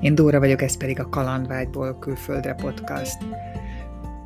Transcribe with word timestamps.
Én 0.00 0.14
Dóra 0.14 0.38
vagyok, 0.38 0.62
ez 0.62 0.76
pedig 0.76 1.00
a 1.00 1.08
Kalandvágyból 1.08 1.98
külföldre 1.98 2.54
podcast. 2.54 3.16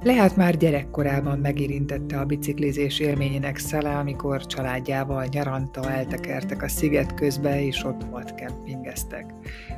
Lehet 0.02 0.36
már 0.36 0.56
gyerekkorában 0.56 1.38
megérintette 1.38 2.18
a 2.18 2.24
biciklizés 2.24 2.98
élményének 2.98 3.56
szele, 3.56 3.96
amikor 3.96 4.46
családjával 4.46 5.24
nyaranta 5.30 5.90
eltekertek 5.90 6.62
a 6.62 6.68
sziget 6.68 7.14
közbe, 7.14 7.64
és 7.64 7.84
ott 7.84 8.04
vadkempingeztek. 8.10 9.26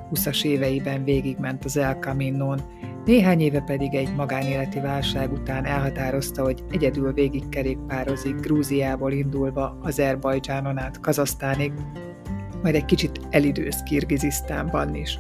20 0.08 0.44
éveiben 0.44 1.04
végigment 1.04 1.64
az 1.64 1.76
El 1.76 1.94
Caminon, 1.94 2.60
néhány 3.04 3.40
éve 3.40 3.60
pedig 3.60 3.94
egy 3.94 4.14
magánéleti 4.14 4.80
válság 4.80 5.32
után 5.32 5.64
elhatározta, 5.64 6.42
hogy 6.42 6.64
egyedül 6.70 7.12
végig 7.12 7.48
kerékpározik 7.48 8.34
Grúziából 8.34 9.12
indulva 9.12 9.78
Azerbajdzsánon 9.82 10.78
át 10.78 11.00
Kazasztánig, 11.00 11.72
majd 12.62 12.74
egy 12.74 12.84
kicsit 12.84 13.20
elidőz 13.30 13.82
Kirgizisztánban 13.82 14.94
is. 14.94 15.18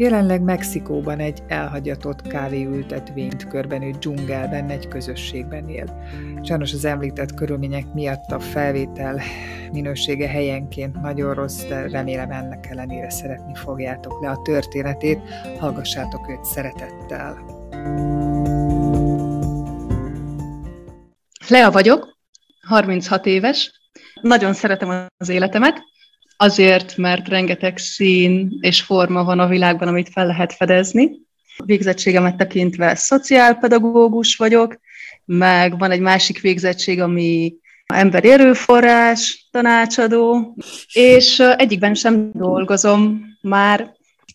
Jelenleg 0.00 0.42
Mexikóban 0.42 1.18
egy 1.18 1.42
elhagyatott 1.48 2.22
kávéültetvényt 2.22 3.48
körbenő 3.48 3.90
dzsungelben 3.90 4.70
egy 4.70 4.88
közösségben 4.88 5.68
él. 5.68 6.04
Sajnos 6.42 6.72
az 6.72 6.84
említett 6.84 7.34
körülmények 7.34 7.92
miatt 7.92 8.30
a 8.30 8.40
felvétel 8.40 9.20
minősége 9.72 10.28
helyenként 10.28 11.00
nagyon 11.00 11.34
rossz, 11.34 11.64
de 11.64 11.88
remélem 11.88 12.30
ennek 12.30 12.66
ellenére 12.66 13.10
szeretni 13.10 13.54
fogjátok 13.54 14.22
le 14.22 14.30
a 14.30 14.42
történetét, 14.42 15.20
hallgassátok 15.58 16.28
őt 16.28 16.44
szeretettel. 16.44 17.44
Lea 21.48 21.70
vagyok, 21.70 22.18
36 22.66 23.26
éves, 23.26 23.70
nagyon 24.20 24.52
szeretem 24.52 25.06
az 25.16 25.28
életemet, 25.28 25.82
Azért, 26.42 26.96
mert 26.96 27.28
rengeteg 27.28 27.78
szín 27.78 28.58
és 28.60 28.82
forma 28.82 29.24
van 29.24 29.38
a 29.38 29.46
világban, 29.46 29.88
amit 29.88 30.08
fel 30.12 30.26
lehet 30.26 30.52
fedezni. 30.52 31.10
Végzettségemet 31.64 32.36
tekintve 32.36 32.94
szociálpedagógus 32.94 34.36
vagyok, 34.36 34.78
meg 35.24 35.78
van 35.78 35.90
egy 35.90 36.00
másik 36.00 36.40
végzettség, 36.40 37.00
ami 37.00 37.54
emberi 37.86 38.30
erőforrás, 38.30 39.48
tanácsadó, 39.50 40.56
és 40.92 41.38
egyikben 41.56 41.94
sem 41.94 42.30
dolgozom 42.32 43.20
már. 43.40 43.92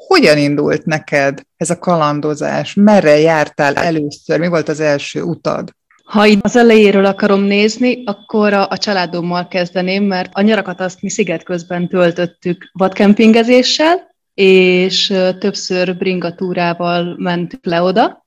Hogyan 0.08 0.38
indult 0.38 0.86
neked 0.86 1.42
ez 1.58 1.70
a 1.70 1.80
kalandozás? 1.80 2.74
Merre 2.74 3.20
jártál 3.20 3.76
először? 3.76 4.40
Mi 4.40 4.48
volt 4.48 4.70
az 4.70 4.80
első 4.80 5.22
utad? 5.22 5.76
Ha 6.06 6.28
így 6.28 6.40
az 6.42 6.56
elejéről 6.56 7.06
akarom 7.06 7.42
nézni, 7.42 8.04
akkor 8.06 8.54
a, 8.54 8.68
a 8.70 8.78
családommal 8.78 9.48
kezdeném, 9.48 10.04
mert 10.04 10.30
a 10.34 10.42
nyarakat 10.42 10.80
azt 10.80 11.02
mi 11.02 11.10
sziget 11.10 11.44
közben 11.44 11.88
töltöttük 11.88 12.70
vadkempingezéssel, 12.74 14.16
és 14.34 15.14
többször 15.40 15.98
bringatúrával 15.98 17.16
mentünk 17.18 17.66
le 17.66 17.82
oda, 17.82 18.26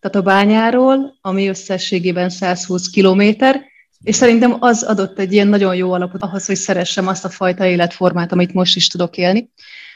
Tatabányáról, 0.00 1.18
ami 1.20 1.48
összességében 1.48 2.28
120 2.28 2.90
kilométer, 2.90 3.62
és 4.02 4.14
szerintem 4.14 4.56
az 4.60 4.82
adott 4.82 5.18
egy 5.18 5.32
ilyen 5.32 5.48
nagyon 5.48 5.74
jó 5.74 5.92
alapot 5.92 6.22
ahhoz, 6.22 6.46
hogy 6.46 6.56
szeressem 6.56 7.06
azt 7.06 7.24
a 7.24 7.28
fajta 7.28 7.66
életformát, 7.66 8.32
amit 8.32 8.52
most 8.52 8.76
is 8.76 8.88
tudok 8.88 9.16
élni. 9.16 9.50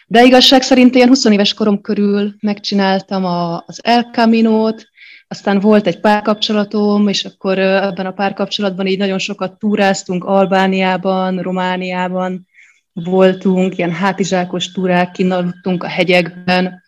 De 0.07 0.25
igazság 0.25 0.63
szerint 0.63 0.95
ilyen 0.95 1.09
20 1.09 1.25
éves 1.25 1.55
korom 1.55 1.81
körül 1.81 2.35
megcsináltam 2.41 3.25
a, 3.25 3.63
az 3.67 3.81
El 3.85 4.03
Camino-t, 4.13 4.88
aztán 5.29 5.61
volt 5.61 5.87
egy 5.87 6.01
párkapcsolatom, 6.01 7.09
és 7.09 7.25
akkor 7.25 7.59
ebben 7.59 8.07
a 8.07 8.13
párkapcsolatban 8.13 8.87
így 8.87 8.99
nagyon 8.99 9.19
sokat 9.19 9.59
túráztunk 9.59 10.25
Albániában, 10.25 11.39
Romániában, 11.39 12.47
voltunk, 12.93 13.79
ilyen 13.79 13.93
hátizsákos 13.93 14.73
túrák, 14.73 15.11
kinaludtunk 15.11 15.83
a 15.83 15.89
hegyekben, 15.89 16.83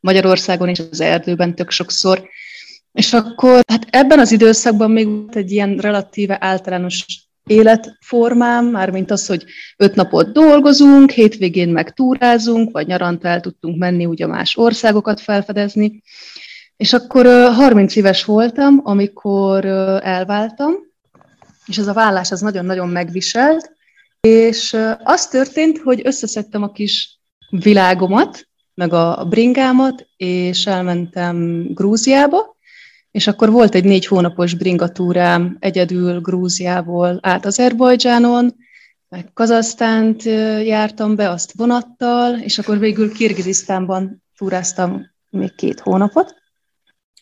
Magyarországon 0.00 0.68
és 0.68 0.82
az 0.90 1.00
erdőben 1.00 1.54
tök 1.54 1.70
sokszor. 1.70 2.28
És 2.92 3.12
akkor 3.12 3.60
hát 3.66 3.86
ebben 3.90 4.18
az 4.18 4.32
időszakban 4.32 4.90
még 4.90 5.06
volt 5.06 5.36
egy 5.36 5.52
ilyen 5.52 5.76
relatíve 5.76 6.36
általános 6.40 7.04
életformám, 7.46 8.66
mármint 8.66 9.10
az, 9.10 9.26
hogy 9.26 9.44
öt 9.76 9.94
napot 9.94 10.32
dolgozunk, 10.32 11.10
hétvégén 11.10 11.68
meg 11.68 11.92
túrázunk, 11.92 12.72
vagy 12.72 12.86
nyaranta 12.86 13.28
el 13.28 13.40
tudtunk 13.40 13.78
menni 13.78 14.06
ugye 14.06 14.26
más 14.26 14.56
országokat 14.56 15.20
felfedezni, 15.20 16.02
és 16.78 16.92
akkor 16.92 17.26
30 17.26 17.96
éves 17.96 18.24
voltam, 18.24 18.80
amikor 18.82 19.64
elváltam, 20.02 20.72
és 21.66 21.78
ez 21.78 21.86
a 21.86 21.92
vállás 21.92 22.30
az 22.30 22.40
nagyon-nagyon 22.40 22.88
megviselt, 22.88 23.72
és 24.20 24.76
az 25.04 25.26
történt, 25.26 25.78
hogy 25.78 26.00
összeszedtem 26.04 26.62
a 26.62 26.72
kis 26.72 27.18
világomat, 27.50 28.48
meg 28.74 28.92
a 28.92 29.26
bringámat, 29.28 30.06
és 30.16 30.66
elmentem 30.66 31.66
Grúziába, 31.74 32.56
és 33.10 33.26
akkor 33.26 33.50
volt 33.50 33.74
egy 33.74 33.84
négy 33.84 34.06
hónapos 34.06 34.54
bringatúrám 34.54 35.56
egyedül 35.60 36.20
Grúziából 36.20 37.18
át 37.22 37.46
Azerbajdzsánon, 37.46 38.54
meg 39.08 39.30
Kazasztánt 39.34 40.22
jártam 40.64 41.16
be, 41.16 41.30
azt 41.30 41.52
vonattal, 41.56 42.38
és 42.38 42.58
akkor 42.58 42.78
végül 42.78 43.12
Kirgizisztánban 43.12 44.22
túráztam 44.36 45.06
még 45.30 45.54
két 45.54 45.80
hónapot. 45.80 46.34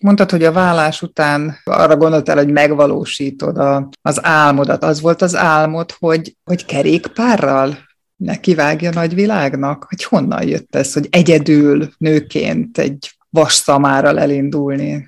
Mondtad, 0.00 0.30
hogy 0.30 0.44
a 0.44 0.52
vállás 0.52 1.02
után 1.02 1.56
arra 1.64 1.96
gondoltál, 1.96 2.36
hogy 2.36 2.52
megvalósítod 2.52 3.58
a, 3.58 3.88
az 4.02 4.24
álmodat. 4.24 4.82
Az 4.84 5.00
volt 5.00 5.22
az 5.22 5.34
álmod, 5.34 5.90
hogy, 5.90 6.36
hogy 6.44 6.64
kerékpárral 6.64 7.78
nekivágja 8.16 8.90
nagy 8.90 9.14
világnak? 9.14 9.86
Hogy 9.88 10.04
honnan 10.04 10.48
jött 10.48 10.74
ez, 10.74 10.92
hogy 10.92 11.06
egyedül 11.10 11.88
nőként 11.98 12.78
egy 12.78 13.16
vasszamára 13.30 14.18
elindulni? 14.18 15.06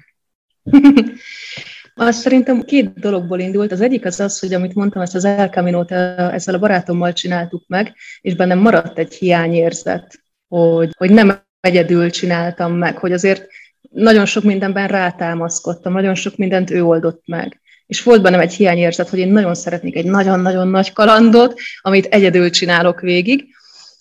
Azt 1.95 2.21
szerintem 2.21 2.63
két 2.63 2.99
dologból 2.99 3.39
indult. 3.39 3.73
Az 3.73 3.81
egyik 3.81 4.05
az 4.05 4.21
az, 4.21 4.39
hogy 4.39 4.55
amit 4.55 4.75
mondtam, 4.75 5.03
ezt 5.03 5.15
az 5.15 5.25
El 5.25 5.49
Camino-t 5.49 5.91
ezzel 5.91 6.55
a 6.55 6.59
barátommal 6.59 7.13
csináltuk 7.13 7.65
meg, 7.67 7.95
és 8.21 8.35
bennem 8.35 8.59
maradt 8.59 8.99
egy 8.99 9.15
hiányérzet, 9.15 10.21
hogy, 10.49 10.91
hogy 10.97 11.11
nem 11.11 11.43
egyedül 11.61 12.11
csináltam 12.11 12.73
meg, 12.73 12.99
hogy 12.99 13.13
azért 13.13 13.47
nagyon 13.91 14.27
sok 14.27 14.43
mindenben 14.43 14.89
rátámaszkodtam, 14.89 15.93
nagyon 15.93 16.15
sok 16.15 16.37
mindent 16.37 16.71
ő 16.71 16.85
oldott 16.85 17.23
meg. 17.27 17.61
És 17.87 18.03
volt 18.03 18.23
bennem 18.23 18.41
egy 18.41 18.55
hiányérzet, 18.55 19.09
hogy 19.09 19.19
én 19.19 19.33
nagyon 19.33 19.55
szeretnék 19.55 19.97
egy 19.97 20.05
nagyon-nagyon 20.05 20.69
nagy 20.69 20.93
kalandot, 20.93 21.61
amit 21.81 22.07
egyedül 22.07 22.51
csinálok 22.51 23.01
végig. 23.01 23.45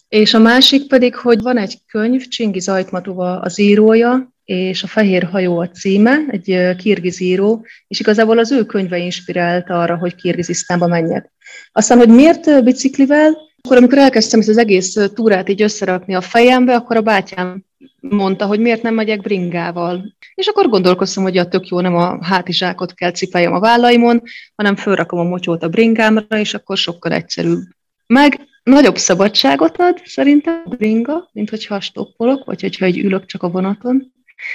És 0.09 0.33
a 0.33 0.39
másik 0.39 0.87
pedig, 0.87 1.15
hogy 1.15 1.41
van 1.41 1.57
egy 1.57 1.77
könyv, 1.87 2.27
Csingi 2.27 2.59
Zajtmatova 2.59 3.39
az 3.39 3.59
írója, 3.59 4.31
és 4.45 4.83
a 4.83 4.87
Fehér 4.87 5.23
hajó 5.23 5.59
a 5.59 5.69
címe, 5.69 6.17
egy 6.29 6.75
kirgiz 6.77 7.19
író, 7.19 7.65
és 7.87 7.99
igazából 7.99 8.37
az 8.37 8.51
ő 8.51 8.63
könyve 8.65 8.97
inspirált 8.97 9.69
arra, 9.69 9.97
hogy 9.97 10.15
Kirgizisztánba 10.15 10.87
menjek. 10.87 11.31
Aztán, 11.71 11.97
hogy 11.97 12.09
miért 12.09 12.63
biciklivel, 12.63 13.37
akkor 13.61 13.77
amikor 13.77 13.97
elkezdtem 13.97 14.39
ezt 14.39 14.49
az 14.49 14.57
egész 14.57 14.95
túrát 15.13 15.49
így 15.49 15.61
összerakni 15.61 16.15
a 16.15 16.21
fejembe, 16.21 16.75
akkor 16.75 16.95
a 16.95 17.01
bátyám 17.01 17.65
mondta, 18.09 18.45
hogy 18.45 18.59
miért 18.59 18.81
nem 18.81 18.93
megyek 18.93 19.21
bringával. 19.21 20.15
És 20.33 20.47
akkor 20.47 20.69
gondolkoztam, 20.69 21.23
hogy 21.23 21.37
a 21.37 21.47
tök 21.47 21.67
jó, 21.67 21.79
nem 21.79 21.95
a 21.95 22.25
hátizsákot 22.25 22.93
kell 22.93 23.11
cipeljem 23.11 23.53
a 23.53 23.59
vállaimon, 23.59 24.21
hanem 24.55 24.75
fölrakom 24.75 25.19
a 25.19 25.23
motyót 25.23 25.63
a 25.63 25.69
bringámra, 25.69 26.39
és 26.39 26.53
akkor 26.53 26.77
sokkal 26.77 27.11
egyszerűbb. 27.11 27.61
Meg 28.07 28.39
nagyobb 28.63 28.97
szabadságot 28.97 29.77
ad 29.77 30.01
szerintem 30.05 30.61
a 30.65 30.69
bringa, 30.69 31.29
mint 31.31 31.49
hogyha 31.49 31.79
stoppolok, 31.79 32.45
vagy 32.45 32.61
hogyha 32.61 32.85
egy 32.85 32.97
ülök 32.97 33.25
csak 33.25 33.43
a 33.43 33.49
vonaton. 33.49 34.13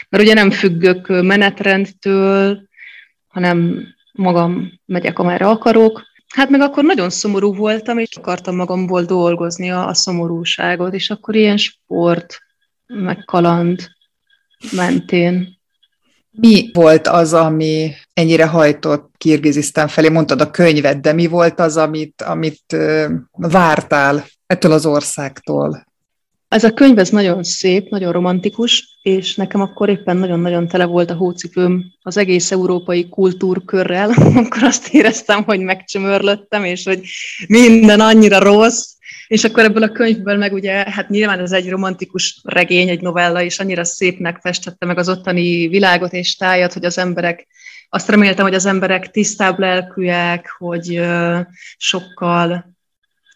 Mert 0.09 0.25
ugye 0.25 0.35
nem 0.35 0.51
függök 0.51 1.09
menetrendtől, 1.09 2.69
hanem 3.27 3.87
magam 4.13 4.81
megyek, 4.85 5.19
amerre 5.19 5.49
akarok. 5.49 6.03
Hát 6.35 6.49
meg 6.49 6.61
akkor 6.61 6.85
nagyon 6.85 7.11
szomorú 7.11 7.55
voltam, 7.55 7.99
és 7.99 8.17
akartam 8.17 8.57
magamból 8.57 9.03
dolgozni 9.03 9.71
a, 9.71 9.87
a 9.87 9.95
szomorúságot, 9.95 10.95
és 10.95 11.11
akkor 11.11 11.35
ilyen 11.35 11.57
sport, 11.57 12.39
meg 12.95 13.23
kaland 13.25 13.89
mentén. 14.71 15.61
Mi 16.31 16.71
volt 16.73 17.07
az, 17.07 17.33
ami 17.33 17.93
ennyire 18.15 18.47
hajtott 18.47 19.15
Kirgizisztán 19.19 19.89
felé? 19.89 20.09
Mondtad 20.09 20.41
a 20.41 20.51
könyvet, 20.51 21.01
de 21.01 21.13
mi 21.13 21.27
volt 21.27 21.61
az, 21.61 21.77
amit, 21.77 22.23
amit 22.23 22.77
vártál 23.31 24.25
ettől 24.47 24.73
az 24.73 24.87
országtól? 24.87 25.87
Ez 26.49 26.65
a 26.65 26.73
könyv 26.73 26.99
ez 26.99 27.09
nagyon 27.09 27.43
szép, 27.43 27.89
nagyon 27.89 28.13
romantikus, 28.13 28.99
és 29.03 29.35
nekem 29.35 29.61
akkor 29.61 29.89
éppen 29.89 30.17
nagyon-nagyon 30.17 30.69
tele 30.69 30.85
volt 30.85 31.11
a 31.11 31.15
hócipőm 31.15 31.85
az 32.03 32.17
egész 32.17 32.51
európai 32.51 33.09
kultúrkörrel, 33.09 34.11
akkor 34.45 34.63
azt 34.63 34.89
éreztem, 34.89 35.43
hogy 35.43 35.61
megcsömörlöttem, 35.61 36.65
és 36.65 36.85
hogy 36.85 37.01
minden 37.47 38.01
annyira 38.01 38.39
rossz, 38.39 38.93
és 39.33 39.45
akkor 39.45 39.65
ebből 39.65 39.83
a 39.83 39.93
könyvből 39.93 40.37
meg 40.37 40.53
ugye, 40.53 40.73
hát 40.91 41.09
nyilván 41.09 41.39
ez 41.39 41.53
egy 41.53 41.71
romantikus 41.71 42.41
regény, 42.43 42.89
egy 42.89 43.01
novella, 43.01 43.43
és 43.43 43.59
annyira 43.59 43.85
szépnek 43.85 44.39
festette 44.41 44.87
meg 44.87 44.99
az 44.99 45.09
ottani 45.09 45.69
világot 45.69 46.13
és 46.13 46.37
tájat, 46.37 46.73
hogy 46.73 46.85
az 46.85 46.99
emberek, 46.99 47.47
azt 47.89 48.09
reméltem, 48.09 48.45
hogy 48.45 48.55
az 48.55 48.67
emberek 48.67 49.11
tisztább 49.11 49.59
lelkűek, 49.59 50.55
hogy 50.59 51.01
sokkal 51.77 52.75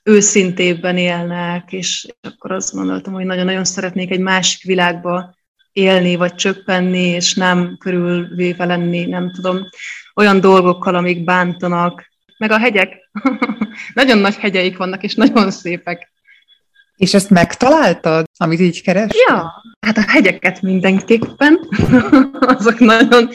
őszintébben 0.02 0.96
élnek, 0.96 1.72
és 1.72 2.06
akkor 2.20 2.52
azt 2.52 2.75
gondoltam, 2.75 3.12
hogy 3.12 3.25
nagyon-nagyon 3.25 3.64
szeretnék 3.64 4.10
egy 4.10 4.20
másik 4.20 4.62
világba 4.62 5.34
élni, 5.72 6.16
vagy 6.16 6.34
csöppenni, 6.34 7.06
és 7.06 7.34
nem 7.34 7.76
körülvéve 7.78 8.64
lenni, 8.64 9.06
nem 9.06 9.32
tudom, 9.32 9.58
olyan 10.14 10.40
dolgokkal, 10.40 10.94
amik 10.94 11.25
bántanak. 11.25 12.14
Meg 12.38 12.50
a 12.50 12.58
hegyek. 12.58 13.10
nagyon 13.94 14.18
nagy 14.18 14.36
hegyeik 14.36 14.76
vannak, 14.76 15.02
és 15.02 15.14
nagyon 15.14 15.50
szépek. 15.50 16.12
És 16.96 17.14
ezt 17.14 17.30
megtaláltad, 17.30 18.26
amit 18.36 18.60
így 18.60 18.82
keres? 18.82 19.10
Ja, 19.28 19.62
hát 19.80 19.96
a 19.96 20.04
hegyeket 20.06 20.62
mindenképpen. 20.62 21.68
Azok 22.56 22.78
nagyon, 22.78 23.28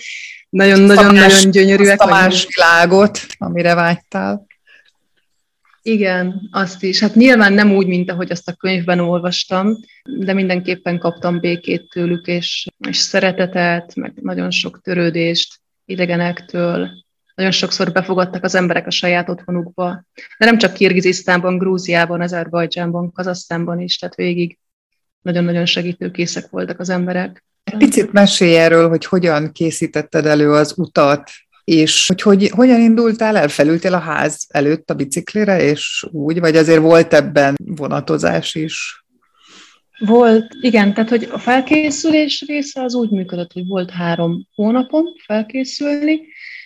nagyon-nagyon 0.49 1.51
gyönyörűek. 1.51 2.01
Azt 2.01 2.09
a 2.09 2.13
más 2.13 2.47
világot, 2.55 3.25
amire 3.37 3.73
vágytál. 3.73 4.45
Igen, 5.81 6.49
azt 6.51 6.83
is. 6.83 6.99
Hát 6.99 7.15
nyilván 7.15 7.53
nem 7.53 7.71
úgy, 7.75 7.87
mint 7.87 8.11
ahogy 8.11 8.31
azt 8.31 8.47
a 8.47 8.53
könyvben 8.53 8.99
olvastam, 8.99 9.77
de 10.03 10.33
mindenképpen 10.33 10.99
kaptam 10.99 11.39
békét 11.39 11.89
tőlük, 11.89 12.27
és, 12.27 12.67
és 12.87 12.97
szeretetet, 12.97 13.95
meg 13.95 14.13
nagyon 14.21 14.51
sok 14.51 14.81
törődést 14.81 15.59
idegenektől. 15.85 16.91
Nagyon 17.35 17.51
sokszor 17.51 17.91
befogadtak 17.91 18.43
az 18.43 18.55
emberek 18.55 18.87
a 18.87 18.91
saját 18.91 19.29
otthonukba. 19.29 20.03
De 20.37 20.45
nem 20.45 20.57
csak 20.57 20.73
Kirgizisztánban, 20.73 21.57
Grúziában, 21.57 22.21
Azerbajdzsánban, 22.21 23.11
Kazasztánban 23.11 23.79
is, 23.79 23.97
tehát 23.97 24.15
végig 24.15 24.57
nagyon-nagyon 25.21 25.65
segítőkészek 25.65 26.49
voltak 26.49 26.79
az 26.79 26.89
emberek. 26.89 27.43
Egy 27.63 27.77
picit 27.77 28.11
mesélj 28.11 28.57
erről, 28.57 28.89
hogy 28.89 29.05
hogyan 29.05 29.51
készítetted 29.51 30.25
elő 30.25 30.51
az 30.51 30.73
utat, 30.77 31.29
és 31.63 32.07
hogy, 32.07 32.21
hogy 32.21 32.49
hogyan 32.49 32.79
indultál 32.79 33.37
el? 33.37 33.47
Felültél 33.47 33.93
a 33.93 33.99
ház 33.99 34.45
előtt 34.49 34.89
a 34.89 34.93
biciklire, 34.93 35.61
és 35.61 36.05
úgy, 36.11 36.39
vagy 36.39 36.55
azért 36.55 36.81
volt 36.81 37.13
ebben 37.13 37.55
vonatozás 37.65 38.55
is? 38.55 39.05
Volt, 40.05 40.45
igen, 40.61 40.93
tehát 40.93 41.09
hogy 41.09 41.29
a 41.31 41.37
felkészülés 41.37 42.43
része 42.47 42.81
az 42.83 42.93
úgy 42.93 43.09
működött, 43.09 43.53
hogy 43.53 43.67
volt 43.67 43.89
három 43.89 44.47
hónapon 44.55 45.05
felkészülni, 45.25 46.19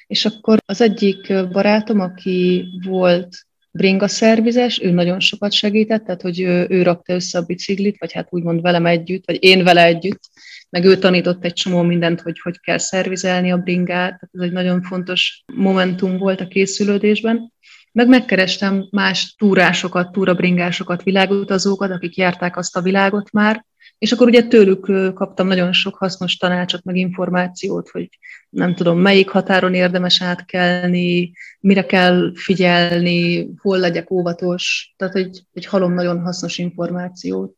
és 0.07 0.25
akkor 0.25 0.57
az 0.65 0.81
egyik 0.81 1.33
barátom, 1.51 1.99
aki 1.99 2.65
volt 2.85 3.45
bringa 3.71 4.07
szervizes, 4.07 4.81
ő 4.81 4.91
nagyon 4.91 5.19
sokat 5.19 5.51
segített, 5.51 6.05
tehát 6.05 6.21
hogy 6.21 6.41
ő, 6.41 6.65
ő 6.69 6.81
rakta 6.81 7.13
össze 7.13 7.37
a 7.37 7.45
biciklit, 7.45 7.97
vagy 7.99 8.11
hát 8.11 8.27
úgymond 8.29 8.61
velem 8.61 8.85
együtt, 8.85 9.25
vagy 9.25 9.43
én 9.43 9.63
vele 9.63 9.83
együtt, 9.83 10.21
meg 10.69 10.85
ő 10.85 10.97
tanított 10.97 11.45
egy 11.45 11.53
csomó 11.53 11.81
mindent, 11.81 12.21
hogy 12.21 12.39
hogy 12.39 12.59
kell 12.59 12.77
szervizelni 12.77 13.51
a 13.51 13.57
bringát, 13.57 14.09
tehát 14.09 14.29
ez 14.31 14.41
egy 14.41 14.51
nagyon 14.51 14.81
fontos 14.81 15.43
momentum 15.53 16.17
volt 16.17 16.41
a 16.41 16.47
készülődésben. 16.47 17.53
Meg 17.91 18.07
megkerestem 18.07 18.87
más 18.91 19.35
túrásokat, 19.37 20.11
túrabringásokat, 20.11 21.03
világutazókat, 21.03 21.91
akik 21.91 22.17
járták 22.17 22.57
azt 22.57 22.75
a 22.75 22.81
világot 22.81 23.31
már, 23.31 23.65
és 23.97 24.11
akkor 24.11 24.27
ugye 24.27 24.43
tőlük 24.47 25.13
kaptam 25.13 25.47
nagyon 25.47 25.73
sok 25.73 25.95
hasznos 25.95 26.37
tanácsot, 26.37 26.83
meg 26.83 26.95
információt, 26.95 27.89
hogy 27.89 28.09
nem 28.49 28.75
tudom, 28.75 28.99
melyik 28.99 29.29
határon 29.29 29.73
érdemes 29.73 30.21
átkelni, 30.21 31.31
mire 31.59 31.85
kell 31.85 32.31
figyelni, 32.35 33.49
hol 33.61 33.77
legyek 33.77 34.11
óvatos. 34.11 34.93
Tehát 34.97 35.15
egy, 35.15 35.43
egy 35.53 35.65
halom 35.65 35.93
nagyon 35.93 36.21
hasznos 36.21 36.57
információt. 36.57 37.55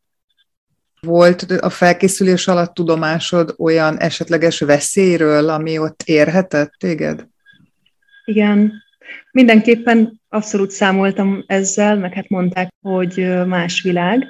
Volt 1.02 1.42
a 1.42 1.70
felkészülés 1.70 2.48
alatt 2.48 2.74
tudomásod 2.74 3.56
olyan 3.58 3.98
esetleges 3.98 4.60
veszélyről, 4.60 5.50
ami 5.50 5.78
ott 5.78 6.02
érhetett 6.06 6.72
téged? 6.78 7.28
Igen, 8.26 8.74
mindenképpen 9.32 10.22
abszolút 10.30 10.72
számoltam 10.72 11.44
ezzel, 11.48 11.98
meg 11.98 12.14
hát 12.14 12.30
mondták, 12.30 12.74
hogy 12.82 13.46
más 13.46 13.82
világ. 13.82 14.28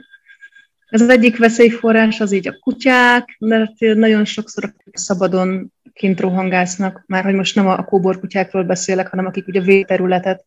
Az 0.90 1.10
egyik 1.10 1.38
veszélyforrás 1.38 2.20
az 2.20 2.32
így 2.32 2.48
a 2.48 2.58
kutyák, 2.60 3.36
mert 3.40 3.80
nagyon 3.80 4.26
sokszor 4.26 4.74
szabadon 4.94 5.74
kint 5.94 6.20
rohangásznak, 6.20 7.04
már 7.08 7.24
hogy 7.24 7.34
most 7.34 7.56
nem 7.56 7.68
a 7.68 7.84
kóborkutyákról 7.84 8.64
beszélek, 8.64 9.08
hanem 9.08 9.26
akik 9.26 9.48
ugye 9.48 9.62
védterületet, 9.62 10.46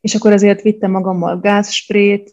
és 0.00 0.14
akkor 0.14 0.32
ezért 0.32 0.62
vittem 0.62 0.90
magammal 0.90 1.40
gázsprét, 1.40 2.30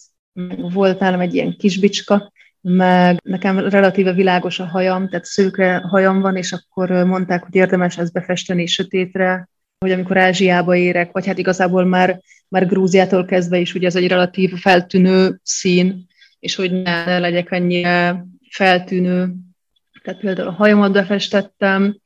volt 0.74 1.00
nálam 1.00 1.20
egy 1.20 1.36
ilyen 1.36 1.56
kisbicska, 1.58 2.32
meg 2.62 3.18
nekem 3.24 3.60
relatíve 3.60 4.14
világos 4.14 4.60
a 4.60 4.66
hajam, 4.66 5.10
tehát 5.10 5.26
szőkre 5.26 5.78
hajam 5.78 6.22
van, 6.22 6.36
és 6.36 6.52
akkor 6.52 6.90
mondták, 6.90 7.44
hogy 7.44 7.56
érdemes 7.56 7.98
ezt 7.98 8.14
befesteni 8.14 8.66
sötétre, 8.66 9.50
hogy 9.80 9.92
amikor 9.92 10.18
Ázsiába 10.18 10.76
érek, 10.76 11.12
vagy 11.12 11.26
hát 11.26 11.38
igazából 11.38 11.86
már, 11.86 12.22
már 12.48 12.68
Grúziától 12.68 13.26
kezdve 13.26 13.58
is, 13.58 13.74
ugye 13.74 13.88
ez 13.88 13.96
egy 13.96 14.08
relatív 14.08 14.54
feltűnő 14.54 15.40
szín, 15.44 16.08
és 16.40 16.56
hogy 16.56 16.72
ne, 16.72 17.06
ne 17.06 17.20
legyek 17.20 17.52
ennyire 17.52 18.26
feltűnő. 18.50 19.34
Tehát 20.04 20.20
például 20.20 20.48
a 20.48 20.52
hajamat 20.52 20.92
befestettem, 20.92 22.00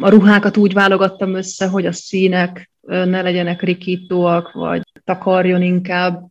a 0.00 0.08
ruhákat 0.08 0.56
úgy 0.56 0.72
válogattam 0.72 1.34
össze, 1.34 1.66
hogy 1.66 1.86
a 1.86 1.92
színek 1.92 2.70
ne 2.80 3.22
legyenek 3.22 3.62
rikítóak, 3.62 4.52
vagy 4.52 4.82
takarjon 5.04 5.62
inkább. 5.62 6.26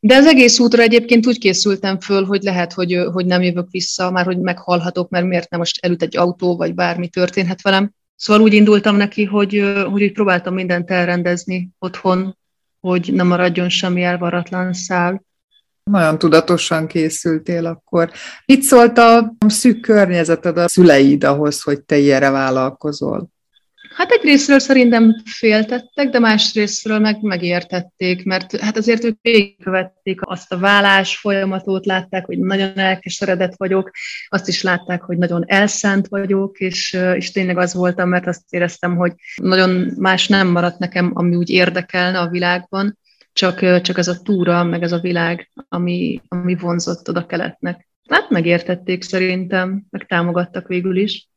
De 0.00 0.16
az 0.16 0.26
egész 0.26 0.58
útra 0.58 0.82
egyébként 0.82 1.26
úgy 1.26 1.38
készültem 1.38 2.00
föl, 2.00 2.24
hogy 2.24 2.42
lehet, 2.42 2.72
hogy, 2.72 2.98
hogy 3.12 3.26
nem 3.26 3.42
jövök 3.42 3.70
vissza, 3.70 4.10
már 4.10 4.24
hogy 4.24 4.38
meghalhatok, 4.38 5.08
mert 5.08 5.26
miért 5.26 5.50
nem 5.50 5.60
most 5.60 5.84
előtt 5.84 6.02
egy 6.02 6.16
autó, 6.16 6.56
vagy 6.56 6.74
bármi 6.74 7.08
történhet 7.08 7.62
velem. 7.62 7.92
Szóval 8.16 8.42
úgy 8.42 8.52
indultam 8.52 8.96
neki, 8.96 9.24
hogy, 9.24 9.82
hogy 9.90 10.02
úgy 10.02 10.12
próbáltam 10.12 10.54
mindent 10.54 10.90
elrendezni 10.90 11.70
otthon, 11.78 12.36
hogy 12.80 13.10
nem 13.12 13.26
maradjon 13.26 13.68
semmi 13.68 14.02
elvaratlan 14.02 14.72
szál. 14.72 15.22
Nagyon 15.90 16.18
tudatosan 16.18 16.86
készültél 16.86 17.66
akkor. 17.66 18.10
Mit 18.46 18.62
szólt 18.62 18.98
a 18.98 19.34
szűk 19.46 19.80
környezeted, 19.80 20.58
a 20.58 20.68
szüleid 20.68 21.24
ahhoz, 21.24 21.62
hogy 21.62 21.82
te 21.82 21.98
ilyenre 21.98 22.30
vállalkozol? 22.30 23.32
Hát 23.96 24.10
egy 24.10 24.22
részről 24.22 24.58
szerintem 24.58 25.22
féltettek, 25.24 26.08
de 26.08 26.18
más 26.18 26.54
részről 26.54 26.98
meg 26.98 27.22
megértették, 27.22 28.24
mert 28.24 28.56
hát 28.56 28.76
azért 28.76 29.04
ők 29.04 29.18
végigkövették 29.22 30.20
azt 30.22 30.52
a 30.52 30.58
vállás 30.58 31.16
folyamatot, 31.16 31.86
látták, 31.86 32.26
hogy 32.26 32.38
nagyon 32.38 32.78
elkeseredett 32.78 33.54
vagyok, 33.56 33.90
azt 34.28 34.48
is 34.48 34.62
látták, 34.62 35.02
hogy 35.02 35.18
nagyon 35.18 35.44
elszánt 35.46 36.08
vagyok, 36.08 36.58
és, 36.58 36.98
és 37.14 37.30
tényleg 37.30 37.58
az 37.58 37.74
voltam, 37.74 38.08
mert 38.08 38.26
azt 38.26 38.42
éreztem, 38.48 38.96
hogy 38.96 39.12
nagyon 39.34 39.92
más 39.96 40.28
nem 40.28 40.48
maradt 40.48 40.78
nekem, 40.78 41.10
ami 41.14 41.34
úgy 41.34 41.50
érdekelne 41.50 42.18
a 42.18 42.28
világban, 42.28 42.98
csak, 43.34 43.80
csak 43.80 43.98
ez 43.98 44.08
a 44.08 44.20
túra, 44.22 44.64
meg 44.64 44.82
ez 44.82 44.92
a 44.92 44.98
világ, 44.98 45.50
ami, 45.68 46.22
ami 46.28 46.54
vonzott 46.54 47.08
oda 47.08 47.26
keletnek. 47.26 47.88
Hát 48.08 48.30
megértették 48.30 49.02
szerintem, 49.02 49.84
meg 49.90 50.06
támogattak 50.06 50.68
végül 50.68 50.96
is. 50.96 51.28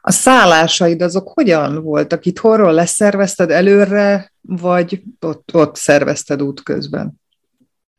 A 0.00 0.10
szállásaid 0.10 1.02
azok 1.02 1.28
hogyan 1.28 1.82
voltak? 1.82 2.26
Itt 2.26 2.38
horról 2.38 2.72
leszervezted 2.72 3.50
előre, 3.50 4.32
vagy 4.40 5.02
ott, 5.20 5.54
ott 5.54 5.76
szervezted 5.76 6.42
útközben? 6.42 7.20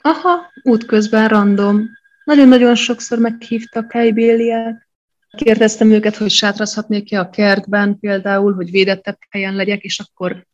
Aha, 0.02 0.52
útközben 0.64 1.28
random. 1.28 1.90
Nagyon-nagyon 2.24 2.76
sokszor 2.76 3.18
meghívtak 3.18 3.92
helybéliek. 3.92 4.90
Kérdeztem 5.38 5.92
őket, 5.92 6.16
hogy 6.16 6.30
sátrazhatnék-e 6.30 7.20
a 7.20 7.30
kertben 7.30 8.00
például, 8.00 8.54
hogy 8.54 8.72
védettebb 8.72 9.18
helyen 9.30 9.56
legyek, 9.56 9.82
és 9.82 10.00
akkor 10.00 10.46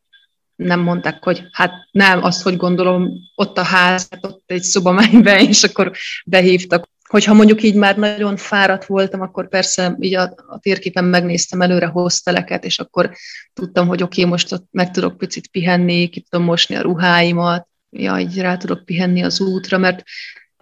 nem 0.60 0.80
mondták, 0.80 1.24
hogy 1.24 1.44
hát 1.52 1.72
nem, 1.92 2.24
azt, 2.24 2.42
hogy 2.42 2.58
gondolom, 2.58 3.12
ott 3.36 3.58
a 3.58 3.64
ház, 3.64 4.08
hát 4.10 4.26
ott 4.26 4.44
egy 4.46 4.62
szobamányben, 4.62 5.40
és 5.50 5.64
akkor 5.64 5.92
behívtak. 6.26 6.88
Hogyha 7.10 7.34
mondjuk 7.34 7.64
így 7.64 7.76
már 7.76 7.98
nagyon 7.98 8.38
fáradt 8.38 8.86
voltam, 8.86 9.22
akkor 9.22 9.50
persze 9.50 9.96
így 10.00 10.16
a, 10.16 10.34
a 10.48 10.60
térképen 10.60 11.04
megnéztem 11.04 11.62
előre 11.62 11.86
hozteleket, 11.86 12.66
és 12.66 12.80
akkor 12.80 13.12
tudtam, 13.54 13.88
hogy 13.88 14.04
oké, 14.04 14.20
okay, 14.20 14.32
most 14.32 14.52
ott 14.52 14.68
meg 14.72 14.92
tudok 14.92 15.18
picit 15.18 15.48
pihenni, 15.48 16.08
ki 16.08 16.26
tudom 16.30 16.46
mosni 16.46 16.76
a 16.76 16.82
ruháimat, 16.82 17.68
ja, 17.90 18.20
így 18.20 18.40
rá 18.40 18.58
tudok 18.58 18.86
pihenni 18.86 19.24
az 19.24 19.42
útra, 19.42 19.78
mert 19.78 20.04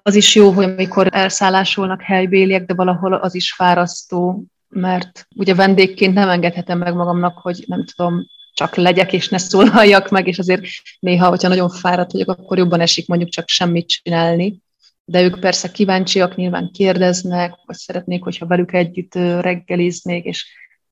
az 0.02 0.16
is 0.16 0.36
jó, 0.36 0.52
hogy 0.52 0.64
amikor 0.64 1.08
elszállásolnak 1.12 2.02
helybéliek, 2.02 2.66
de 2.66 2.74
valahol 2.74 3.14
az 3.14 3.36
is 3.36 3.54
fárasztó, 3.54 4.46
mert 4.70 5.28
ugye 5.36 5.56
vendégként 5.56 6.14
nem 6.14 6.30
engedhetem 6.30 6.78
meg 6.78 6.94
magamnak, 6.94 7.38
hogy 7.38 7.64
nem 7.68 7.86
tudom, 7.86 8.26
csak 8.58 8.76
legyek 8.76 9.14
és 9.14 9.30
ne 9.30 9.38
szólaljak 9.38 10.10
meg, 10.10 10.28
és 10.28 10.40
azért 10.40 10.62
néha, 11.00 11.30
hogyha 11.30 11.48
nagyon 11.48 11.70
fáradt 11.70 12.12
vagyok, 12.12 12.30
akkor 12.30 12.58
jobban 12.58 12.80
esik 12.80 13.08
mondjuk 13.08 13.30
csak 13.30 13.48
semmit 13.48 13.88
csinálni. 13.88 14.62
De 15.06 15.22
ők 15.22 15.40
persze 15.40 15.72
kíváncsiak, 15.72 16.36
nyilván 16.36 16.72
kérdeznek, 16.74 17.54
vagy 17.66 17.76
szeretnék, 17.76 18.24
hogyha 18.24 18.46
velük 18.46 18.74
együtt 18.74 19.16
reggeliznék, 19.16 20.26
és 20.26 20.46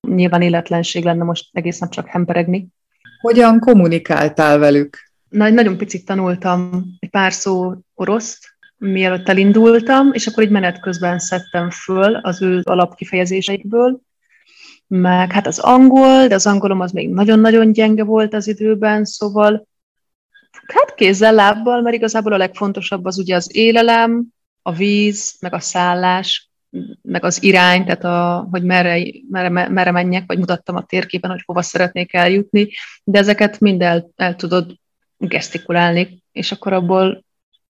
nyilván 0.07 0.41
életlenség 0.41 1.03
lenne 1.03 1.23
most 1.23 1.47
egész 1.51 1.79
nap 1.79 1.91
csak 1.91 2.07
hemperegni. 2.07 2.67
Hogyan 3.21 3.59
kommunikáltál 3.59 4.57
velük? 4.57 4.97
Na, 5.29 5.49
nagyon 5.49 5.77
picit 5.77 6.05
tanultam 6.05 6.85
egy 6.99 7.09
pár 7.09 7.33
szó 7.33 7.73
oroszt, 7.93 8.55
mielőtt 8.77 9.29
elindultam, 9.29 10.13
és 10.13 10.27
akkor 10.27 10.43
egy 10.43 10.49
menet 10.49 10.79
közben 10.79 11.19
szedtem 11.19 11.69
föl 11.69 12.15
az 12.15 12.41
ő 12.41 12.61
alapkifejezéseikből, 12.63 13.99
meg 14.87 15.31
hát 15.31 15.47
az 15.47 15.59
angol, 15.59 16.27
de 16.27 16.35
az 16.35 16.47
angolom 16.47 16.79
az 16.79 16.91
még 16.91 17.09
nagyon-nagyon 17.09 17.71
gyenge 17.71 18.03
volt 18.03 18.33
az 18.33 18.47
időben, 18.47 19.05
szóval 19.05 19.67
Hát 20.67 20.93
kézzel, 20.95 21.33
lábbal, 21.33 21.81
mert 21.81 21.95
igazából 21.95 22.33
a 22.33 22.37
legfontosabb 22.37 23.05
az 23.05 23.17
ugye 23.17 23.35
az 23.35 23.55
élelem, 23.55 24.25
a 24.61 24.71
víz, 24.71 25.35
meg 25.39 25.53
a 25.53 25.59
szállás, 25.59 26.49
meg 27.01 27.23
az 27.23 27.43
irány, 27.43 27.85
tehát 27.85 28.03
a, 28.03 28.47
hogy 28.51 28.63
merre, 28.63 29.03
merre, 29.29 29.69
merre 29.69 29.91
menjek, 29.91 30.23
vagy 30.27 30.37
mutattam 30.37 30.75
a 30.75 30.85
térképen, 30.85 31.31
hogy 31.31 31.43
hova 31.45 31.61
szeretnék 31.61 32.13
eljutni, 32.13 32.69
de 33.03 33.19
ezeket 33.19 33.59
mind 33.59 33.81
el, 33.81 34.09
el 34.15 34.35
tudod 34.35 34.75
gesztikulálni, 35.17 36.23
és 36.31 36.51
akkor 36.51 36.73
abból 36.73 37.25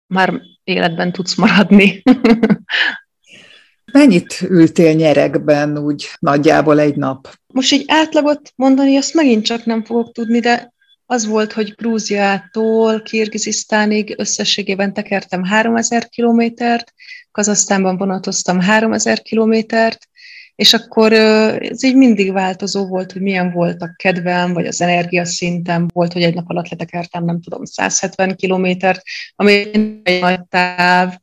már 0.07 0.41
életben 0.65 1.13
tudsz 1.13 1.37
maradni. 1.37 2.03
Mennyit 3.93 4.41
ültél 4.41 4.93
nyerekben 4.93 5.79
úgy 5.79 6.09
nagyjából 6.19 6.81
egy 6.81 6.97
nap? 6.97 7.29
Most 7.47 7.73
egy 7.73 7.85
átlagot 7.87 8.53
mondani, 8.57 8.97
azt 8.97 9.15
megint 9.15 9.45
csak 9.45 9.65
nem 9.65 9.85
fogok 9.85 10.13
tudni, 10.13 10.41
de 10.41 10.73
az 11.07 11.27
volt, 11.27 11.53
hogy 11.53 11.75
Grúziától 11.77 13.03
Kirgizisztánig 13.03 14.15
összességében 14.19 14.93
tekertem 14.93 15.45
3000 15.45 16.09
kilométert, 16.09 16.93
Kazasztánban 17.31 17.97
vonatoztam 17.97 18.61
3000 18.61 19.23
kilométert, 19.23 20.09
és 20.55 20.73
akkor 20.73 21.13
ez 21.13 21.85
így 21.85 21.97
mindig 21.97 22.33
változó 22.33 22.87
volt, 22.87 23.13
hogy 23.13 23.23
milyen 23.23 23.53
volt 23.53 23.83
a 23.83 23.95
kedvem, 23.97 24.53
vagy 24.53 24.67
az 24.67 24.81
energiaszintem 24.81 25.87
volt, 25.93 26.13
hogy 26.13 26.23
egy 26.23 26.35
nap 26.35 26.51
alatt 26.51 26.69
letekertem, 26.69 27.25
nem 27.25 27.41
tudom, 27.41 27.65
170 27.65 28.37
kilométert, 28.37 29.03
ami 29.37 29.53
egy 30.03 30.21
nagy 30.21 30.41
táv, 30.49 31.15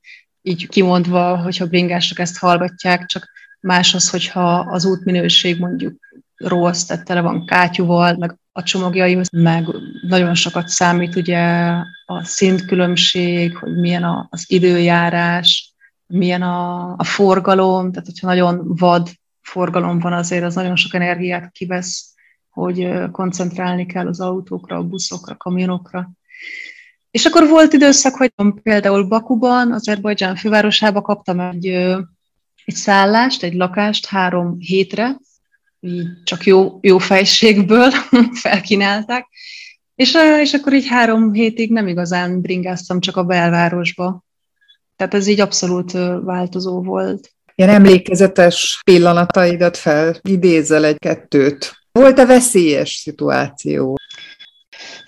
így 0.41 0.67
kimondva, 0.67 1.37
hogyha 1.37 1.67
bringások 1.67 2.19
ezt 2.19 2.37
hallgatják, 2.37 3.05
csak 3.05 3.29
más 3.59 3.93
az, 3.93 4.09
hogyha 4.09 4.59
az 4.59 4.85
útminőség 4.85 5.59
mondjuk 5.59 5.93
rossz, 6.35 6.83
tehát 6.83 7.05
tele 7.05 7.21
van 7.21 7.45
kátyúval, 7.45 8.15
meg 8.15 8.37
a 8.51 8.63
csomagjaihoz, 8.63 9.29
meg 9.31 9.67
nagyon 10.07 10.33
sokat 10.33 10.67
számít 10.67 11.15
ugye 11.15 11.39
a 12.05 12.23
szintkülönbség, 12.23 13.57
hogy 13.57 13.79
milyen 13.79 14.27
az 14.29 14.45
időjárás, 14.47 15.73
milyen 16.05 16.41
a, 16.41 16.91
a 16.97 17.03
forgalom, 17.03 17.91
tehát 17.91 18.05
hogyha 18.05 18.27
nagyon 18.27 18.75
vad 18.75 19.09
forgalom 19.41 19.99
van 19.99 20.13
azért, 20.13 20.43
az 20.43 20.55
nagyon 20.55 20.75
sok 20.75 20.93
energiát 20.93 21.51
kivesz, 21.51 22.13
hogy 22.49 23.09
koncentrálni 23.11 23.85
kell 23.85 24.07
az 24.07 24.19
autókra, 24.19 24.77
a 24.77 24.83
buszokra, 24.83 25.33
a 25.33 25.37
kamionokra. 25.37 26.11
És 27.11 27.25
akkor 27.25 27.47
volt 27.47 27.73
időszak, 27.73 28.15
hogy 28.15 28.31
például 28.63 29.03
Bakuban, 29.03 29.71
Azerbajdzsán 29.71 30.35
fővárosába 30.35 31.01
kaptam 31.01 31.39
egy, 31.39 31.65
egy 32.65 32.75
szállást, 32.75 33.43
egy 33.43 33.53
lakást 33.53 34.05
három 34.05 34.55
hétre, 34.59 35.17
így 35.79 36.07
csak 36.23 36.45
jó, 36.45 36.77
jó 36.81 36.97
fejségből 36.97 37.91
felkínálták, 38.43 39.27
és, 39.95 40.17
és 40.41 40.53
akkor 40.53 40.73
így 40.73 40.87
három 40.87 41.33
hétig 41.33 41.71
nem 41.71 41.87
igazán 41.87 42.41
bringáztam 42.41 42.99
csak 42.99 43.15
a 43.15 43.23
belvárosba. 43.23 44.23
Tehát 44.95 45.13
ez 45.13 45.27
így 45.27 45.39
abszolút 45.39 45.91
változó 46.23 46.81
volt. 46.81 47.33
Ilyen 47.55 47.69
emlékezetes 47.69 48.81
pillanataidat 48.83 49.77
fel, 49.77 50.19
egy-kettőt. 50.83 51.73
Volt-e 51.91 52.25
veszélyes 52.25 52.93
szituáció? 52.93 53.98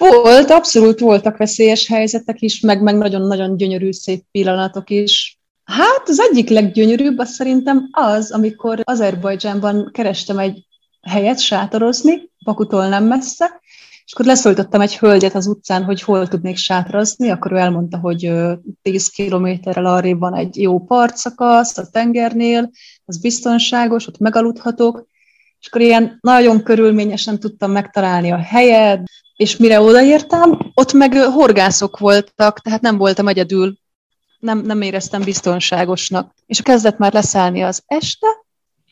Volt, 0.10 0.50
abszolút 0.50 1.00
voltak 1.00 1.38
veszélyes 1.38 1.88
helyzetek 1.88 2.42
is, 2.42 2.60
meg, 2.60 2.82
meg 2.82 2.98
nagyon-nagyon 2.98 3.58
gyönyörű, 3.58 3.92
szép 3.92 4.24
pillanatok 4.32 4.90
is. 4.90 5.40
Hát 5.64 6.04
az 6.06 6.20
egyik 6.20 6.50
leggyönyörűbb 6.50 7.18
az 7.18 7.30
szerintem 7.30 7.88
az, 7.92 8.32
amikor 8.32 8.80
Azerbajdzsánban 8.84 9.90
kerestem 9.94 10.40
egy 10.40 10.66
helyet 11.02 11.40
sátorozni, 11.40 12.30
Bakutól 12.44 12.88
nem 12.88 13.04
messze, 13.04 13.62
és 14.06 14.14
akkor 14.14 14.26
leszólítottam 14.26 14.82
egy 14.82 14.98
hölgyet 14.98 15.36
az 15.36 15.48
utcán, 15.48 15.84
hogy 15.84 16.02
hol 16.02 16.28
tudnék 16.28 16.58
sátrazni, 16.58 17.30
akkor 17.30 17.52
ő 17.52 17.56
elmondta, 17.56 17.98
hogy 17.98 18.32
10 18.82 19.08
kilométerrel 19.08 19.86
arrébb 19.86 20.20
van 20.20 20.36
egy 20.36 20.62
jó 20.62 20.80
partszakasz 20.80 21.78
a 21.78 21.90
tengernél, 21.92 22.72
az 23.06 23.18
biztonságos, 23.18 24.08
ott 24.08 24.20
megaludhatok, 24.20 25.08
és 25.62 25.68
akkor 25.68 25.82
ilyen 25.82 26.18
nagyon 26.22 26.64
körülményesen 26.64 27.40
tudtam 27.40 27.72
megtalálni 27.72 28.32
a 28.32 28.38
helyet, 28.38 29.10
és 29.36 29.58
mire 29.58 29.82
odaértem, 29.82 30.72
ott 30.74 30.94
meg 30.94 31.14
horgászok 31.14 32.00
voltak, 32.00 32.60
tehát 32.60 32.82
nem 32.82 32.98
voltam 32.98 33.28
egyedül, 33.28 33.78
nem, 34.40 34.60
nem 34.60 34.82
éreztem 34.82 35.22
biztonságosnak. 35.22 36.34
És 36.46 36.62
kezdett 36.62 36.98
már 36.98 37.14
leszállni 37.14 37.62
az 37.62 37.84
este, 37.86 38.28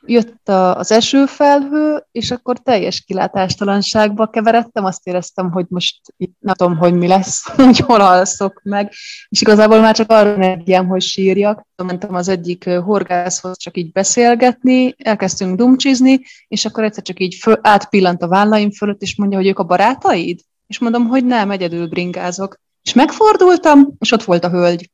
jött 0.06 0.50
az 0.50 0.92
esőfelhő, 0.92 2.06
és 2.12 2.32
akkor 2.32 2.60
teljes 2.60 3.02
kilátástalanságba 3.02 4.28
keveredtem, 4.28 4.86
azt 4.86 5.08
éreztem, 5.08 5.52
hogy 5.52 5.66
most 5.70 6.00
itt 6.18 6.36
nem 6.40 6.56
tudom, 6.56 6.78
hogy 6.78 6.94
mi 6.94 7.08
lesz, 7.08 7.50
hogy 7.56 7.80
hol 7.80 8.02
alszok 8.02 8.62
meg, 8.64 8.92
és 9.30 9.42
igazából 9.42 9.80
már 9.80 9.96
csak 9.96 10.12
arra 10.12 10.34
energiám, 10.34 10.88
hogy 10.88 11.02
sírjak. 11.02 11.68
Mentem 11.76 12.16
az 12.16 12.28
egyik 12.28 12.70
horgászhoz 12.70 13.58
csak 13.58 13.78
így 13.78 13.92
beszélgetni, 13.92 14.96
elkezdtünk 14.98 15.58
dumcsizni, 15.58 16.20
és 16.48 16.66
akkor 16.66 16.84
egyszer 16.84 17.04
csak 17.04 17.20
így 17.20 17.36
föl, 17.36 17.60
átpillant 17.62 18.22
a 18.22 18.28
vállaim 18.28 18.72
fölött, 18.72 19.02
és 19.02 19.16
mondja, 19.16 19.38
hogy 19.38 19.48
ők 19.48 19.60
a 19.60 19.64
barátaid? 19.64 20.40
És 20.68 20.80
mondom, 20.80 21.08
hogy 21.08 21.26
nem, 21.26 21.52
egyedül 21.52 21.88
bringázok. 21.88 22.60
És 22.82 22.94
megfordultam, 22.94 23.88
és 24.00 24.12
ott 24.12 24.24
volt 24.24 24.44
a 24.44 24.50
hölgy, 24.50 24.90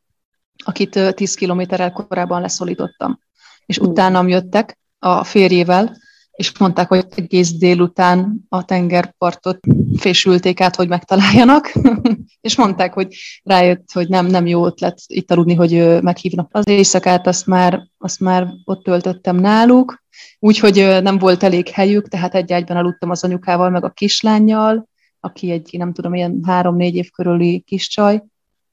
akit 0.65 1.13
10 1.15 1.33
kilométerrel 1.33 1.91
korábban 1.91 2.41
leszólítottam. 2.41 3.19
És 3.65 3.77
utánam 3.77 4.27
jöttek, 4.27 4.77
a 5.05 5.23
férjével, 5.23 5.97
és 6.31 6.57
mondták, 6.57 6.87
hogy 6.87 7.05
egész 7.15 7.51
délután 7.51 8.45
a 8.49 8.65
tengerpartot 8.65 9.59
fésülték 9.97 10.61
át, 10.61 10.75
hogy 10.75 10.87
megtaláljanak, 10.87 11.71
és 12.41 12.55
mondták, 12.55 12.93
hogy 12.93 13.15
rájött, 13.43 13.91
hogy 13.91 14.09
nem, 14.09 14.25
nem 14.25 14.47
jó 14.47 14.65
ötlet 14.65 15.01
itt 15.07 15.31
aludni, 15.31 15.53
hogy 15.53 16.01
meghívnak. 16.01 16.49
Az 16.51 16.67
éjszakát 16.67 17.27
azt 17.27 17.45
már, 17.45 17.87
azt 17.97 18.19
már 18.19 18.47
ott 18.63 18.83
töltöttem 18.83 19.35
náluk, 19.35 20.03
úgyhogy 20.39 20.97
nem 21.01 21.17
volt 21.17 21.43
elég 21.43 21.69
helyük, 21.69 22.07
tehát 22.07 22.35
egy 22.35 22.53
ágyban 22.53 22.77
aludtam 22.77 23.09
az 23.09 23.23
anyukával, 23.23 23.69
meg 23.69 23.83
a 23.83 23.89
kislányjal, 23.89 24.87
aki 25.19 25.51
egy, 25.51 25.75
nem 25.77 25.93
tudom, 25.93 26.13
ilyen 26.13 26.39
három-négy 26.45 26.95
év 26.95 27.09
körüli 27.09 27.59
kis 27.59 27.87
csaj, 27.87 28.23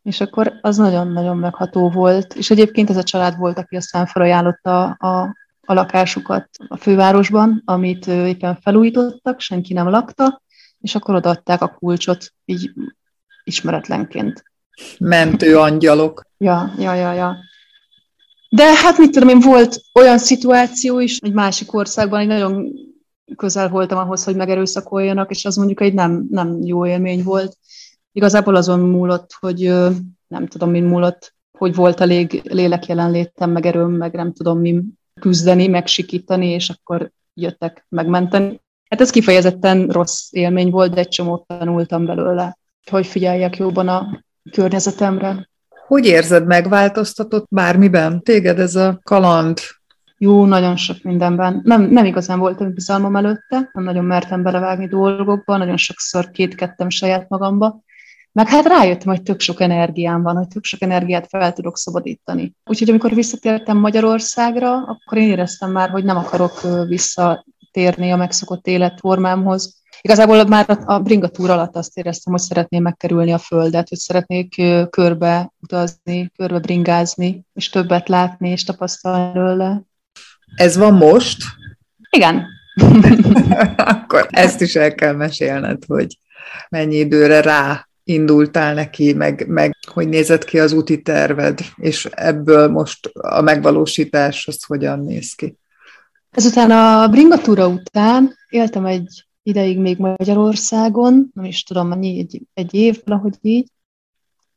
és 0.02 0.20
akkor 0.20 0.58
az 0.60 0.76
nagyon-nagyon 0.76 1.36
megható 1.36 1.90
volt. 1.90 2.34
És 2.34 2.50
egyébként 2.50 2.90
ez 2.90 2.96
a 2.96 3.02
család 3.02 3.36
volt, 3.38 3.58
aki 3.58 3.76
aztán 3.76 4.06
felajánlotta 4.06 4.84
a, 4.84 5.06
a 5.08 5.34
lakásukat 5.66 6.48
a 6.68 6.76
fővárosban, 6.76 7.62
amit 7.64 8.06
éppen 8.06 8.58
felújítottak, 8.62 9.40
senki 9.40 9.72
nem 9.72 9.88
lakta, 9.88 10.42
és 10.80 10.94
akkor 10.94 11.14
odaadták 11.14 11.62
a 11.62 11.68
kulcsot 11.68 12.32
így 12.44 12.72
ismeretlenként. 13.44 14.44
Mentő 14.98 15.58
angyalok. 15.58 16.22
Ja, 16.38 16.72
ja, 16.78 16.94
ja, 16.94 17.12
ja. 17.12 17.36
De 18.48 18.74
hát 18.74 18.98
mit 18.98 19.10
tudom 19.10 19.28
én, 19.28 19.40
volt 19.40 19.80
olyan 19.94 20.18
szituáció 20.18 20.98
is, 20.98 21.18
egy 21.18 21.32
másik 21.32 21.74
országban, 21.74 22.20
egy 22.20 22.26
nagyon 22.26 22.72
közel 23.36 23.68
voltam 23.68 23.98
ahhoz, 23.98 24.24
hogy 24.24 24.36
megerőszakoljanak, 24.36 25.30
és 25.30 25.44
az 25.44 25.56
mondjuk 25.56 25.80
egy 25.80 25.94
nem, 25.94 26.26
nem 26.30 26.58
jó 26.62 26.86
élmény 26.86 27.22
volt. 27.22 27.56
Igazából 28.12 28.54
azon 28.54 28.80
múlott, 28.80 29.36
hogy 29.40 29.72
nem 30.28 30.46
tudom, 30.46 30.70
mi 30.70 30.80
múlott, 30.80 31.34
hogy 31.58 31.74
volt 31.74 32.00
elég 32.00 32.40
lélek 32.44 32.86
jelenlétem, 32.86 33.50
meg 33.50 33.66
erőm, 33.66 33.90
meg 33.92 34.14
nem 34.14 34.32
tudom, 34.32 34.58
mi 34.60 34.82
küzdeni, 35.22 35.66
megsikítani, 35.66 36.46
és 36.46 36.68
akkor 36.70 37.10
jöttek 37.34 37.86
megmenteni. 37.88 38.60
Hát 38.88 39.00
ez 39.00 39.10
kifejezetten 39.10 39.88
rossz 39.88 40.28
élmény 40.30 40.70
volt, 40.70 40.94
de 40.94 41.00
egy 41.00 41.08
csomót 41.08 41.46
tanultam 41.46 42.06
belőle, 42.06 42.58
hogy 42.90 43.06
figyeljek 43.06 43.56
jobban 43.56 43.88
a 43.88 44.24
környezetemre. 44.52 45.48
Hogy 45.86 46.06
érzed, 46.06 46.46
megváltoztatott 46.46 47.46
bármiben 47.50 48.22
téged 48.22 48.58
ez 48.58 48.74
a 48.74 49.00
kaland? 49.02 49.58
Jó, 50.18 50.44
nagyon 50.44 50.76
sok 50.76 51.02
mindenben. 51.02 51.60
Nem, 51.64 51.82
nem 51.82 52.04
igazán 52.04 52.38
voltam 52.38 52.74
bizalmam 52.74 53.16
előtte, 53.16 53.70
nem 53.72 53.84
nagyon 53.84 54.04
mertem 54.04 54.42
belevágni 54.42 54.86
dolgokba, 54.86 55.56
nagyon 55.56 55.76
sokszor 55.76 56.30
kétkedtem 56.30 56.90
saját 56.90 57.28
magamba, 57.28 57.82
meg 58.32 58.48
hát 58.48 58.66
rájöttem, 58.66 59.08
hogy 59.08 59.22
tök 59.22 59.40
sok 59.40 59.60
energiám 59.60 60.22
van, 60.22 60.36
hogy 60.36 60.48
tök 60.48 60.64
sok 60.64 60.82
energiát 60.82 61.26
fel 61.28 61.52
tudok 61.52 61.76
szabadítani. 61.76 62.54
Úgyhogy 62.64 62.88
amikor 62.88 63.14
visszatértem 63.14 63.76
Magyarországra, 63.76 64.72
akkor 64.76 65.18
én 65.18 65.28
éreztem 65.28 65.70
már, 65.70 65.90
hogy 65.90 66.04
nem 66.04 66.16
akarok 66.16 66.60
visszatérni 66.86 68.10
a 68.10 68.16
megszokott 68.16 68.66
életformámhoz. 68.66 69.80
Igazából 70.00 70.44
már 70.44 70.78
a 70.84 70.98
bringatúr 70.98 71.50
alatt 71.50 71.76
azt 71.76 71.96
éreztem, 71.96 72.32
hogy 72.32 72.42
szeretném 72.42 72.82
megkerülni 72.82 73.32
a 73.32 73.38
földet, 73.38 73.88
hogy 73.88 73.98
szeretnék 73.98 74.62
körbe 74.90 75.52
utazni, 75.60 76.30
körbe 76.36 76.58
bringázni, 76.58 77.44
és 77.52 77.68
többet 77.68 78.08
látni 78.08 78.48
és 78.48 78.64
tapasztalni 78.64 79.38
előle. 79.38 79.82
Ez 80.54 80.76
van 80.76 80.94
most? 80.94 81.42
Igen. 82.10 82.46
Akkor 83.76 84.26
ezt 84.30 84.60
is 84.60 84.74
el 84.74 84.94
kell 84.94 85.14
mesélned, 85.14 85.84
hogy 85.86 86.18
mennyi 86.68 86.96
időre 86.96 87.40
rá 87.40 87.86
indultál 88.04 88.74
neki, 88.74 89.12
meg, 89.12 89.46
meg 89.48 89.76
hogy 89.92 90.08
nézett 90.08 90.44
ki 90.44 90.58
az 90.58 90.72
úti 90.72 91.02
terved, 91.02 91.60
és 91.76 92.04
ebből 92.04 92.68
most 92.68 93.06
a 93.12 93.40
megvalósítás 93.40 94.46
az 94.46 94.64
hogyan 94.64 94.98
néz 94.98 95.32
ki? 95.32 95.56
Ezután 96.30 96.70
a 96.70 97.08
bringatúra 97.08 97.68
után 97.68 98.36
éltem 98.48 98.84
egy 98.84 99.26
ideig 99.42 99.78
még 99.78 99.98
Magyarországon, 99.98 101.30
nem 101.34 101.44
is 101.44 101.62
tudom, 101.62 101.88
mennyi, 101.88 102.18
egy, 102.18 102.42
egy 102.54 102.74
év, 102.74 103.00
valahogy 103.04 103.34
így, 103.40 103.68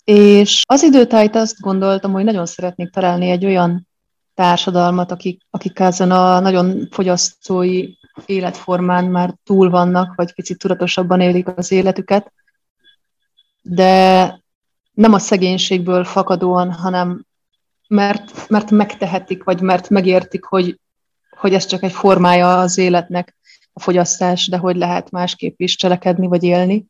És 0.04 0.62
az 0.68 0.84
időtájt 0.84 1.36
azt 1.36 1.60
gondoltam, 1.60 2.12
hogy 2.12 2.24
nagyon 2.24 2.46
szeretnék 2.46 2.90
találni 2.90 3.30
egy 3.30 3.46
olyan 3.46 3.88
társadalmat, 4.34 5.12
akik, 5.12 5.42
akik 5.50 5.80
ezen 5.80 6.12
a 6.12 6.40
nagyon 6.40 6.88
fogyasztói 6.92 7.88
életformán 8.26 9.06
már 9.06 9.36
túl 9.44 9.70
vannak, 9.70 10.16
vagy 10.16 10.34
kicsit 10.34 10.58
tudatosabban 10.58 11.22
élik 11.22 11.48
az 11.56 11.72
életüket, 11.72 12.34
de 13.68 14.40
nem 14.92 15.14
a 15.14 15.20
szegénységből 15.20 16.04
fakadóan, 16.04 16.72
hanem 16.72 17.26
mert, 17.88 18.50
mert 18.50 18.72
megtehetik, 18.72 19.44
vagy 19.44 19.62
mert 19.62 19.90
megértik, 19.90 20.46
hogy, 20.46 20.80
hogy 21.38 21.54
ez 21.54 21.66
csak 21.66 21.84
egy 21.84 21.92
formája 21.92 22.60
az 22.60 22.78
életnek, 22.78 23.36
a 23.74 23.80
fogyasztás, 23.80 24.48
de 24.48 24.58
hogy 24.58 24.76
lehet 24.76 25.12
másképp 25.12 25.60
is 25.60 25.76
cselekedni, 25.76 26.28
vagy 26.28 26.44
élni. 26.44 26.86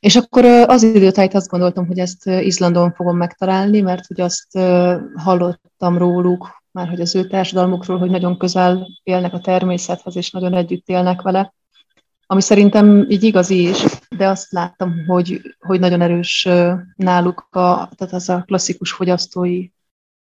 És 0.00 0.16
akkor 0.16 0.44
az 0.44 0.82
időtájt 0.82 1.34
azt 1.34 1.48
gondoltam, 1.48 1.86
hogy 1.86 1.98
ezt 1.98 2.26
Izlandon 2.26 2.92
fogom 2.92 3.16
megtalálni, 3.16 3.80
mert 3.80 4.06
hogy 4.06 4.20
azt 4.20 4.58
hallottam 5.16 5.98
róluk, 5.98 6.62
már 6.70 6.88
hogy 6.88 7.00
az 7.00 7.14
ő 7.14 7.26
társadalmukról, 7.26 7.98
hogy 7.98 8.10
nagyon 8.10 8.38
közel 8.38 8.86
élnek 9.02 9.32
a 9.32 9.40
természethez, 9.40 10.16
és 10.16 10.30
nagyon 10.30 10.54
együtt 10.54 10.88
élnek 10.88 11.22
vele, 11.22 11.54
ami 12.26 12.40
szerintem 12.40 13.06
így 13.08 13.22
igaz 13.22 13.50
is, 13.50 13.84
de 14.08 14.28
azt 14.28 14.52
láttam, 14.52 15.06
hogy, 15.06 15.56
hogy 15.58 15.80
nagyon 15.80 16.00
erős 16.00 16.48
náluk 16.96 17.40
a, 17.50 17.90
tehát 17.96 18.12
az 18.12 18.28
a 18.28 18.42
klasszikus 18.46 18.92
fogyasztói 18.92 19.68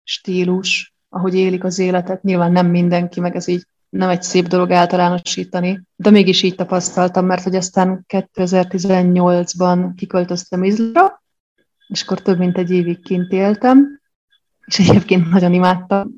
stílus, 0.03 0.93
ahogy 1.09 1.35
élik 1.35 1.63
az 1.63 1.79
életet. 1.79 2.23
Nyilván 2.23 2.51
nem 2.51 2.67
mindenki, 2.67 3.19
meg 3.19 3.35
ez 3.35 3.47
így 3.47 3.65
nem 3.89 4.09
egy 4.09 4.23
szép 4.23 4.47
dolog 4.47 4.71
általánosítani, 4.71 5.81
de 5.95 6.09
mégis 6.09 6.43
így 6.43 6.55
tapasztaltam, 6.55 7.25
mert 7.25 7.43
hogy 7.43 7.55
aztán 7.55 8.05
2018-ban 8.07 9.91
kiköltöztem 9.95 10.63
Izlandra, 10.63 11.23
és 11.87 12.01
akkor 12.01 12.21
több 12.21 12.37
mint 12.37 12.57
egy 12.57 12.71
évig 12.71 13.03
kint 13.03 13.31
éltem, 13.31 14.01
és 14.65 14.79
egyébként 14.79 15.29
nagyon 15.29 15.53
imádtam, 15.53 16.09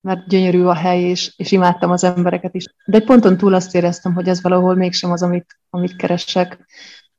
mert 0.00 0.28
gyönyörű 0.28 0.62
a 0.62 0.74
hely, 0.74 1.02
és, 1.02 1.32
és 1.36 1.52
imádtam 1.52 1.90
az 1.90 2.04
embereket 2.04 2.54
is. 2.54 2.64
De 2.84 2.96
egy 2.96 3.04
ponton 3.04 3.36
túl 3.36 3.54
azt 3.54 3.74
éreztem, 3.74 4.14
hogy 4.14 4.28
ez 4.28 4.42
valahol 4.42 4.74
mégsem 4.74 5.10
az, 5.10 5.22
amit, 5.22 5.58
amit 5.70 5.96
keresek. 5.96 6.66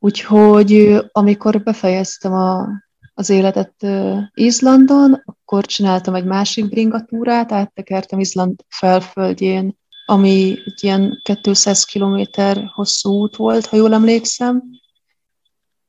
Úgyhogy 0.03 1.01
amikor 1.11 1.63
befejeztem 1.63 2.33
a, 2.33 2.67
az 3.13 3.29
életet 3.29 3.85
Izlandon, 4.33 5.23
akkor 5.25 5.65
csináltam 5.65 6.15
egy 6.15 6.25
másik 6.25 6.69
bringatúrát, 6.69 7.51
áttekertem 7.51 8.19
Izland 8.19 8.59
felföldjén, 8.67 9.77
ami 10.05 10.57
egy 10.65 10.83
ilyen 10.83 11.21
200 11.41 11.83
kilométer 11.83 12.71
hosszú 12.73 13.11
út 13.11 13.35
volt, 13.35 13.65
ha 13.65 13.75
jól 13.75 13.93
emlékszem, 13.93 14.63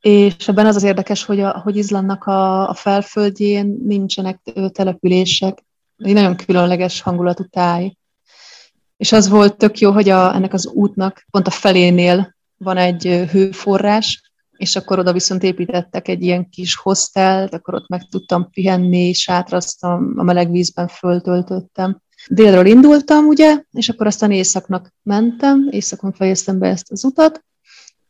és 0.00 0.48
ebben 0.48 0.66
az 0.66 0.76
az 0.76 0.82
érdekes, 0.82 1.24
hogy, 1.24 1.40
a, 1.40 1.58
hogy 1.58 1.76
Izlandnak 1.76 2.24
a, 2.24 2.68
a 2.68 2.74
felföldjén 2.74 3.76
nincsenek 3.84 4.40
települések, 4.72 5.64
egy 5.96 6.14
nagyon 6.14 6.36
különleges 6.36 7.00
hangulatú 7.00 7.44
táj. 7.44 7.96
És 8.96 9.12
az 9.12 9.28
volt 9.28 9.56
tök 9.56 9.78
jó, 9.78 9.90
hogy 9.90 10.08
a, 10.08 10.34
ennek 10.34 10.52
az 10.52 10.66
útnak 10.66 11.26
pont 11.30 11.46
a 11.46 11.50
felénél 11.50 12.33
van 12.56 12.76
egy 12.76 13.04
hőforrás, 13.30 14.32
és 14.56 14.76
akkor 14.76 14.98
oda 14.98 15.12
viszont 15.12 15.42
építettek 15.42 16.08
egy 16.08 16.22
ilyen 16.22 16.48
kis 16.48 16.76
hostelt, 16.76 17.54
akkor 17.54 17.74
ott 17.74 17.88
meg 17.88 18.08
tudtam 18.08 18.50
pihenni, 18.50 19.12
sátraztam, 19.12 20.14
a 20.16 20.22
meleg 20.22 20.50
vízben 20.50 20.88
föltöltöttem. 20.88 22.02
Délről 22.28 22.66
indultam, 22.66 23.26
ugye, 23.26 23.62
és 23.70 23.88
akkor 23.88 24.06
aztán 24.06 24.30
északnak 24.30 24.94
mentem, 25.02 25.68
északon 25.70 26.12
fejeztem 26.12 26.58
be 26.58 26.68
ezt 26.68 26.90
az 26.90 27.04
utat, 27.04 27.44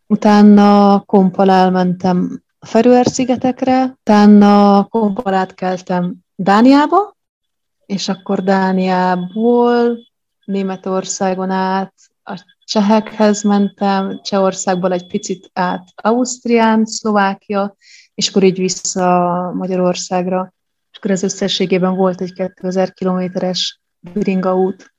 utána 0.06 1.00
Kompal 1.00 1.70
mentem 1.70 2.42
a 2.58 2.66
Ferőer-szigetekre, 2.66 3.96
utána 4.00 4.84
Kompalát 4.84 5.54
keltem 5.54 6.14
Dániába, 6.34 7.16
és 7.86 8.08
akkor 8.08 8.42
Dániából 8.42 9.98
Németországon 10.44 11.50
át 11.50 11.94
a 12.22 12.53
csehekhez 12.64 13.42
mentem, 13.42 14.20
Csehországból 14.22 14.92
egy 14.92 15.07
picit 15.07 15.50
át 15.53 15.85
Ausztrián, 15.94 16.85
Szlovákia, 16.85 17.77
és 18.14 18.29
akkor 18.29 18.42
így 18.42 18.59
vissza 18.59 19.53
Magyarországra. 19.55 20.55
És 20.90 20.98
akkor 20.98 21.11
ez 21.11 21.22
összességében 21.22 21.94
volt 21.94 22.20
egy 22.20 22.33
2000 22.33 22.92
kilométeres 22.92 23.81
út. 24.42 24.94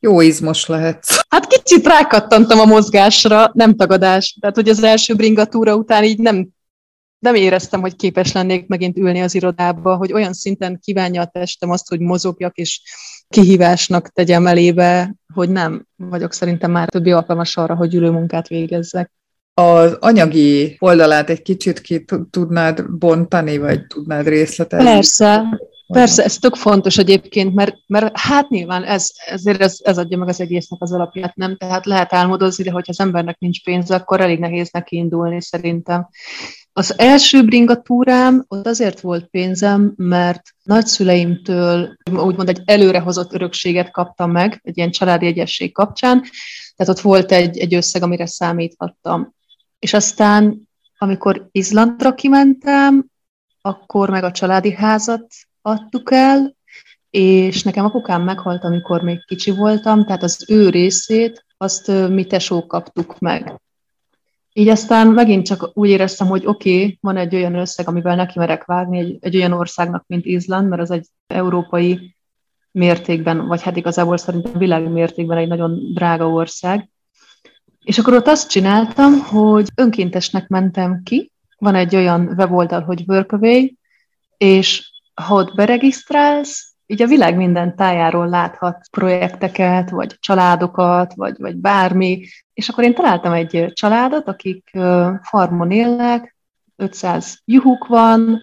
Jó 0.00 0.20
izmos 0.20 0.66
lehet. 0.66 1.04
Hát 1.28 1.46
kicsit 1.46 1.86
rákattantam 1.86 2.58
a 2.58 2.64
mozgásra, 2.64 3.50
nem 3.52 3.74
tagadás. 3.74 4.36
Tehát, 4.40 4.56
hogy 4.56 4.68
az 4.68 4.82
első 4.82 5.14
bringatúra 5.14 5.76
után 5.76 6.04
így 6.04 6.18
nem 6.18 6.48
nem 7.22 7.34
éreztem, 7.34 7.80
hogy 7.80 7.96
képes 7.96 8.32
lennék 8.32 8.66
megint 8.66 8.96
ülni 8.96 9.20
az 9.20 9.34
irodába, 9.34 9.96
hogy 9.96 10.12
olyan 10.12 10.32
szinten 10.32 10.78
kívánja 10.80 11.22
a 11.22 11.26
testem 11.26 11.70
azt, 11.70 11.88
hogy 11.88 12.00
mozogjak, 12.00 12.56
és 12.56 12.80
kihívásnak 13.32 14.08
tegyem 14.08 14.46
elébe, 14.46 15.14
hogy 15.34 15.48
nem 15.48 15.86
vagyok 15.96 16.32
szerintem 16.32 16.70
már 16.70 16.88
többi 16.88 17.10
alkalmas 17.10 17.56
arra, 17.56 17.74
hogy 17.74 17.94
ülőmunkát 17.94 18.48
végezzek. 18.48 19.12
Az 19.54 19.96
anyagi 20.00 20.76
oldalát 20.78 21.30
egy 21.30 21.42
kicsit 21.42 21.80
ki 21.80 22.04
tudnád 22.30 22.98
bontani, 22.98 23.58
vagy 23.58 23.86
tudnád 23.86 24.26
részletezni? 24.26 24.84
Persze, 24.84 25.44
Persze, 25.92 26.24
ez 26.24 26.36
tök 26.36 26.54
fontos 26.54 26.98
egyébként, 26.98 27.54
mert, 27.54 27.76
mert 27.86 28.18
hát 28.18 28.48
nyilván 28.48 28.84
ez, 28.84 29.10
ezért 29.26 29.60
ez, 29.60 29.76
ez 29.82 29.98
adja 29.98 30.18
meg 30.18 30.28
az 30.28 30.40
egésznek 30.40 30.82
az 30.82 30.92
alapját, 30.92 31.36
nem? 31.36 31.56
Tehát 31.56 31.86
lehet 31.86 32.12
álmodozni, 32.12 32.64
de 32.64 32.70
hogyha 32.70 32.92
az 32.92 33.00
embernek 33.00 33.38
nincs 33.38 33.64
pénze, 33.64 33.94
akkor 33.94 34.20
elég 34.20 34.38
nehéz 34.38 34.70
neki 34.70 34.96
indulni 34.96 35.42
szerintem. 35.42 36.08
Az 36.74 36.98
első 36.98 37.44
bringatúrám, 37.44 38.44
ott 38.48 38.66
azért 38.66 39.00
volt 39.00 39.26
pénzem, 39.26 39.92
mert 39.96 40.42
nagyszüleimtől 40.62 41.96
úgymond 42.10 42.48
egy 42.48 42.62
előrehozott 42.64 43.32
örökséget 43.32 43.90
kaptam 43.90 44.30
meg, 44.30 44.60
egy 44.62 44.76
ilyen 44.76 44.90
családi 44.90 45.26
egyesség 45.26 45.72
kapcsán, 45.72 46.22
tehát 46.76 46.92
ott 46.92 47.00
volt 47.00 47.32
egy, 47.32 47.58
egy 47.58 47.74
összeg, 47.74 48.02
amire 48.02 48.26
számíthattam. 48.26 49.34
És 49.78 49.92
aztán, 49.92 50.68
amikor 50.98 51.48
Izlandra 51.50 52.14
kimentem, 52.14 53.06
akkor 53.60 54.10
meg 54.10 54.24
a 54.24 54.30
családi 54.30 54.72
házat 54.72 55.26
adtuk 55.62 56.12
el, 56.12 56.56
és 57.10 57.62
nekem 57.62 57.84
apukám 57.84 58.22
meghalt, 58.22 58.64
amikor 58.64 59.02
még 59.02 59.24
kicsi 59.24 59.50
voltam, 59.50 60.04
tehát 60.04 60.22
az 60.22 60.44
ő 60.48 60.68
részét 60.68 61.44
azt 61.56 61.86
mi 62.08 62.24
tesók 62.24 62.68
kaptuk 62.68 63.18
meg. 63.18 63.60
Így 64.52 64.68
aztán 64.68 65.06
megint 65.06 65.46
csak 65.46 65.70
úgy 65.74 65.88
éreztem, 65.88 66.26
hogy 66.26 66.46
oké, 66.46 66.74
okay, 66.74 66.98
van 67.00 67.16
egy 67.16 67.34
olyan 67.34 67.54
összeg, 67.54 67.88
amivel 67.88 68.16
neki 68.16 68.38
merek 68.38 68.64
vágni 68.64 68.98
egy, 68.98 69.16
egy 69.20 69.36
olyan 69.36 69.52
országnak, 69.52 70.04
mint 70.06 70.24
Izland, 70.24 70.68
mert 70.68 70.82
az 70.82 70.90
egy 70.90 71.06
európai 71.26 72.16
mértékben, 72.70 73.46
vagy 73.46 73.62
hát 73.62 73.76
igazából 73.76 74.16
szerintem 74.16 74.52
világ 74.52 74.90
mértékben 74.90 75.38
egy 75.38 75.48
nagyon 75.48 75.92
drága 75.94 76.28
ország. 76.28 76.90
És 77.84 77.98
akkor 77.98 78.14
ott 78.14 78.26
azt 78.26 78.50
csináltam, 78.50 79.18
hogy 79.18 79.68
önkéntesnek 79.74 80.48
mentem 80.48 81.02
ki, 81.02 81.32
van 81.58 81.74
egy 81.74 81.96
olyan 81.96 82.34
weboldal, 82.36 82.80
hogy 82.80 83.04
Workaway, 83.06 83.76
és 84.36 84.92
ha 85.14 85.34
ott 85.34 85.54
beregisztrálsz, 85.54 86.71
így 86.92 87.02
a 87.02 87.06
világ 87.06 87.36
minden 87.36 87.76
tájáról 87.76 88.28
láthat 88.28 88.88
projekteket, 88.90 89.90
vagy 89.90 90.16
családokat, 90.20 91.14
vagy, 91.14 91.34
vagy 91.38 91.56
bármi. 91.56 92.26
És 92.54 92.68
akkor 92.68 92.84
én 92.84 92.94
találtam 92.94 93.32
egy 93.32 93.70
családot, 93.72 94.28
akik 94.28 94.70
farmon 95.22 95.70
élnek, 95.70 96.36
500 96.76 97.42
juhuk 97.44 97.86
van, 97.86 98.40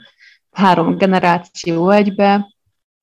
három 0.52 0.98
generáció 0.98 1.90
egybe, 1.90 2.54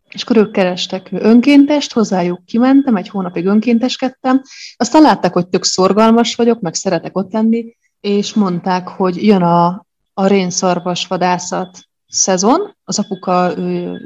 és 0.09 0.23
akkor 0.23 0.37
ők 0.37 0.53
kerestek 0.53 1.09
önkéntest, 1.13 1.93
hozzájuk 1.93 2.45
kimentem, 2.45 2.97
egy 2.97 3.09
hónapig 3.09 3.47
önkénteskedtem, 3.47 4.43
aztán 4.77 5.03
látták, 5.03 5.33
hogy 5.33 5.49
tök 5.49 5.65
szorgalmas 5.65 6.35
vagyok, 6.35 6.61
meg 6.61 6.75
szeretek 6.75 7.17
ott 7.17 7.33
lenni, 7.33 7.77
és 8.01 8.35
mondták, 8.35 8.89
hogy 8.89 9.25
jön 9.25 9.43
a, 9.43 9.87
a 10.15 10.27
rénszarvas 10.27 11.07
vadászat 11.07 11.79
szezon, 12.17 12.77
az 12.85 12.99
apuka 12.99 13.55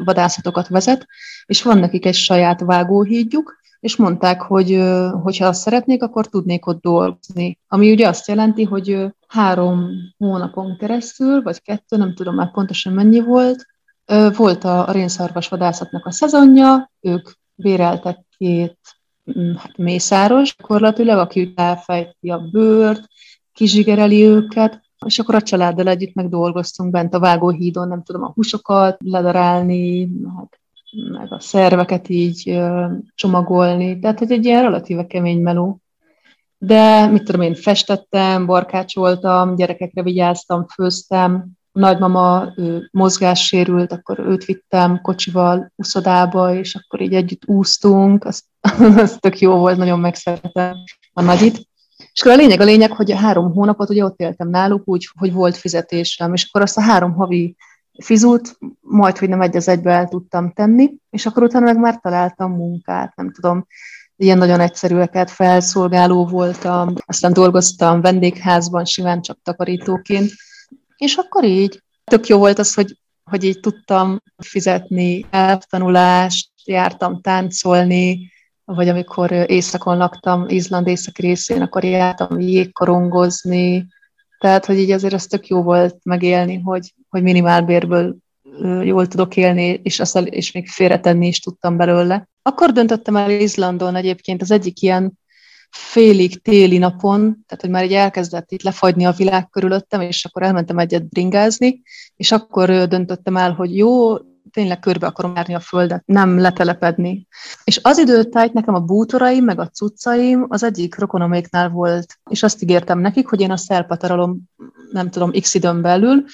vadászatokat 0.04 0.68
vezet, 0.68 1.06
és 1.46 1.62
van 1.62 1.78
nekik 1.78 2.06
egy 2.06 2.14
saját 2.14 2.60
vágóhídjuk, 2.60 3.58
és 3.80 3.96
mondták, 3.96 4.40
hogy 4.40 4.82
hogyha 5.22 5.46
azt 5.46 5.60
szeretnék, 5.60 6.02
akkor 6.02 6.26
tudnék 6.26 6.66
ott 6.66 6.80
dolgozni. 6.80 7.58
Ami 7.68 7.92
ugye 7.92 8.08
azt 8.08 8.28
jelenti, 8.28 8.64
hogy 8.64 9.06
három 9.28 9.90
hónapon 10.18 10.76
keresztül, 10.76 11.42
vagy 11.42 11.62
kettő, 11.62 11.96
nem 11.96 12.14
tudom 12.14 12.34
már 12.34 12.50
pontosan 12.50 12.92
mennyi 12.92 13.20
volt, 13.20 13.66
volt 14.36 14.64
a 14.64 14.92
rénszarvas 14.92 15.48
vadászatnak 15.48 16.06
a 16.06 16.12
szezonja, 16.12 16.90
ők 17.00 17.28
béreltek 17.54 18.18
két 18.38 18.78
hát 19.56 19.76
mészáros 19.76 20.56
gyakorlatilag, 20.56 21.18
aki 21.18 21.52
elfejti 21.56 22.30
a 22.30 22.38
bőrt, 22.38 23.04
kizsigereli 23.52 24.24
őket, 24.24 24.82
és 25.06 25.18
akkor 25.18 25.34
a 25.34 25.42
családdal 25.42 25.88
együtt 25.88 26.14
meg 26.14 26.28
dolgoztunk 26.28 26.90
bent 26.90 27.14
a 27.14 27.18
vágóhídon, 27.18 27.88
nem 27.88 28.02
tudom, 28.02 28.22
a 28.22 28.32
húsokat 28.34 28.96
ledarálni, 29.04 30.10
hát, 30.36 30.60
meg 31.12 31.32
a 31.32 31.40
szerveket 31.40 32.08
így 32.08 32.60
csomagolni, 33.14 33.98
tehát 33.98 34.18
hogy 34.18 34.32
egy 34.32 34.44
ilyen 34.44 34.62
relatíve 34.62 35.06
kemény 35.06 35.42
meló. 35.42 35.80
De 36.58 37.06
mit 37.06 37.22
tudom 37.24 37.40
én, 37.40 37.54
festettem, 37.54 38.46
barkácsoltam, 38.46 39.54
gyerekekre 39.54 40.02
vigyáztam, 40.02 40.66
főztem, 40.66 41.46
nagymama 41.72 42.52
ő 42.56 42.88
mozgássérült, 42.92 43.92
akkor 43.92 44.18
őt 44.18 44.44
vittem 44.44 45.00
kocsival 45.00 45.72
uszodába, 45.76 46.54
és 46.54 46.74
akkor 46.74 47.00
így 47.00 47.14
együtt 47.14 47.46
úsztunk, 47.46 48.24
az, 48.24 48.44
az 48.96 49.16
tök 49.20 49.38
jó 49.38 49.56
volt, 49.56 49.76
nagyon 49.76 50.00
megszeretem 50.00 50.76
a 51.12 51.22
nagyit. 51.22 51.68
És 52.12 52.20
akkor 52.20 52.32
a 52.32 52.36
lényeg 52.36 52.60
a 52.60 52.64
lényeg, 52.64 52.92
hogy 52.92 53.12
három 53.12 53.52
hónapot 53.52 53.90
ugye 53.90 54.04
ott 54.04 54.20
éltem 54.20 54.48
náluk, 54.48 54.88
úgy, 54.88 55.08
hogy 55.18 55.32
volt 55.32 55.56
fizetésem, 55.56 56.32
és 56.34 56.46
akkor 56.48 56.62
azt 56.62 56.76
a 56.76 56.80
három 56.80 57.12
havi 57.12 57.56
fizult, 58.02 58.58
majd, 58.80 59.18
hogy 59.18 59.28
nem 59.28 59.40
egy 59.40 59.56
az 59.56 59.68
egybe 59.68 59.92
el 59.92 60.08
tudtam 60.08 60.52
tenni, 60.52 60.94
és 61.10 61.26
akkor 61.26 61.42
utána 61.42 61.64
meg 61.64 61.78
már 61.78 62.00
találtam 62.00 62.52
munkát, 62.52 63.16
nem 63.16 63.32
tudom, 63.32 63.66
ilyen 64.16 64.38
nagyon 64.38 64.60
egyszerűeket, 64.60 65.30
felszolgáló 65.30 66.26
voltam, 66.26 66.94
aztán 67.06 67.32
dolgoztam 67.32 68.00
vendégházban, 68.00 68.84
simán 68.84 69.22
csak 69.22 69.38
takarítóként, 69.42 70.30
és 70.96 71.16
akkor 71.16 71.44
így 71.44 71.82
tök 72.04 72.26
jó 72.26 72.38
volt 72.38 72.58
az, 72.58 72.74
hogy, 72.74 72.98
hogy 73.30 73.44
így 73.44 73.60
tudtam 73.60 74.22
fizetni 74.36 75.26
elvtanulást, 75.30 76.50
jártam 76.64 77.20
táncolni, 77.20 78.30
vagy 78.74 78.88
amikor 78.88 79.32
éjszakon 79.32 79.96
laktam, 79.96 80.44
Izland 80.48 80.86
észak 80.86 81.18
részén, 81.18 81.62
akkor 81.62 81.84
jártam 81.84 82.40
jégkorongozni, 82.40 83.86
tehát, 84.38 84.66
hogy 84.66 84.78
így 84.78 84.90
azért 84.90 85.14
az 85.14 85.26
tök 85.26 85.46
jó 85.46 85.62
volt 85.62 85.96
megélni, 86.02 86.60
hogy, 86.60 86.94
hogy 87.08 87.22
minimálbérből 87.22 88.16
jól 88.82 89.06
tudok 89.06 89.36
élni, 89.36 89.80
és, 89.82 90.00
azt, 90.00 90.16
és 90.16 90.52
még 90.52 90.68
félretenni 90.68 91.26
is 91.26 91.40
tudtam 91.40 91.76
belőle. 91.76 92.28
Akkor 92.42 92.72
döntöttem 92.72 93.16
el 93.16 93.30
Izlandon 93.30 93.96
egyébként 93.96 94.42
az 94.42 94.50
egyik 94.50 94.80
ilyen 94.80 95.18
félig 95.70 96.42
téli 96.42 96.78
napon, 96.78 97.20
tehát 97.20 97.60
hogy 97.60 97.70
már 97.70 97.84
így 97.84 97.92
elkezdett 97.92 98.52
itt 98.52 98.62
lefagyni 98.62 99.04
a 99.04 99.12
világ 99.12 99.48
körülöttem, 99.48 100.00
és 100.00 100.24
akkor 100.24 100.42
elmentem 100.42 100.78
egyet 100.78 101.08
bringázni, 101.08 101.82
és 102.16 102.32
akkor 102.32 102.86
döntöttem 102.86 103.36
el, 103.36 103.52
hogy 103.52 103.76
jó, 103.76 104.16
tényleg 104.52 104.78
körbe 104.78 105.06
akarom 105.06 105.32
járni 105.34 105.54
a 105.54 105.60
földet, 105.60 106.02
nem 106.06 106.38
letelepedni. 106.38 107.26
És 107.64 107.80
az 107.82 107.98
időtájt 107.98 108.52
nekem 108.52 108.74
a 108.74 108.80
bútoraim, 108.80 109.44
meg 109.44 109.60
a 109.60 109.68
cuccaim 109.68 110.46
az 110.48 110.62
egyik 110.62 110.98
rokonoméknál 110.98 111.68
volt, 111.68 112.18
és 112.30 112.42
azt 112.42 112.62
ígértem 112.62 112.98
nekik, 112.98 113.26
hogy 113.26 113.40
én 113.40 113.50
azt 113.50 113.72
elpatarolom, 113.72 114.40
nem 114.90 115.10
tudom, 115.10 115.30
x 115.30 115.54
időn 115.54 115.82
belül. 115.82 116.24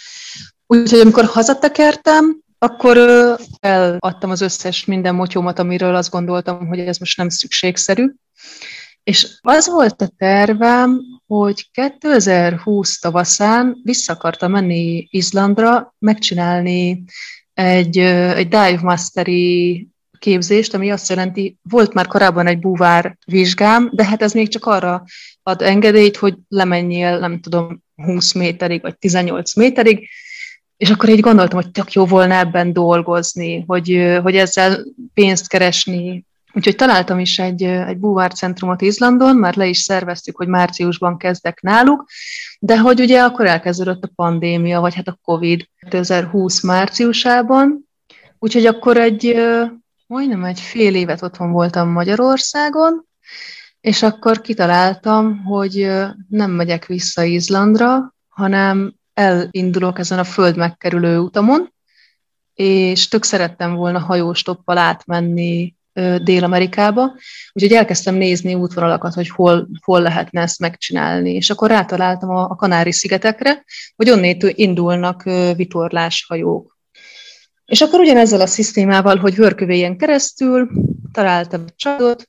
Úgyhogy 0.66 1.00
amikor 1.00 1.24
hazatekertem, 1.24 2.40
akkor 2.59 2.98
eladtam 3.61 4.31
az 4.31 4.40
összes 4.40 4.85
minden 4.85 5.14
motyómat, 5.14 5.59
amiről 5.59 5.94
azt 5.94 6.11
gondoltam, 6.11 6.66
hogy 6.66 6.79
ez 6.79 6.98
most 6.98 7.16
nem 7.16 7.29
szükségszerű. 7.29 8.12
És 9.02 9.38
az 9.40 9.68
volt 9.68 10.02
a 10.02 10.11
tervem, 10.16 11.00
hogy 11.26 11.70
2020 11.70 12.98
tavaszán 12.98 13.81
vissza 13.83 14.12
akartam 14.12 14.50
menni 14.50 15.07
Izlandra, 15.11 15.94
megcsinálni 15.98 17.05
egy, 17.57 17.99
egy 17.99 18.49
dive 18.49 18.79
masteri 18.83 19.88
képzést, 20.19 20.75
ami 20.75 20.90
azt 20.90 21.09
jelenti, 21.09 21.57
volt 21.62 21.95
már 21.95 22.07
korábban 22.07 22.47
egy 22.47 22.59
búvár 22.59 23.16
vizsgám, 23.27 23.90
de 23.92 24.05
hát 24.05 24.23
ez 24.23 24.33
még 24.33 24.49
csak 24.49 24.66
arra 24.66 25.05
ad 25.42 25.62
engedélyt, 25.62 26.16
hogy 26.16 26.35
lemenjél, 26.49 27.19
nem 27.19 27.40
tudom, 27.40 27.83
20 27.95 28.33
méterig, 28.33 28.83
vagy 28.83 28.99
18 28.99 29.55
méterig, 29.55 30.09
és 30.77 30.90
akkor 30.90 31.09
így 31.09 31.21
gondoltam, 31.21 31.61
hogy 31.61 31.71
tök 31.71 31.92
jó 31.92 32.07
volna 32.07 32.35
ebben 32.35 32.73
dolgozni, 32.73 33.64
hogy, 33.66 34.19
hogy 34.23 34.37
ezzel 34.37 34.85
pénzt 35.14 35.49
keresni. 35.49 36.25
Úgyhogy 36.57 36.77
találtam 36.77 37.19
is 37.19 37.38
egy, 37.38 37.62
egy 37.62 37.99
búvárcentrumot 37.99 38.81
Izlandon, 38.81 39.37
már 39.37 39.57
le 39.57 39.66
is 39.66 39.79
szerveztük, 39.79 40.37
hogy 40.37 40.49
márciusban 40.49 41.16
kezdek 41.19 41.61
náluk, 41.61 42.09
de 42.59 42.79
hogy 42.79 43.01
ugye 43.01 43.23
akkor 43.23 43.47
elkezdődött 43.47 44.03
a 44.03 44.11
pandémia, 44.14 44.81
vagy 44.81 44.95
hát 44.95 45.09
a 45.09 45.19
Covid 45.23 45.69
2020 45.81 46.62
márciusában, 46.62 47.88
úgyhogy 48.38 48.66
akkor 48.66 48.97
egy 48.97 49.37
majdnem 50.07 50.45
egy 50.45 50.61
fél 50.61 50.95
évet 50.95 51.23
otthon 51.23 51.51
voltam 51.51 51.88
Magyarországon, 51.88 53.07
és 53.81 54.03
akkor 54.03 54.40
kitaláltam, 54.40 55.45
hogy 55.45 55.92
nem 56.29 56.51
megyek 56.51 56.87
vissza 56.87 57.23
Izlandra, 57.23 58.14
hanem 58.29 58.95
elindulok 59.14 59.99
ezen 59.99 60.19
a 60.19 60.25
föld 60.25 60.57
megkerülő 60.57 61.19
utamon, 61.19 61.73
és 62.55 63.09
tök 63.09 63.25
szerettem 63.25 63.75
volna 63.75 63.99
hajóstoppal 63.99 64.79
átmenni 64.79 65.76
Dél-Amerikába, 66.22 67.16
úgyhogy 67.52 67.72
elkezdtem 67.72 68.14
nézni 68.14 68.54
útvonalakat, 68.54 69.14
hogy 69.14 69.28
hol, 69.28 69.68
hol 69.82 70.00
lehetne 70.00 70.40
ezt 70.40 70.59
megcsinálni, 70.59 71.35
és 71.35 71.50
akkor 71.50 71.70
rátaláltam 71.70 72.30
a, 72.30 72.54
Kanári-szigetekre, 72.56 73.64
hogy 73.96 74.11
onnétől 74.11 74.50
indulnak 74.54 75.22
vitorláshajók. 75.56 76.78
És 77.64 77.80
akkor 77.80 78.00
ugyanezzel 78.00 78.40
a 78.40 78.46
szisztémával, 78.46 79.16
hogy 79.16 79.35
Vörkövélyen 79.35 79.96
keresztül 79.96 80.70
találtam 81.12 81.62
egy 81.66 81.74
családot, 81.76 82.28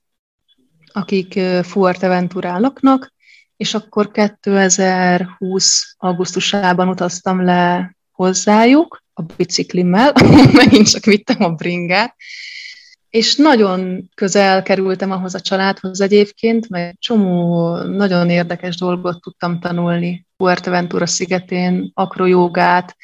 akik 0.92 1.40
Fuerteventurán 1.64 2.62
laknak, 2.62 3.14
és 3.58 3.74
akkor 3.74 4.12
2020. 4.12 5.96
augusztusában 5.98 6.88
utaztam 6.88 7.44
le 7.44 7.96
hozzájuk 8.12 9.04
a 9.14 9.22
biciklimmel, 9.22 10.14
megint 10.54 10.90
csak 10.90 11.06
vittem 11.06 11.44
a 11.44 11.50
bringát, 11.50 12.16
és 13.10 13.36
nagyon 13.36 14.10
közel 14.16 14.64
kerültem 14.64 15.12
ahhoz 15.12 15.36
a 15.36 15.40
családhoz 15.40 16.02
egyébként, 16.02 16.70
mert 16.70 17.00
csomó 17.00 17.76
nagyon 17.78 18.30
érdekes 18.30 18.76
dolgot 18.76 19.22
tudtam 19.22 19.60
tanulni. 19.60 20.26
Fuerteventura 20.38 21.06
szigetén, 21.06 21.92
akrojogát, 21.94 22.96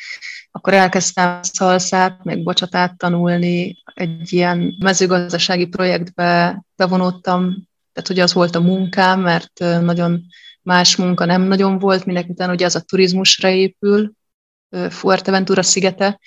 akkor 0.52 0.74
elkezdtem 0.74 1.40
szalszát, 1.42 2.24
meg 2.24 2.44
bocsatát 2.44 2.98
tanulni, 2.98 3.78
egy 3.94 4.34
ilyen 4.34 4.76
mezőgazdasági 4.80 5.66
projektbe 5.66 6.64
bevonódtam, 6.76 7.68
tehát 7.94 8.10
ugye 8.10 8.24
az 8.24 8.34
volt 8.34 8.56
a 8.56 8.62
munkám, 8.62 9.22
mert 9.22 9.60
nagyon 9.60 10.22
más 10.62 10.96
munka 10.96 11.26
nem 11.26 11.42
nagyon 11.42 11.80
volt, 11.80 12.06
minek 12.06 12.30
után 12.30 12.50
ugye 12.50 12.66
az 12.66 12.76
a 12.76 12.82
turizmusra 12.82 13.50
épül, 13.50 14.12
Fuerteventura 14.90 15.64
szigete, 15.64 16.20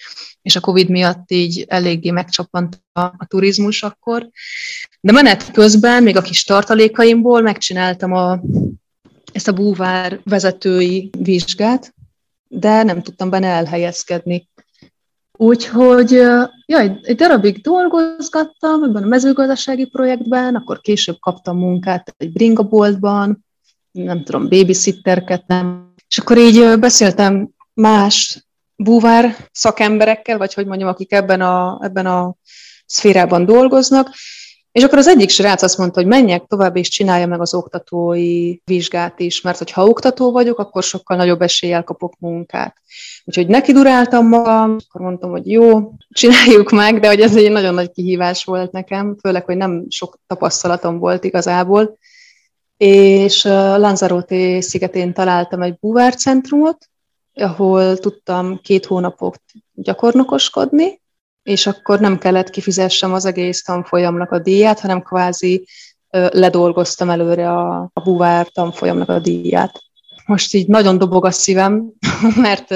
és 0.42 0.56
a 0.56 0.60
Covid 0.60 0.88
miatt 0.88 1.30
így 1.30 1.64
eléggé 1.68 2.10
megcsapant 2.10 2.82
a, 2.92 3.00
a 3.00 3.26
turizmus 3.28 3.82
akkor. 3.82 4.28
De 5.00 5.12
menet 5.12 5.50
közben, 5.50 6.02
még 6.02 6.16
a 6.16 6.22
kis 6.22 6.44
tartalékaimból 6.44 7.40
megcsináltam 7.40 8.12
a, 8.12 8.40
ezt 9.32 9.48
a 9.48 9.52
búvár 9.52 10.20
vezetői 10.24 11.10
vizsgát, 11.18 11.94
de 12.48 12.82
nem 12.82 13.02
tudtam 13.02 13.30
benne 13.30 13.46
elhelyezkedni. 13.46 14.48
Úgyhogy 15.32 16.10
ja, 16.66 16.78
egy, 16.78 16.98
egy 17.02 17.16
darabig 17.16 17.60
dolgozgattam 17.60 18.82
ebben 18.82 19.02
a 19.02 19.06
mezőgazdasági 19.06 19.86
projektben, 19.86 20.54
akkor 20.54 20.80
később 20.80 21.18
kaptam 21.18 21.58
munkát 21.58 22.14
egy 22.16 22.32
bringaboltban, 22.32 23.44
nem 23.90 24.24
tudom, 24.24 24.48
babysitterkedtem, 24.48 25.92
és 26.08 26.18
akkor 26.18 26.38
így 26.38 26.78
beszéltem 26.78 27.50
más 27.80 28.46
búvár 28.76 29.36
szakemberekkel, 29.52 30.38
vagy 30.38 30.54
hogy 30.54 30.66
mondjam, 30.66 30.88
akik 30.88 31.12
ebben 31.12 31.40
a, 31.40 31.78
ebben 31.82 32.06
a 32.06 32.34
szférában 32.86 33.44
dolgoznak, 33.44 34.08
és 34.76 34.82
akkor 34.82 34.98
az 34.98 35.06
egyik 35.06 35.30
srác 35.30 35.62
azt 35.62 35.78
mondta, 35.78 36.00
hogy 36.00 36.08
menjek 36.08 36.44
tovább, 36.46 36.76
és 36.76 36.88
csinálja 36.88 37.26
meg 37.26 37.40
az 37.40 37.54
oktatói 37.54 38.56
vizsgát 38.64 39.20
is, 39.20 39.40
mert 39.40 39.58
hogyha 39.58 39.86
oktató 39.86 40.32
vagyok, 40.32 40.58
akkor 40.58 40.82
sokkal 40.82 41.16
nagyobb 41.16 41.42
eséllyel 41.42 41.84
kapok 41.84 42.14
munkát. 42.18 42.76
Úgyhogy 43.24 43.46
neki 43.46 43.72
duráltam 43.72 44.28
magam, 44.28 44.76
akkor 44.88 45.00
mondtam, 45.00 45.30
hogy 45.30 45.50
jó, 45.50 45.92
csináljuk 46.08 46.70
meg, 46.70 47.00
de 47.00 47.08
hogy 47.08 47.20
ez 47.20 47.36
egy 47.36 47.50
nagyon 47.50 47.74
nagy 47.74 47.90
kihívás 47.90 48.44
volt 48.44 48.72
nekem, 48.72 49.16
főleg, 49.20 49.44
hogy 49.44 49.56
nem 49.56 49.84
sok 49.88 50.18
tapasztalatom 50.26 50.98
volt 50.98 51.24
igazából. 51.24 51.98
És 52.76 53.44
Lanzarote 53.76 54.60
szigetén 54.60 55.12
találtam 55.12 55.62
egy 55.62 55.78
búvárcentrumot, 55.78 56.88
ahol 57.36 57.98
tudtam 57.98 58.60
két 58.60 58.86
hónapot 58.86 59.40
gyakornokoskodni, 59.72 61.00
és 61.42 61.66
akkor 61.66 62.00
nem 62.00 62.18
kellett 62.18 62.50
kifizessem 62.50 63.12
az 63.12 63.24
egész 63.24 63.62
tanfolyamnak 63.62 64.30
a 64.30 64.38
díját, 64.38 64.80
hanem 64.80 65.02
kvázi 65.02 65.66
ledolgoztam 66.10 67.10
előre 67.10 67.50
a, 67.50 67.90
a 67.92 68.00
buvár 68.00 68.48
tanfolyamnak 68.48 69.08
a 69.08 69.18
díját. 69.18 69.82
Most 70.26 70.54
így 70.54 70.68
nagyon 70.68 70.98
dobog 70.98 71.24
a 71.24 71.30
szívem, 71.30 71.92
mert 72.36 72.70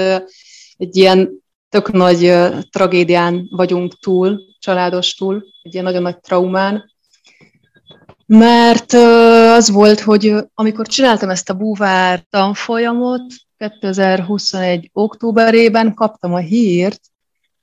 egy 0.77 0.95
ilyen 0.95 1.43
tök 1.69 1.91
nagy 1.91 2.33
tragédián 2.69 3.47
vagyunk 3.49 3.99
túl, 3.99 4.39
családos 4.59 5.15
túl, 5.15 5.43
egy 5.61 5.73
ilyen 5.73 5.85
nagyon 5.85 6.01
nagy 6.01 6.19
traumán, 6.19 6.91
mert 8.25 8.93
az 9.53 9.69
volt, 9.69 9.99
hogy 9.99 10.35
amikor 10.53 10.87
csináltam 10.87 11.29
ezt 11.29 11.49
a 11.49 11.53
búvár 11.53 12.25
tanfolyamot, 12.29 13.23
2021. 13.69 14.89
októberében 14.93 15.93
kaptam 15.93 16.33
a 16.33 16.37
hírt, 16.37 17.01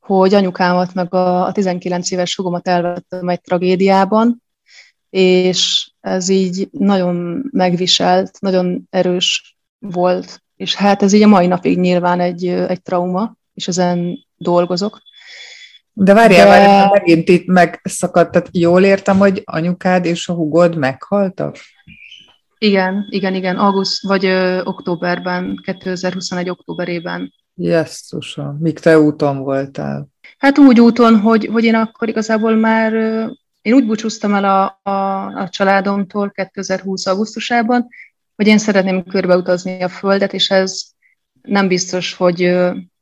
hogy 0.00 0.34
anyukámat 0.34 0.94
meg 0.94 1.14
a 1.14 1.50
19 1.52 2.10
éves 2.10 2.36
hugomat 2.36 2.68
elvettem 2.68 3.28
egy 3.28 3.40
tragédiában, 3.40 4.42
és 5.10 5.90
ez 6.00 6.28
így 6.28 6.68
nagyon 6.70 7.48
megviselt, 7.50 8.40
nagyon 8.40 8.86
erős 8.90 9.56
volt 9.78 10.42
és 10.58 10.74
hát 10.74 11.02
ez 11.02 11.12
így 11.12 11.22
a 11.22 11.26
mai 11.26 11.46
napig 11.46 11.78
nyilván 11.78 12.20
egy, 12.20 12.46
egy 12.46 12.82
trauma, 12.82 13.36
és 13.54 13.68
ezen 13.68 14.26
dolgozok. 14.36 15.02
De 15.92 16.14
várjál, 16.14 16.44
De... 16.44 16.50
várjál, 16.50 16.90
megint 16.92 17.28
itt 17.28 17.46
megszakadt, 17.46 18.30
tehát 18.30 18.48
jól 18.52 18.84
értem, 18.84 19.18
hogy 19.18 19.42
anyukád 19.44 20.04
és 20.04 20.28
a 20.28 20.32
hugod 20.32 20.76
meghaltak? 20.76 21.56
Igen, 22.58 23.06
igen, 23.08 23.34
igen, 23.34 23.56
auguszt 23.56 24.02
vagy 24.02 24.24
ö, 24.24 24.62
októberben, 24.62 25.60
2021. 25.64 26.50
októberében. 26.50 27.32
Jesszusom, 27.54 28.56
míg 28.60 28.78
te 28.78 28.98
úton 28.98 29.38
voltál? 29.38 30.08
Hát 30.38 30.58
úgy 30.58 30.80
úton, 30.80 31.20
hogy, 31.20 31.48
hogy 31.52 31.64
én 31.64 31.74
akkor 31.74 32.08
igazából 32.08 32.54
már, 32.56 32.92
én 33.62 33.72
úgy 33.74 33.86
búcsúztam 33.86 34.34
el 34.34 34.44
a, 34.44 34.90
a, 34.90 35.26
a 35.26 35.48
családomtól 35.48 36.30
2020. 36.30 37.06
augusztusában, 37.06 37.86
hogy 38.36 38.46
én 38.46 38.58
szeretném 38.58 39.04
körbeutazni 39.04 39.82
a 39.82 39.88
Földet, 39.88 40.32
és 40.32 40.50
ez 40.50 40.82
nem 41.42 41.68
biztos, 41.68 42.14
hogy 42.14 42.58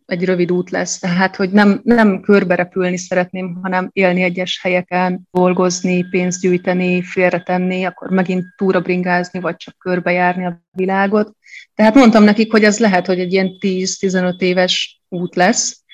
egy 0.07 0.25
rövid 0.25 0.53
út 0.53 0.71
lesz. 0.71 0.99
Tehát, 0.99 1.37
hogy 1.37 1.51
nem, 1.51 1.81
nem 1.83 2.21
körbe 2.21 2.55
repülni 2.55 2.97
szeretném, 2.97 3.59
hanem 3.63 3.91
élni 3.93 4.23
egyes 4.23 4.61
helyeken, 4.63 5.29
dolgozni, 5.31 6.09
pénzt 6.11 6.41
gyűjteni, 6.41 7.03
félretenni, 7.03 7.85
akkor 7.85 8.11
megint 8.11 8.45
túra 8.57 8.81
bringázni, 8.81 9.41
vagy 9.41 9.57
csak 9.57 9.79
körbejárni 9.79 10.47
a 10.47 10.63
világot. 10.71 11.37
Tehát 11.75 11.95
mondtam 11.95 12.25
nekik, 12.25 12.51
hogy 12.51 12.65
ez 12.65 12.79
lehet, 12.79 13.07
hogy 13.07 13.21
egy 13.21 13.33
ilyen 13.33 13.51
10-15 13.61 14.41
éves 14.41 15.01
út 15.09 15.35
lesz. 15.35 15.85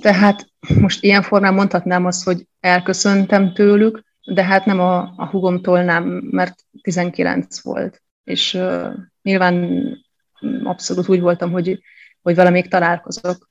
Tehát 0.00 0.46
most 0.80 1.02
ilyen 1.02 1.22
formán 1.22 1.54
mondhatnám 1.54 2.06
azt, 2.06 2.24
hogy 2.24 2.46
elköszöntem 2.60 3.52
tőlük, 3.52 4.04
de 4.24 4.44
hát 4.44 4.64
nem 4.64 4.80
a, 4.80 5.12
a 5.16 5.26
hugomtól 5.30 5.82
nem, 5.82 6.04
mert 6.30 6.54
19 6.82 7.60
volt. 7.60 8.02
És 8.24 8.54
uh, 8.54 8.86
nyilván 9.22 9.82
abszolút 10.62 11.08
úgy 11.08 11.20
voltam, 11.20 11.50
hogy, 11.52 11.82
hogy 12.22 12.34
valamelyik 12.34 12.68
találkozok. 12.68 13.49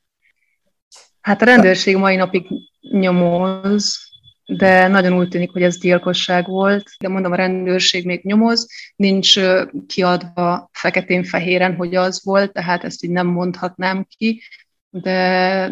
Hát 1.22 1.42
a 1.42 1.46
rendőrség 1.46 1.98
mai 1.98 2.16
napig 2.16 2.48
nyomoz, 2.92 4.10
de 4.46 4.88
nagyon 4.88 5.14
úgy 5.14 5.28
tűnik, 5.28 5.52
hogy 5.52 5.62
ez 5.62 5.80
gyilkosság 5.80 6.48
volt. 6.48 6.84
De 7.00 7.08
mondom, 7.08 7.32
a 7.32 7.36
rendőrség 7.36 8.06
még 8.06 8.24
nyomoz, 8.24 8.68
nincs 8.96 9.40
kiadva 9.88 10.70
feketén-fehéren, 10.74 11.76
hogy 11.76 11.96
az 11.96 12.22
volt, 12.24 12.52
tehát 12.52 12.84
ezt 12.84 13.04
így 13.04 13.12
nem 13.12 13.28
mondhatnám 13.28 14.06
ki, 14.18 14.42
de, 14.90 15.72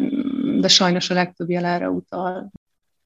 de 0.59 0.67
sajnos 0.67 1.09
a 1.09 1.13
legtöbb 1.13 1.49
jel 1.49 1.65
erre 1.65 1.89
utal. 1.89 2.51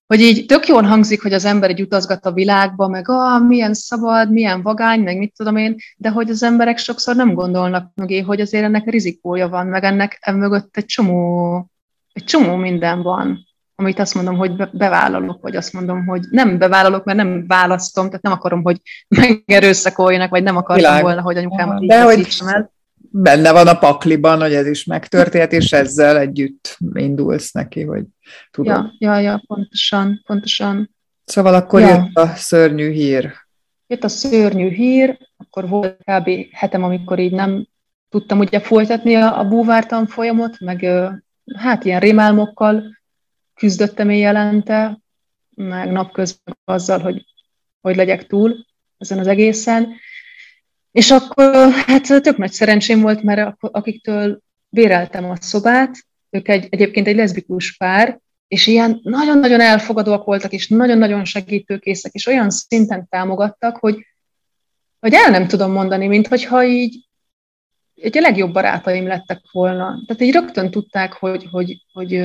Hogy 0.08 0.22
így 0.22 0.46
tök 0.46 0.68
jól 0.68 0.82
hangzik, 0.82 1.22
hogy 1.22 1.34
az 1.34 1.46
ember 1.46 1.70
egy 1.70 1.82
utazgat 1.82 2.26
a 2.26 2.32
világba, 2.32 2.88
meg 2.88 3.10
ah, 3.10 3.48
milyen 3.48 3.74
szabad, 3.74 4.32
milyen 4.32 4.62
vagány, 4.62 5.00
meg 5.00 5.18
mit 5.18 5.34
tudom 5.38 5.58
én, 5.58 5.76
de 5.98 6.10
hogy 6.10 6.30
az 6.30 6.44
emberek 6.44 6.78
sokszor 6.78 7.16
nem 7.16 7.34
gondolnak 7.34 7.92
mögé, 7.96 8.20
hogy 8.20 8.42
azért 8.42 8.64
ennek 8.64 8.90
rizikója 8.90 9.50
van, 9.50 9.68
meg 9.68 9.84
ennek 9.84 10.32
mögött 10.34 10.78
egy 10.78 10.86
csomó 10.86 11.71
egy 12.14 12.24
csomó 12.24 12.56
minden 12.56 13.02
van, 13.02 13.50
amit 13.76 14.00
azt 14.00 14.16
mondom, 14.16 14.36
hogy 14.36 14.70
bevállalok, 14.72 15.42
vagy 15.42 15.56
azt 15.56 15.74
mondom, 15.74 16.06
hogy 16.06 16.22
nem 16.30 16.58
bevállalok, 16.58 17.04
mert 17.04 17.18
nem 17.18 17.48
választom, 17.48 18.06
tehát 18.06 18.22
nem 18.22 18.32
akarom, 18.32 18.64
hogy 18.64 18.82
megerőszakoljanak, 19.20 20.30
vagy 20.30 20.44
nem 20.44 20.56
akartam 20.56 20.86
Világ. 20.86 21.04
volna, 21.04 21.22
hogy 21.22 21.38
anyukám 21.38 21.86
De 21.86 22.04
hogy 22.04 22.28
el. 22.46 22.72
benne 22.98 23.52
van 23.52 23.68
a 23.68 23.78
pakliban, 23.78 24.42
hogy 24.42 24.54
ez 24.54 24.68
is 24.68 24.86
megtörtént, 24.86 25.52
és 25.52 25.72
ezzel 25.72 26.18
együtt 26.18 26.78
indulsz 26.94 27.52
neki, 27.52 27.84
hogy 27.84 28.04
tudod. 28.52 28.92
Ja, 28.98 29.14
ja, 29.14 29.20
ja 29.20 29.44
pontosan, 29.48 30.22
pontosan. 30.26 30.96
Szóval 31.24 31.54
akkor 31.54 31.80
ja. 31.80 31.88
jött 31.88 32.16
a 32.16 32.28
szörnyű 32.36 32.92
hír. 32.92 33.34
Jött 33.88 34.04
a 34.04 34.08
szörnyű 34.08 34.70
hír, 34.70 35.18
akkor 35.38 35.68
volt 35.68 35.98
kb. 36.04 36.30
hetem, 36.52 36.84
amikor 36.84 37.20
így 37.20 37.32
nem 37.32 37.68
tudtam 38.10 38.40
ugye 38.40 38.60
folytatni 38.60 39.16
a, 39.16 39.40
a 39.40 39.44
búvártan 39.48 40.08
folyamot, 40.08 40.60
meg 40.60 40.90
hát 41.56 41.86
ilyen 41.86 42.00
rémálmokkal 42.00 43.00
küzdöttem 43.54 44.10
éjjelente, 44.10 45.00
meg 45.56 45.92
napközben 45.92 46.58
azzal, 46.64 47.00
hogy 47.00 47.26
hogy 47.82 47.96
legyek 47.96 48.28
túl 48.28 48.66
ezen 48.98 49.20
az 49.20 49.28
egészen. 49.28 49.94
És 50.92 51.12
akkor 51.12 51.72
hát 51.72 52.22
tök 52.22 52.38
nagy 52.38 52.52
szerencsém 52.52 53.02
volt, 53.02 53.24
mert 53.24 53.56
akiktől 53.60 54.40
béreltem 54.70 55.30
a 55.30 55.36
szobát, 55.36 55.96
ők 56.30 56.48
egy, 56.48 56.68
egyébként 56.70 57.08
egy 57.08 57.16
leszbikus 57.16 57.78
pár, 57.78 58.20
és 58.48 58.68
ilyen 58.68 59.00
nagyon-nagyon 59.04 59.60
elfogadóak 59.60 60.26
voltak, 60.26 60.52
és 60.52 60.68
nagyon-nagyon 60.68 61.26
segítőkészek, 61.26 62.14
és 62.14 62.26
olyan 62.26 62.50
szinten 62.50 63.08
támogattak, 63.10 63.78
hogy, 63.78 64.06
hogy 65.00 65.14
el 65.14 65.30
nem 65.30 65.48
tudom 65.48 65.72
mondani, 65.72 66.08
mint 66.08 66.28
hogyha 66.28 66.64
így 66.64 67.06
egy 68.02 68.18
a 68.18 68.22
legjobb 68.22 68.54
barátaim 68.54 69.08
lettek 69.08 69.42
volna. 69.52 70.02
Tehát 70.06 70.22
így 70.22 70.34
rögtön 70.34 70.72
tudták, 70.72 71.14
hogy, 71.14 71.48
hogy, 71.52 71.86
hogy 71.94 72.22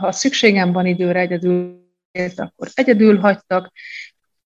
ha 0.00 0.12
szükségem 0.12 0.72
van 0.72 0.86
időre 0.86 1.20
egyedül, 1.20 1.80
akkor 2.36 2.68
egyedül 2.74 3.18
hagytak. 3.18 3.72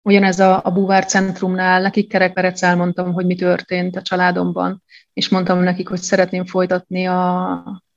Ugyanez 0.02 0.40
a, 0.40 0.60
a 0.64 0.70
Búvár 0.70 1.04
Centrumnál, 1.04 1.80
nekik 1.80 2.08
kerekperec 2.08 2.62
elmondtam, 2.62 3.12
hogy 3.12 3.26
mi 3.26 3.34
történt 3.34 3.96
a 3.96 4.02
családomban, 4.02 4.82
és 5.12 5.28
mondtam 5.28 5.58
nekik, 5.58 5.88
hogy 5.88 6.00
szeretném 6.00 6.46
folytatni 6.46 7.06
a, 7.06 7.50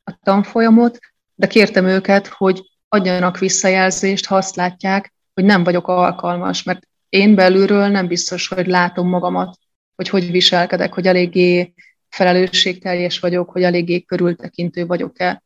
a 0.04 0.20
tanfolyamot, 0.24 1.00
de 1.36 1.48
kértem 1.48 1.86
őket, 1.86 2.28
hogy 2.28 2.62
adjanak 2.88 3.38
visszajelzést, 3.38 4.26
ha 4.26 4.36
azt 4.36 4.56
látják, 4.56 5.14
hogy 5.34 5.44
nem 5.44 5.64
vagyok 5.64 5.88
alkalmas, 5.88 6.64
mert 6.64 6.88
én 7.10 7.36
belülről 7.36 7.88
nem 7.88 8.08
biztos, 8.08 8.48
hogy 8.48 8.68
látom 8.68 9.08
magamat, 9.08 9.58
hogy 9.96 10.10
hogy 10.10 10.32
viselkedek, 10.32 10.94
hogy 10.94 11.08
eléggé 11.08 11.74
felelősségteljes 12.10 13.20
vagyok, 13.20 13.50
hogy 13.50 13.64
eléggé 13.64 14.02
körültekintő 14.02 14.86
vagyok-e. 14.86 15.44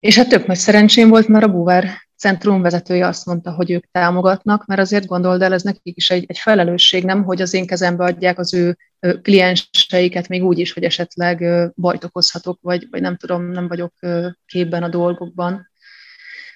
És 0.00 0.16
hát 0.16 0.28
tök 0.28 0.46
nagy 0.46 0.56
szerencsém 0.56 1.08
volt, 1.08 1.28
mert 1.28 1.44
a 1.44 1.48
Búvár 1.48 2.06
centrum 2.16 2.62
vezetője 2.62 3.06
azt 3.06 3.26
mondta, 3.26 3.50
hogy 3.52 3.70
ők 3.70 3.90
támogatnak, 3.90 4.66
mert 4.66 4.80
azért 4.80 5.06
gondold 5.06 5.42
el, 5.42 5.52
ez 5.52 5.62
nekik 5.62 5.96
is 5.96 6.10
egy, 6.10 6.24
egy 6.26 6.38
felelősség, 6.38 7.04
nem, 7.04 7.24
hogy 7.24 7.42
az 7.42 7.54
én 7.54 7.66
kezembe 7.66 8.04
adják 8.04 8.38
az 8.38 8.54
ő 8.54 8.76
klienseiket, 9.22 10.28
még 10.28 10.44
úgy 10.44 10.58
is, 10.58 10.72
hogy 10.72 10.82
esetleg 10.82 11.44
bajt 11.74 12.04
okozhatok, 12.04 12.58
vagy, 12.62 12.86
vagy 12.90 13.00
nem 13.00 13.16
tudom, 13.16 13.50
nem 13.50 13.68
vagyok 13.68 13.92
képben 14.46 14.82
a 14.82 14.88
dolgokban. 14.88 15.70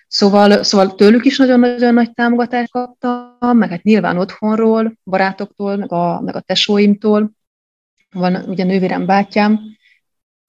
Szóval, 0.06 0.62
szóval 0.62 0.94
tőlük 0.94 1.24
is 1.24 1.38
nagyon-nagyon 1.38 1.94
nagy 1.94 2.12
támogatást 2.12 2.70
kaptam, 2.70 3.56
meg 3.56 3.70
hát 3.70 3.82
nyilván 3.82 4.18
otthonról, 4.18 4.98
barátoktól, 5.04 5.76
meg 5.76 5.92
a, 5.92 6.20
meg 6.20 6.36
a 6.36 6.40
tesóimtól, 6.40 7.30
van 8.10 8.34
ugye 8.34 8.64
nővérem 8.64 9.06
bátyám, 9.06 9.60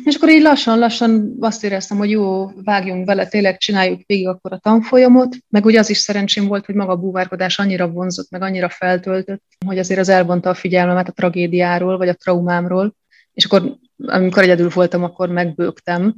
és 0.03 0.15
akkor 0.15 0.29
így 0.29 0.41
lassan-lassan 0.41 1.35
azt 1.39 1.63
éreztem, 1.63 1.97
hogy 1.97 2.09
jó, 2.09 2.47
vágjunk 2.63 3.05
vele, 3.05 3.27
tényleg 3.27 3.57
csináljuk 3.57 4.01
végig 4.05 4.27
akkor 4.27 4.53
a 4.53 4.57
tanfolyamot, 4.57 5.37
meg 5.49 5.65
ugye 5.65 5.79
az 5.79 5.89
is 5.89 5.97
szerencsém 5.97 6.47
volt, 6.47 6.65
hogy 6.65 6.75
maga 6.75 6.91
a 6.91 6.97
búvárkodás 6.97 7.59
annyira 7.59 7.87
vonzott, 7.87 8.29
meg 8.29 8.41
annyira 8.41 8.69
feltöltött, 8.69 9.43
hogy 9.65 9.79
azért 9.79 9.99
az 9.99 10.09
elvonta 10.09 10.49
a 10.49 10.53
figyelmemet 10.53 11.07
a 11.07 11.11
tragédiáról, 11.11 11.97
vagy 11.97 12.07
a 12.07 12.13
traumámról, 12.13 12.95
és 13.33 13.45
akkor, 13.45 13.75
amikor 14.05 14.43
egyedül 14.43 14.69
voltam, 14.69 15.03
akkor 15.03 15.29
megbőgtem. 15.29 16.15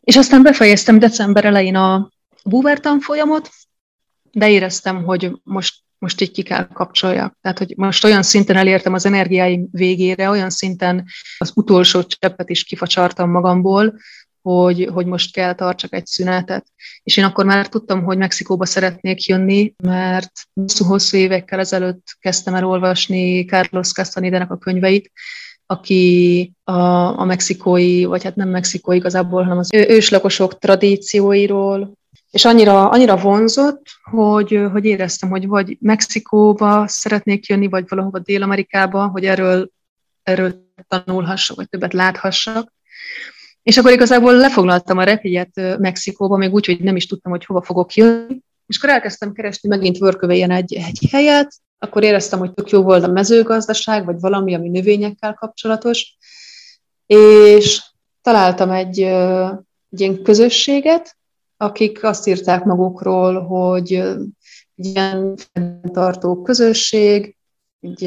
És 0.00 0.16
aztán 0.16 0.42
befejeztem 0.42 0.98
december 0.98 1.44
elején 1.44 1.76
a 1.76 2.10
búvár 2.44 2.80
tanfolyamot, 2.80 3.50
de 4.32 4.50
éreztem, 4.50 5.04
hogy 5.04 5.32
most 5.42 5.74
most 6.02 6.20
így 6.20 6.30
ki 6.30 6.42
kell 6.42 6.66
kapcsoljak. 6.66 7.36
Tehát, 7.40 7.58
hogy 7.58 7.74
most 7.76 8.04
olyan 8.04 8.22
szinten 8.22 8.56
elértem 8.56 8.92
az 8.92 9.06
energiáim 9.06 9.68
végére, 9.70 10.28
olyan 10.28 10.50
szinten 10.50 11.04
az 11.38 11.52
utolsó 11.54 12.02
cseppet 12.02 12.50
is 12.50 12.64
kifacsartam 12.64 13.30
magamból, 13.30 13.94
hogy, 14.42 14.88
hogy 14.92 15.06
most 15.06 15.32
kell 15.32 15.54
tartsak 15.54 15.94
egy 15.94 16.06
szünetet. 16.06 16.66
És 17.02 17.16
én 17.16 17.24
akkor 17.24 17.44
már 17.44 17.68
tudtam, 17.68 18.04
hogy 18.04 18.18
Mexikóba 18.18 18.66
szeretnék 18.66 19.26
jönni, 19.26 19.74
mert 19.82 20.32
hosszú-hosszú 20.54 21.16
évekkel 21.16 21.58
ezelőtt 21.58 22.16
kezdtem 22.20 22.54
el 22.54 22.66
olvasni 22.66 23.44
Carlos 23.44 23.92
Castaneda-nek 23.92 24.50
a 24.50 24.58
könyveit, 24.58 25.12
aki 25.66 26.52
a, 26.64 26.72
a 27.18 27.24
mexikói, 27.24 28.04
vagy 28.04 28.24
hát 28.24 28.36
nem 28.36 28.48
mexikói 28.48 28.96
igazából, 28.96 29.42
hanem 29.42 29.58
az 29.58 29.68
őslakosok 29.72 30.58
tradícióiról, 30.58 31.92
és 32.32 32.44
annyira, 32.44 32.88
annyira 32.88 33.16
vonzott, 33.16 33.86
hogy, 34.10 34.60
hogy 34.72 34.84
éreztem, 34.84 35.28
hogy 35.28 35.46
vagy 35.46 35.76
Mexikóba 35.80 36.88
szeretnék 36.88 37.46
jönni, 37.46 37.68
vagy 37.68 37.84
valahova 37.88 38.18
Dél-Amerikába, 38.18 39.06
hogy 39.06 39.24
erről, 39.24 39.70
erről 40.22 40.72
tanulhassak, 40.88 41.56
vagy 41.56 41.68
többet 41.68 41.92
láthassak. 41.92 42.72
És 43.62 43.78
akkor 43.78 43.92
igazából 43.92 44.36
lefoglaltam 44.36 44.98
a 44.98 45.04
repjegyet 45.04 45.78
Mexikóba, 45.78 46.36
még 46.36 46.52
úgy, 46.52 46.66
hogy 46.66 46.80
nem 46.80 46.96
is 46.96 47.06
tudtam, 47.06 47.32
hogy 47.32 47.44
hova 47.44 47.62
fogok 47.62 47.94
jönni. 47.94 48.40
És 48.66 48.76
akkor 48.76 48.90
elkezdtem 48.90 49.32
keresni 49.32 49.68
megint 49.68 49.98
vörkövélyen 49.98 50.50
egy, 50.50 50.74
egy 50.74 51.08
helyet, 51.10 51.54
akkor 51.78 52.02
éreztem, 52.02 52.38
hogy 52.38 52.52
tök 52.52 52.70
jó 52.70 52.82
volt 52.82 53.04
a 53.04 53.12
mezőgazdaság, 53.12 54.04
vagy 54.04 54.20
valami, 54.20 54.54
ami 54.54 54.68
növényekkel 54.68 55.34
kapcsolatos, 55.34 56.16
és 57.06 57.82
találtam 58.22 58.70
egy, 58.70 59.00
egy 59.00 60.00
ilyen 60.00 60.22
közösséget, 60.22 61.16
akik 61.62 62.04
azt 62.04 62.26
írták 62.26 62.64
magukról, 62.64 63.40
hogy 63.40 63.92
egy 64.74 64.86
ilyen 64.86 65.34
tartó 65.92 66.42
közösség, 66.42 67.36
egy 67.80 68.06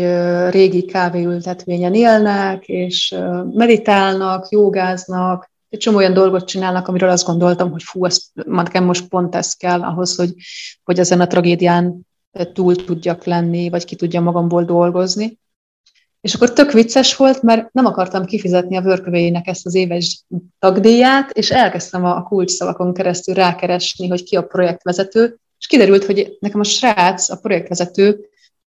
régi 0.50 0.86
kávéültetvényen 0.86 1.94
élnek, 1.94 2.68
és 2.68 3.16
meditálnak, 3.52 4.50
jogáznak, 4.50 5.52
egy 5.70 5.80
csomó 5.80 5.98
olyan 5.98 6.14
dolgot 6.14 6.48
csinálnak, 6.48 6.88
amiről 6.88 7.10
azt 7.10 7.26
gondoltam, 7.26 7.72
hogy 7.72 7.84
fú, 7.84 8.06
ezt, 8.06 8.24
nekem 8.34 8.84
most 8.84 9.08
pont 9.08 9.36
ez 9.36 9.54
kell 9.54 9.82
ahhoz, 9.82 10.16
hogy, 10.16 10.34
hogy 10.84 11.00
ezen 11.00 11.22
a 11.22 11.28
tragédián 11.28 12.08
túl 12.54 12.76
tudjak 12.76 13.24
lenni, 13.24 13.70
vagy 13.70 13.86
ki 13.86 13.96
tudja 13.96 14.22
magamból 14.22 14.64
dolgozni. 14.64 15.40
És 16.26 16.34
akkor 16.34 16.54
tök 16.54 16.72
vicces 16.72 17.16
volt, 17.16 17.42
mert 17.42 17.74
nem 17.74 17.86
akartam 17.86 18.26
kifizetni 18.26 18.78
a 18.78 18.82
vörkövének 18.82 19.48
ezt 19.48 19.66
az 19.66 19.76
éves 19.76 20.24
tagdíját, 20.60 21.32
és 21.32 21.52
elkezdtem 21.52 22.06
a 22.06 22.24
kulcs 22.24 22.52
szavakon 22.52 22.94
keresztül 22.94 23.34
rákeresni, 23.34 24.08
hogy 24.08 24.24
ki 24.24 24.36
a 24.36 24.46
projektvezető, 24.46 25.40
és 25.60 25.68
kiderült, 25.68 26.06
hogy 26.06 26.38
nekem 26.40 26.60
a 26.60 26.64
srác, 26.64 27.30
a 27.30 27.36
projektvezető 27.38 28.30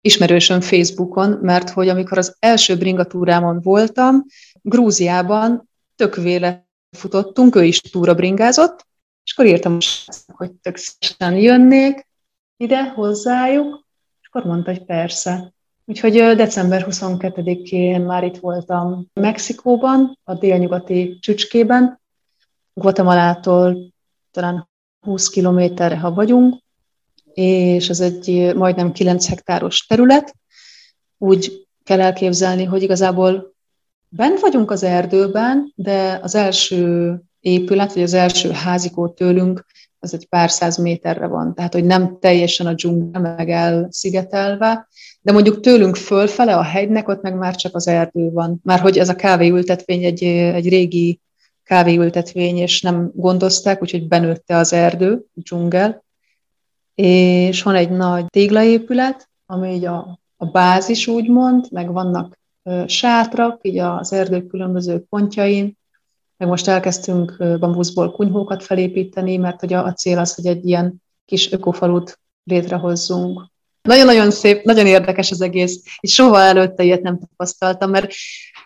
ismerősön 0.02 0.62
Facebookon, 0.62 1.40
mert 1.42 1.70
hogy 1.70 1.90
amikor 1.90 2.18
az 2.18 2.36
első 2.40 2.78
bringatúrámon 2.78 3.60
voltam, 3.62 4.26
Grúziában 4.62 5.70
tök 5.96 6.16
véle 6.16 6.68
futottunk, 6.98 7.56
ő 7.56 7.64
is 7.64 7.82
túra 7.82 8.14
bringázott, 8.14 8.88
és 9.24 9.34
akkor 9.34 9.46
írtam, 9.46 9.78
hogy 10.34 10.52
tök 10.52 10.78
szépen 10.78 11.38
jönnék 11.38 12.08
ide 12.58 12.84
hozzájuk, 12.84 13.86
és 14.22 14.28
akkor 14.28 14.44
mondta, 14.46 14.72
hogy 14.72 14.86
persze. 14.86 15.55
Úgyhogy 15.88 16.14
december 16.14 16.86
22-én 16.90 18.02
már 18.02 18.24
itt 18.24 18.38
voltam 18.38 19.06
Mexikóban, 19.14 20.20
a 20.24 20.34
délnyugati 20.34 21.18
csücskében, 21.22 22.00
Guatemalától 22.74 23.94
talán 24.32 24.70
20 25.00 25.30
kilométerre, 25.30 25.98
ha 25.98 26.14
vagyunk, 26.14 26.58
és 27.34 27.90
ez 27.90 28.00
egy 28.00 28.56
majdnem 28.56 28.92
9 28.92 29.28
hektáros 29.28 29.86
terület. 29.86 30.36
Úgy 31.18 31.68
kell 31.84 32.02
elképzelni, 32.02 32.64
hogy 32.64 32.82
igazából 32.82 33.54
bent 34.10 34.40
vagyunk 34.40 34.72
az 34.72 34.84
erdőben, 34.84 35.72
de 35.76 36.20
az 36.22 36.36
első 36.36 37.16
épület, 37.40 37.94
vagy 37.94 38.04
az 38.04 38.14
első 38.14 38.52
házikó 38.52 39.10
tőlünk, 39.10 39.66
az 40.06 40.14
egy 40.14 40.28
pár 40.28 40.52
száz 40.52 40.78
méterre 40.78 41.28
van. 41.28 41.54
Tehát, 41.56 41.74
hogy 41.74 41.86
nem 41.86 42.18
teljesen 42.20 42.68
a 42.68 42.74
dzsungel 42.74 43.22
meg 43.22 43.50
elszigetelve, 43.50 44.88
de 45.22 45.32
mondjuk 45.32 45.60
tőlünk 45.60 45.96
fölfele 45.96 46.56
a 46.56 46.64
hegynek, 46.64 47.08
ott 47.08 47.22
meg 47.22 47.36
már 47.36 47.56
csak 47.56 47.76
az 47.76 47.88
erdő 47.88 48.32
van. 48.32 48.60
Már 48.64 48.80
hogy 48.80 48.98
ez 48.98 49.10
a 49.10 49.16
kávéültetvény 49.16 50.04
egy, 50.04 50.24
egy 50.24 50.70
régi 50.70 51.20
kávéültetvény, 51.64 52.58
és 52.58 52.82
nem 52.82 53.12
gondozták, 53.16 53.82
úgyhogy 53.82 54.08
benőtte 54.08 54.56
az 54.56 54.74
erdő, 54.74 55.26
dzsungel, 55.34 56.04
és 56.96 57.64
van 57.64 57.76
egy 57.76 57.90
nagy 57.90 58.26
téglaépület, 58.26 59.30
ami 59.46 59.74
így 59.74 59.86
a, 59.86 60.20
a 60.38 60.46
bázis 60.46 61.08
úgymond, 61.08 61.66
meg 61.72 61.92
vannak 61.92 62.40
sátrak, 62.86 63.60
így 63.62 63.78
az 63.78 64.14
erdő 64.14 64.46
különböző 64.46 65.06
pontjain, 65.10 65.78
meg 66.38 66.48
most 66.48 66.68
elkezdtünk 66.68 67.36
bambuszból 67.60 68.12
kunyhókat 68.12 68.64
felépíteni, 68.64 69.38
mert 69.38 69.60
hogy 69.60 69.74
a, 69.74 69.94
cél 69.94 70.18
az, 70.18 70.36
hogy 70.36 70.46
egy 70.46 70.66
ilyen 70.66 71.04
kis 71.26 71.52
ökofalut 71.52 72.20
létrehozzunk. 72.44 73.54
Nagyon-nagyon 73.82 74.32
szép, 74.32 74.64
nagyon 74.64 74.86
érdekes 74.86 75.32
az 75.32 75.42
egész, 75.42 75.82
és 76.00 76.14
soha 76.14 76.40
előtte 76.40 76.84
ilyet 76.84 77.02
nem 77.02 77.20
tapasztaltam, 77.20 77.90
mert 77.90 78.14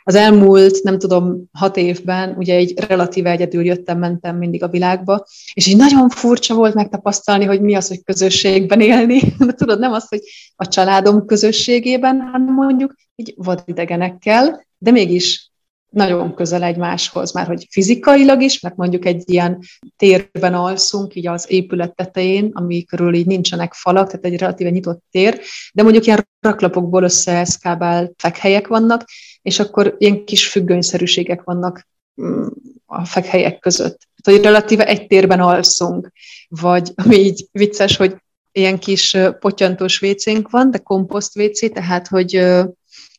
az 0.03 0.15
elmúlt, 0.15 0.83
nem 0.83 0.97
tudom, 0.99 1.43
hat 1.51 1.77
évben 1.77 2.35
ugye 2.37 2.55
egy 2.55 2.79
relatív 2.87 3.25
egyedül 3.25 3.65
jöttem, 3.65 3.99
mentem 3.99 4.37
mindig 4.37 4.63
a 4.63 4.67
világba, 4.67 5.25
és 5.53 5.67
így 5.67 5.77
nagyon 5.77 6.09
furcsa 6.09 6.53
volt 6.53 6.73
megtapasztalni, 6.73 7.45
hogy 7.45 7.61
mi 7.61 7.75
az, 7.75 7.87
hogy 7.87 8.03
közösségben 8.03 8.81
élni. 8.81 9.19
De 9.45 9.53
tudod, 9.53 9.79
nem 9.79 9.91
az, 9.91 10.07
hogy 10.07 10.19
a 10.55 10.67
családom 10.67 11.25
közösségében, 11.25 12.19
hanem 12.31 12.53
mondjuk 12.53 12.95
így 13.15 13.33
vadidegenekkel, 13.37 14.65
de 14.77 14.91
mégis 14.91 15.48
nagyon 15.89 16.35
közel 16.35 16.63
egymáshoz, 16.63 17.31
már 17.31 17.47
hogy 17.47 17.67
fizikailag 17.69 18.41
is, 18.41 18.59
mert 18.59 18.75
mondjuk 18.75 19.05
egy 19.05 19.23
ilyen 19.25 19.59
térben 19.97 20.53
alszunk, 20.53 21.15
így 21.15 21.27
az 21.27 21.45
épület 21.51 21.95
tetején, 21.95 22.49
ami 22.53 22.83
körül 22.83 23.13
így 23.13 23.25
nincsenek 23.25 23.73
falak, 23.73 24.07
tehát 24.07 24.25
egy 24.25 24.37
relatíve 24.37 24.69
nyitott 24.69 25.03
tér, 25.11 25.39
de 25.73 25.83
mondjuk 25.83 26.05
ilyen 26.05 26.27
raklapokból 26.39 27.03
összeeszkábált 27.03 28.13
fekhelyek 28.17 28.67
vannak, 28.67 29.05
és 29.41 29.59
akkor 29.59 29.95
ilyen 29.97 30.25
kis 30.25 30.47
függönyszerűségek 30.47 31.43
vannak 31.43 31.87
mm, 32.21 32.47
a 32.85 33.05
fekhelyek 33.05 33.59
között. 33.59 34.07
Tehát, 34.21 34.39
hogy 34.39 34.51
relatíve 34.51 34.85
egy 34.85 35.07
térben 35.07 35.39
alszunk, 35.39 36.11
vagy 36.47 36.91
ami 36.95 37.15
így 37.15 37.47
vicces, 37.51 37.97
hogy 37.97 38.15
ilyen 38.51 38.79
kis 38.79 39.17
potyantós 39.39 39.99
vécénk 39.99 40.49
van, 40.49 40.71
de 40.71 40.77
komposzt 40.77 41.33
vécé, 41.33 41.69
tehát 41.69 42.07
hogy 42.07 42.31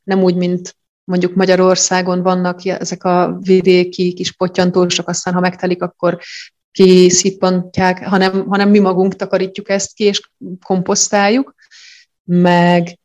nem 0.02 0.22
úgy, 0.22 0.34
mint 0.34 0.78
mondjuk 1.10 1.34
Magyarországon 1.34 2.22
vannak 2.22 2.64
ezek 2.64 3.04
a 3.04 3.38
vidéki 3.40 4.12
kis 4.12 4.32
pottyantósok, 4.32 5.08
aztán 5.08 5.34
ha 5.34 5.40
megtelik, 5.40 5.82
akkor 5.82 6.18
kiszippantják, 6.72 8.06
hanem, 8.06 8.46
hanem 8.48 8.70
mi 8.70 8.78
magunk 8.78 9.16
takarítjuk 9.16 9.68
ezt 9.68 9.94
ki, 9.94 10.04
és 10.04 10.20
komposztáljuk, 10.62 11.54
meg 12.24 12.98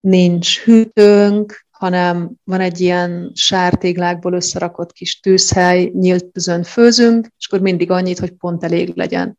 nincs 0.00 0.60
hűtőnk, 0.60 1.66
hanem 1.70 2.30
van 2.44 2.60
egy 2.60 2.80
ilyen 2.80 3.30
sártéglákból 3.34 4.32
összerakott 4.32 4.92
kis 4.92 5.20
tűzhely, 5.20 5.90
nyílt 5.94 6.26
tűzön 6.26 6.62
főzünk, 6.62 7.26
és 7.38 7.46
akkor 7.46 7.60
mindig 7.60 7.90
annyit, 7.90 8.18
hogy 8.18 8.30
pont 8.30 8.64
elég 8.64 8.92
legyen. 8.94 9.38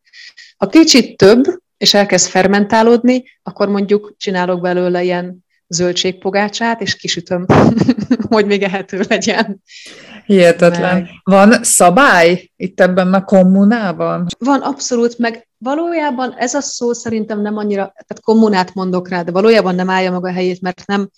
Ha 0.57 0.67
kicsit 0.67 1.17
több, 1.17 1.43
és 1.77 1.93
elkezd 1.93 2.29
fermentálódni, 2.29 3.23
akkor 3.43 3.69
mondjuk 3.69 4.13
csinálok 4.17 4.61
belőle 4.61 5.03
ilyen 5.03 5.44
zöldségpogácsát, 5.67 6.81
és 6.81 6.95
kisütöm, 6.95 7.45
hogy 8.29 8.45
még 8.45 8.63
ehető 8.63 9.05
legyen. 9.09 9.61
Hihetetlen. 10.25 10.93
Meg... 10.93 11.09
Van 11.23 11.63
szabály 11.63 12.51
itt 12.55 12.81
ebben 12.81 13.13
a 13.13 13.23
kommunában? 13.23 14.25
Van, 14.39 14.61
abszolút, 14.61 15.17
meg 15.17 15.47
valójában 15.57 16.33
ez 16.37 16.53
a 16.53 16.61
szó 16.61 16.93
szerintem 16.93 17.41
nem 17.41 17.57
annyira, 17.57 17.81
tehát 17.81 18.23
kommunát 18.23 18.73
mondok 18.73 19.09
rá, 19.09 19.21
de 19.21 19.31
valójában 19.31 19.75
nem 19.75 19.89
állja 19.89 20.11
maga 20.11 20.29
a 20.29 20.33
helyét, 20.33 20.61
mert 20.61 20.83
nem, 20.85 21.09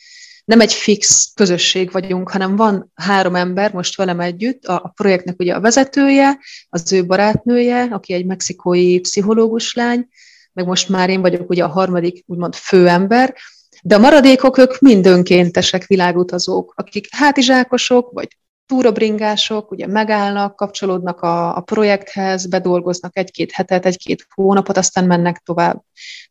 nem 0.46 0.60
egy 0.60 0.74
fix 0.74 1.32
közösség 1.36 1.92
vagyunk, 1.92 2.30
hanem 2.30 2.56
van 2.56 2.92
három 2.96 3.36
ember 3.36 3.74
most 3.74 3.98
velem 3.98 4.20
együtt, 4.20 4.66
a, 4.66 4.74
a 4.74 4.92
projektnek 4.96 5.40
ugye 5.40 5.54
a 5.54 5.62
vezetője, 5.62 6.40
az 6.70 6.92
ő 6.92 7.06
barátnője, 7.06 7.84
aki 7.92 8.14
egy 8.14 8.26
mexikói 8.26 9.00
pszichológus 9.00 9.74
lány, 9.74 10.08
meg 10.54 10.66
most 10.66 10.90
már 10.90 11.10
én 11.10 11.22
vagyok 11.22 11.50
ugye 11.50 11.64
a 11.64 11.68
harmadik 11.68 12.24
úgymond 12.26 12.56
főember, 12.56 13.36
de 13.88 13.96
a 13.96 14.00
maradékok, 14.00 14.58
ők 14.58 14.80
mind 14.80 15.06
önkéntesek 15.06 15.86
világutazók, 15.86 16.74
akik 16.76 17.08
hátizsákosok, 17.12 18.12
vagy 18.12 18.38
túrabringások, 18.66 19.72
ugye 19.72 19.88
megállnak, 19.88 20.56
kapcsolódnak 20.56 21.22
a, 21.22 21.56
a 21.56 21.62
projekthez, 21.62 22.48
bedolgoznak 22.48 23.18
egy-két 23.18 23.52
hetet, 23.52 23.86
egy-két 23.86 24.28
hónapot, 24.34 24.78
aztán 24.78 25.06
mennek 25.06 25.38
tovább. 25.38 25.82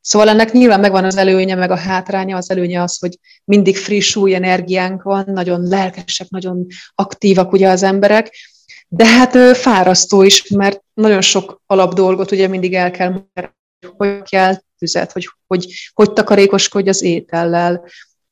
Szóval 0.00 0.28
ennek 0.28 0.52
nyilván 0.52 0.80
megvan 0.80 1.04
az 1.04 1.16
előnye, 1.16 1.54
meg 1.54 1.70
a 1.70 1.76
hátránya. 1.76 2.36
Az 2.36 2.50
előnye 2.50 2.82
az, 2.82 2.98
hogy 2.98 3.18
mindig 3.44 3.76
friss, 3.76 4.16
új 4.16 4.34
energiánk 4.34 5.02
van, 5.02 5.24
nagyon 5.26 5.62
lelkesek, 5.62 6.28
nagyon 6.28 6.66
aktívak 6.94 7.52
ugye 7.52 7.68
az 7.68 7.82
emberek, 7.82 8.36
de 8.88 9.06
hát 9.06 9.56
fárasztó 9.56 10.22
is, 10.22 10.50
mert 10.50 10.82
nagyon 10.94 11.20
sok 11.20 11.62
alapdolgot 11.66 12.30
ugye 12.30 12.48
mindig 12.48 12.74
el 12.74 12.90
kell 12.90 13.24
hogy 13.96 14.22
kell 14.22 14.54
tüzet, 14.78 15.12
hogy, 15.12 15.28
hogy 15.46 15.72
hogy 15.94 16.12
takarékoskodj 16.12 16.88
az 16.88 17.02
étellel, 17.02 17.84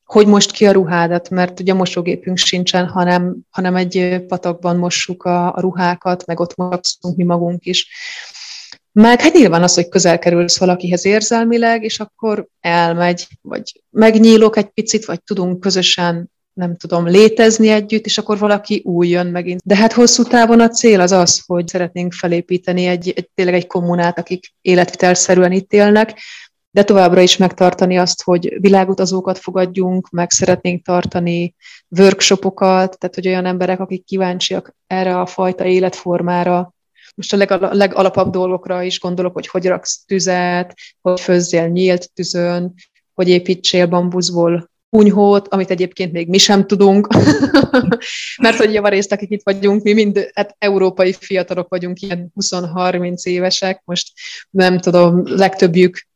hogy 0.03 0.27
most 0.27 0.51
ki 0.51 0.65
a 0.65 0.71
ruhádat, 0.71 1.29
mert 1.29 1.59
ugye 1.59 1.73
mosógépünk 1.73 2.37
sincsen, 2.37 2.87
hanem, 2.87 3.35
hanem 3.49 3.75
egy 3.75 4.25
patakban 4.27 4.77
mossuk 4.77 5.23
a, 5.23 5.53
a 5.55 5.59
ruhákat, 5.59 6.25
meg 6.25 6.39
ott 6.39 6.55
mosakszunk 6.55 7.15
mi 7.15 7.23
magunk 7.23 7.65
is. 7.65 7.89
Meg 8.91 9.21
hát 9.21 9.33
nyilván 9.33 9.63
az, 9.63 9.73
hogy 9.73 9.89
közel 9.89 10.19
kerülsz 10.19 10.57
valakihez 10.57 11.05
érzelmileg, 11.05 11.83
és 11.83 11.99
akkor 11.99 12.47
elmegy, 12.59 13.27
vagy 13.41 13.81
megnyílok 13.89 14.57
egy 14.57 14.69
picit, 14.69 15.05
vagy 15.05 15.23
tudunk 15.23 15.59
közösen 15.59 16.31
nem 16.55 16.75
tudom, 16.75 17.07
létezni 17.07 17.67
együtt, 17.67 18.05
és 18.05 18.17
akkor 18.17 18.37
valaki 18.37 18.81
új 18.85 19.07
jön 19.07 19.27
megint. 19.27 19.61
De 19.63 19.75
hát 19.75 19.93
hosszú 19.93 20.23
távon 20.23 20.59
a 20.59 20.69
cél 20.69 21.01
az 21.01 21.11
az, 21.11 21.43
hogy 21.45 21.67
szeretnénk 21.67 22.13
felépíteni 22.13 22.85
egy, 22.85 23.13
egy 23.15 23.29
tényleg 23.33 23.55
egy 23.55 23.67
kommunát, 23.67 24.19
akik 24.19 24.53
életvitelszerűen 24.61 25.51
itt 25.51 25.73
élnek, 25.73 26.19
de 26.71 26.83
továbbra 26.83 27.21
is 27.21 27.37
megtartani 27.37 27.97
azt, 27.97 28.23
hogy 28.23 28.57
világutazókat 28.59 29.37
fogadjunk, 29.37 30.09
meg 30.09 30.31
szeretnénk 30.31 30.85
tartani 30.85 31.55
workshopokat, 31.89 32.97
tehát 32.99 33.15
hogy 33.15 33.27
olyan 33.27 33.45
emberek, 33.45 33.79
akik 33.79 34.05
kíváncsiak 34.05 34.75
erre 34.87 35.19
a 35.19 35.25
fajta 35.25 35.65
életformára, 35.65 36.73
most 37.15 37.33
a 37.33 37.37
legal- 37.37 37.73
legalapabb 37.73 38.31
dolgokra 38.31 38.81
is 38.83 38.99
gondolok, 38.99 39.33
hogy 39.33 39.47
hogy 39.47 39.65
raksz 39.65 40.03
tüzet, 40.05 40.73
hogy 41.01 41.19
főzzél 41.19 41.67
nyílt 41.67 42.13
tüzön, 42.13 42.73
hogy 43.13 43.29
építsél 43.29 43.85
bambuszból 43.87 44.69
kunyhót, 44.95 45.47
amit 45.47 45.71
egyébként 45.71 46.11
még 46.11 46.27
mi 46.27 46.37
sem 46.37 46.67
tudunk, 46.67 47.07
mert 48.43 48.57
hogy 48.57 48.73
javarészt, 48.73 49.11
akik 49.11 49.29
itt 49.29 49.41
vagyunk, 49.43 49.83
mi 49.83 49.93
mind 49.93 50.31
hát, 50.33 50.55
európai 50.57 51.13
fiatalok 51.19 51.69
vagyunk, 51.69 52.01
ilyen 52.01 52.31
20-30 52.41 53.23
évesek, 53.23 53.81
most 53.85 54.11
nem 54.49 54.79
tudom, 54.79 55.21
legtöbbjük 55.25 56.07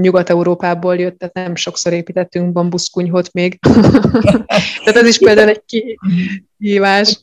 Nyugat-Európából 0.00 0.96
jött, 0.96 1.18
tehát 1.18 1.34
nem 1.34 1.54
sokszor 1.54 1.92
építettünk 1.92 2.52
bambuszkunyhot 2.52 3.32
még. 3.32 3.58
tehát 4.84 4.96
ez 4.96 5.06
is 5.06 5.18
például 5.18 5.48
egy 5.48 5.62
kihívás. 6.58 7.18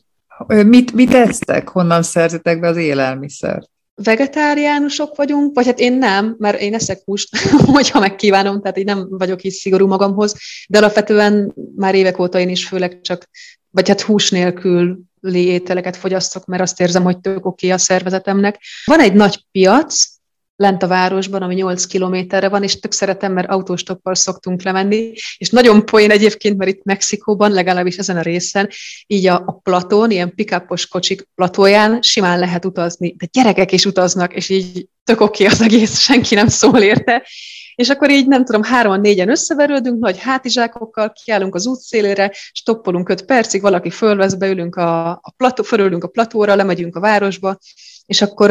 Mit, 0.46 0.92
mit 0.92 1.14
esztek? 1.14 1.68
Honnan 1.68 2.02
szerzitek 2.02 2.60
be 2.60 2.68
az 2.68 2.76
élelmiszert? 2.76 3.70
Vegetáriánusok 4.02 5.16
vagyunk, 5.16 5.54
vagy 5.54 5.66
hát 5.66 5.80
én 5.80 5.92
nem, 5.92 6.34
mert 6.38 6.60
én 6.60 6.74
eszek 6.74 7.02
húst, 7.04 7.36
hogyha 7.66 8.00
megkívánom, 8.00 8.60
tehát 8.60 8.78
így 8.78 8.84
nem 8.84 9.06
vagyok 9.10 9.42
is 9.42 9.54
szigorú 9.54 9.86
magamhoz, 9.86 10.34
de 10.68 10.78
alapvetően 10.78 11.54
már 11.76 11.94
évek 11.94 12.18
óta 12.18 12.38
én 12.38 12.48
is 12.48 12.66
főleg 12.66 13.00
csak, 13.00 13.28
vagy 13.70 13.88
hát 13.88 14.00
hús 14.00 14.30
nélkül 14.30 14.98
ételeket 15.32 15.96
fogyasztok, 15.96 16.44
mert 16.46 16.62
azt 16.62 16.80
érzem, 16.80 17.02
hogy 17.02 17.18
tök 17.18 17.46
oké 17.46 17.70
a 17.70 17.78
szervezetemnek. 17.78 18.60
Van 18.84 19.00
egy 19.00 19.12
nagy 19.12 19.44
piac, 19.52 20.15
lent 20.56 20.82
a 20.82 20.86
városban, 20.86 21.42
ami 21.42 21.54
8 21.54 21.84
kilométerre 21.86 22.48
van, 22.48 22.62
és 22.62 22.78
tök 22.78 22.92
szeretem, 22.92 23.32
mert 23.32 23.50
autóstoppal 23.50 24.14
szoktunk 24.14 24.62
lemenni, 24.62 25.12
és 25.36 25.50
nagyon 25.50 25.84
poén 25.84 26.10
egyébként, 26.10 26.56
mert 26.56 26.70
itt 26.70 26.84
Mexikóban, 26.84 27.52
legalábbis 27.52 27.96
ezen 27.96 28.16
a 28.16 28.22
részen, 28.22 28.68
így 29.06 29.26
a, 29.26 29.42
a 29.46 29.52
platón, 29.52 30.10
ilyen 30.10 30.34
pikapos 30.34 30.86
kocsik 30.86 31.28
platóján 31.34 32.02
simán 32.02 32.38
lehet 32.38 32.64
utazni, 32.64 33.14
de 33.18 33.26
gyerekek 33.32 33.72
is 33.72 33.84
utaznak, 33.84 34.34
és 34.34 34.48
így 34.48 34.88
tök 35.04 35.20
oké 35.20 35.44
okay 35.44 35.56
az 35.56 35.62
egész, 35.62 35.98
senki 35.98 36.34
nem 36.34 36.48
szól 36.48 36.78
érte, 36.78 37.26
és 37.74 37.88
akkor 37.88 38.10
így 38.10 38.26
nem 38.26 38.44
tudom, 38.44 38.62
hárman, 38.62 39.00
négyen 39.00 39.30
összeverődünk, 39.30 39.98
nagy 39.98 40.18
hátizsákokkal, 40.18 41.12
kiállunk 41.24 41.54
az 41.54 41.66
útszélére, 41.66 42.32
stoppolunk 42.52 43.08
öt 43.08 43.24
percig, 43.24 43.60
valaki 43.60 43.90
fölvesz, 43.90 44.34
beülünk 44.34 44.76
a, 44.76 45.10
a 45.10 45.34
plató, 45.36 45.62
fölülünk 45.62 46.04
a 46.04 46.08
platóra, 46.08 46.54
lemegyünk 46.54 46.96
a 46.96 47.00
városba, 47.00 47.58
és 48.06 48.22
akkor 48.22 48.50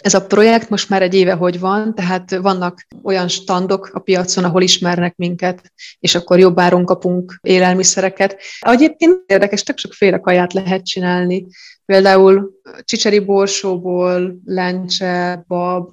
ez 0.00 0.14
a 0.14 0.26
projekt 0.26 0.68
most 0.68 0.88
már 0.88 1.02
egy 1.02 1.14
éve, 1.14 1.32
hogy 1.32 1.60
van, 1.60 1.94
tehát 1.94 2.36
vannak 2.36 2.86
olyan 3.02 3.28
standok 3.28 3.90
a 3.92 3.98
piacon, 3.98 4.44
ahol 4.44 4.62
ismernek 4.62 5.16
minket, 5.16 5.72
és 5.98 6.14
akkor 6.14 6.38
jobb 6.38 6.58
áron 6.58 6.84
kapunk 6.84 7.38
élelmiszereket. 7.42 8.36
Egyébként 8.60 9.22
érdekes, 9.26 9.62
tök 9.62 9.78
sokféle 9.78 10.18
kaját 10.18 10.52
lehet 10.52 10.84
csinálni. 10.84 11.46
Például 11.84 12.50
csicseri 12.84 13.18
borsóból, 13.18 14.38
lencse, 14.44 15.44
bab, 15.46 15.90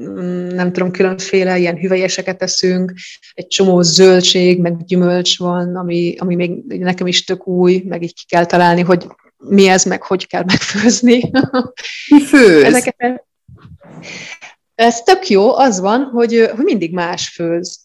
mm, 0.00 0.46
nem 0.46 0.72
tudom, 0.72 0.90
különféle 0.90 1.58
ilyen 1.58 1.76
hüvelyeseket 1.76 2.38
teszünk, 2.38 2.92
egy 3.32 3.46
csomó 3.46 3.82
zöldség, 3.82 4.60
meg 4.60 4.84
gyümölcs 4.84 5.38
van, 5.38 5.76
ami, 5.76 6.14
ami 6.18 6.34
még 6.34 6.62
nekem 6.66 7.06
is 7.06 7.24
tök 7.24 7.46
új, 7.46 7.82
meg 7.86 8.02
így 8.02 8.14
ki 8.14 8.24
kell 8.28 8.46
találni, 8.46 8.80
hogy 8.80 9.06
mi 9.38 9.68
ez, 9.68 9.84
meg 9.84 10.02
hogy 10.02 10.26
kell 10.26 10.44
megfőzni. 10.44 11.30
Mi 12.08 12.20
főz? 12.20 12.62
Ezeket, 12.62 13.24
ez 14.74 15.02
tök 15.02 15.28
jó, 15.28 15.54
az 15.56 15.80
van, 15.80 16.04
hogy, 16.04 16.50
hogy 16.56 16.64
mindig 16.64 16.92
más 16.92 17.28
főz. 17.28 17.78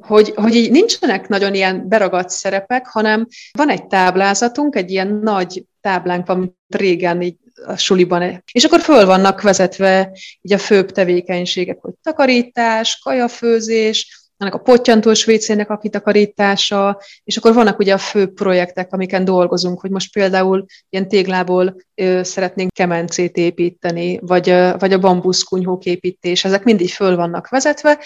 Hogy, 0.00 0.32
hogy 0.34 0.54
így 0.54 0.70
nincsenek 0.70 1.28
nagyon 1.28 1.54
ilyen 1.54 1.88
beragadt 1.88 2.28
szerepek, 2.28 2.86
hanem 2.86 3.26
van 3.52 3.70
egy 3.70 3.86
táblázatunk, 3.86 4.76
egy 4.76 4.90
ilyen 4.90 5.20
nagy 5.22 5.64
táblánk 5.80 6.26
van, 6.26 6.38
mint 6.38 6.54
régen 6.68 7.22
így 7.22 7.36
a 7.66 7.76
suliban, 7.76 8.44
és 8.52 8.64
akkor 8.64 8.80
föl 8.80 9.06
vannak 9.06 9.42
vezetve 9.42 10.10
így 10.40 10.52
a 10.52 10.58
főbb 10.58 10.90
tevékenységek, 10.92 11.78
hogy 11.80 11.92
takarítás, 12.02 12.98
kajafőzés, 12.98 14.25
annak 14.38 14.54
a 14.54 14.58
pottyantós 14.58 15.26
WC-nek 15.26 15.70
a 15.70 15.78
kitakarítása, 15.78 17.00
és 17.24 17.36
akkor 17.36 17.54
vannak 17.54 17.78
ugye 17.78 17.92
a 17.92 17.98
fő 17.98 18.32
projektek, 18.32 18.92
amiken 18.92 19.24
dolgozunk, 19.24 19.80
hogy 19.80 19.90
most 19.90 20.12
például 20.12 20.64
ilyen 20.88 21.08
téglából 21.08 21.76
ö, 21.94 22.20
szeretnénk 22.22 22.72
kemencét 22.72 23.36
építeni, 23.36 24.18
vagy, 24.22 24.48
ö, 24.48 24.74
vagy 24.78 24.92
a 24.92 24.98
bambuszkunyhók 24.98 25.84
építés, 25.84 26.44
ezek 26.44 26.64
mindig 26.64 26.90
föl 26.90 27.16
vannak 27.16 27.48
vezetve, 27.48 27.98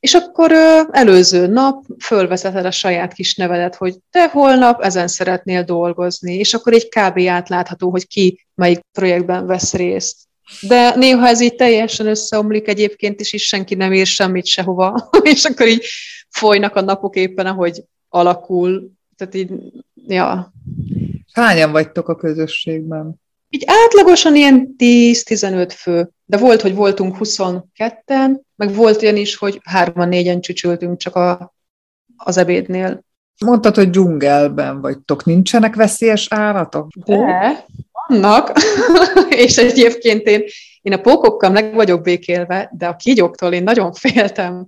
és 0.00 0.14
akkor 0.14 0.52
ö, 0.52 0.80
előző 0.90 1.46
nap 1.46 1.84
fölvezeted 2.04 2.64
a 2.64 2.70
saját 2.70 3.12
kis 3.12 3.34
nevedet, 3.34 3.74
hogy 3.74 3.94
te 4.10 4.28
holnap 4.28 4.82
ezen 4.82 5.08
szeretnél 5.08 5.62
dolgozni, 5.62 6.34
és 6.34 6.54
akkor 6.54 6.72
egy 6.72 6.88
kb. 6.88 7.18
átlátható, 7.28 7.90
hogy 7.90 8.06
ki 8.06 8.46
melyik 8.54 8.80
projektben 8.92 9.46
vesz 9.46 9.74
részt. 9.74 10.27
De 10.60 10.94
néha 10.96 11.26
ez 11.26 11.40
így 11.40 11.54
teljesen 11.54 12.06
összeomlik 12.06 12.68
egyébként, 12.68 13.20
és 13.20 13.32
is 13.32 13.46
senki 13.46 13.74
nem 13.74 13.92
ír 13.92 14.06
semmit 14.06 14.46
sehova, 14.46 15.08
és 15.22 15.44
akkor 15.44 15.68
így 15.68 15.84
folynak 16.28 16.76
a 16.76 16.80
napok 16.80 17.16
éppen, 17.16 17.46
ahogy 17.46 17.82
alakul. 18.08 18.90
Tehát 19.16 19.34
így, 19.34 19.50
ja. 20.06 20.52
Hányan 21.32 21.72
vagytok 21.72 22.08
a 22.08 22.16
közösségben? 22.16 23.20
Így 23.50 23.64
átlagosan 23.66 24.36
ilyen 24.36 24.74
10-15 24.78 25.72
fő, 25.76 26.10
de 26.24 26.36
volt, 26.36 26.60
hogy 26.60 26.74
voltunk 26.74 27.16
22-en, 27.20 28.40
meg 28.56 28.74
volt 28.74 29.02
olyan 29.02 29.16
is, 29.16 29.36
hogy 29.36 29.60
hárman, 29.64 30.08
négyen 30.08 30.40
csücsültünk 30.40 30.98
csak 30.98 31.14
a, 31.14 31.54
az 32.16 32.36
ebédnél. 32.36 33.04
Mondtad, 33.44 33.74
hogy 33.74 33.90
dzsungelben 33.90 34.80
vagytok, 34.80 35.24
nincsenek 35.24 35.74
veszélyes 35.74 36.26
állatok? 36.30 36.88
De, 37.04 37.66
vannak, 38.08 38.52
és 39.44 39.56
egyébként 39.56 40.26
én, 40.26 40.42
én 40.82 40.92
a 40.92 41.00
pókokkal 41.00 41.50
meg 41.50 41.74
vagyok 41.74 42.02
békélve, 42.02 42.70
de 42.72 42.86
a 42.86 42.96
kígyóktól 42.96 43.52
én 43.52 43.62
nagyon 43.62 43.92
féltem, 43.92 44.66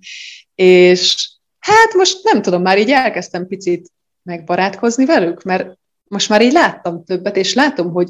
és 0.54 1.30
hát 1.58 1.94
most 1.94 2.18
nem 2.22 2.42
tudom, 2.42 2.62
már 2.62 2.78
így 2.78 2.90
elkezdtem 2.90 3.46
picit 3.46 3.90
megbarátkozni 4.22 5.04
velük, 5.04 5.42
mert 5.42 5.78
most 6.04 6.28
már 6.28 6.42
így 6.42 6.52
láttam 6.52 7.04
többet, 7.04 7.36
és 7.36 7.54
látom, 7.54 7.92
hogy 7.92 8.08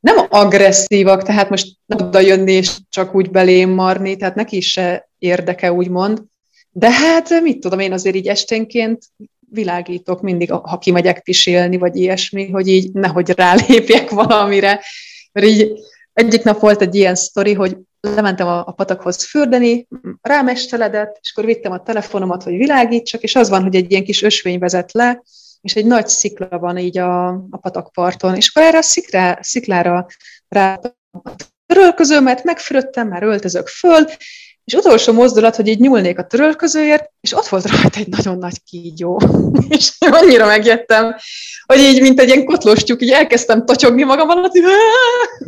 nem 0.00 0.26
agresszívak, 0.28 1.22
tehát 1.22 1.50
most 1.50 1.66
nem 1.86 2.06
oda 2.06 2.20
jönni 2.20 2.52
és 2.52 2.76
csak 2.88 3.14
úgy 3.14 3.30
belém 3.30 3.70
marni, 3.70 4.16
tehát 4.16 4.34
neki 4.34 4.56
is 4.56 4.70
se 4.70 5.08
érdeke, 5.18 5.72
úgymond. 5.72 6.22
De 6.70 6.90
hát 6.90 7.40
mit 7.40 7.60
tudom, 7.60 7.78
én 7.78 7.92
azért 7.92 8.16
így 8.16 8.26
esténként 8.26 9.04
világítok 9.50 10.20
mindig, 10.20 10.50
ha 10.50 10.78
kimegyek 10.78 11.22
pisélni, 11.22 11.76
vagy 11.76 11.96
ilyesmi, 11.96 12.50
hogy 12.50 12.68
így 12.68 12.92
nehogy 12.92 13.30
rálépjek 13.30 14.10
valamire. 14.10 14.80
Mert 15.32 15.46
így 15.46 15.72
egyik 16.12 16.42
nap 16.42 16.60
volt 16.60 16.80
egy 16.80 16.94
ilyen 16.94 17.14
sztori, 17.14 17.54
hogy 17.54 17.76
lementem 18.00 18.46
a, 18.46 18.58
a 18.66 18.72
patakhoz 18.72 19.24
fürdeni, 19.24 19.88
rámesteledett, 20.22 21.18
és 21.20 21.30
akkor 21.32 21.44
vittem 21.44 21.72
a 21.72 21.82
telefonomat, 21.82 22.42
hogy 22.42 22.56
világítsak, 22.56 23.22
és 23.22 23.34
az 23.34 23.48
van, 23.48 23.62
hogy 23.62 23.74
egy 23.74 23.90
ilyen 23.90 24.04
kis 24.04 24.22
ösvény 24.22 24.58
vezet 24.58 24.92
le, 24.92 25.22
és 25.60 25.74
egy 25.74 25.86
nagy 25.86 26.08
szikla 26.08 26.58
van 26.58 26.78
így 26.78 26.98
a, 26.98 27.28
a 27.28 27.56
patakparton, 27.60 28.34
és 28.34 28.48
akkor 28.48 28.62
erre 28.62 28.78
a 28.78 28.82
szikrá, 28.82 29.38
sziklára 29.42 30.06
rá 30.48 30.80
törölközőmet, 31.66 32.44
megfürödtem, 32.44 33.08
már 33.08 33.22
öltözök 33.22 33.66
föl, 33.66 34.06
és 34.68 34.74
utolsó 34.74 35.12
mozdulat, 35.12 35.56
hogy 35.56 35.68
így 35.68 35.80
nyúlnék 35.80 36.18
a 36.18 36.26
törölközőért, 36.26 37.10
és 37.20 37.36
ott 37.36 37.46
volt 37.46 37.70
rajta 37.70 37.98
egy 37.98 38.08
nagyon 38.08 38.38
nagy 38.38 38.62
kígyó. 38.64 39.20
és 39.78 39.92
annyira 39.98 40.46
megjettem, 40.46 41.14
hogy 41.66 41.78
így, 41.78 42.00
mint 42.00 42.20
egy 42.20 42.28
ilyen 42.28 42.44
kotlós 42.44 42.82
tyúk, 42.82 43.02
így 43.02 43.10
elkezdtem 43.10 43.64
totyogni 43.64 44.02
magam 44.02 44.28
alatt, 44.28 44.54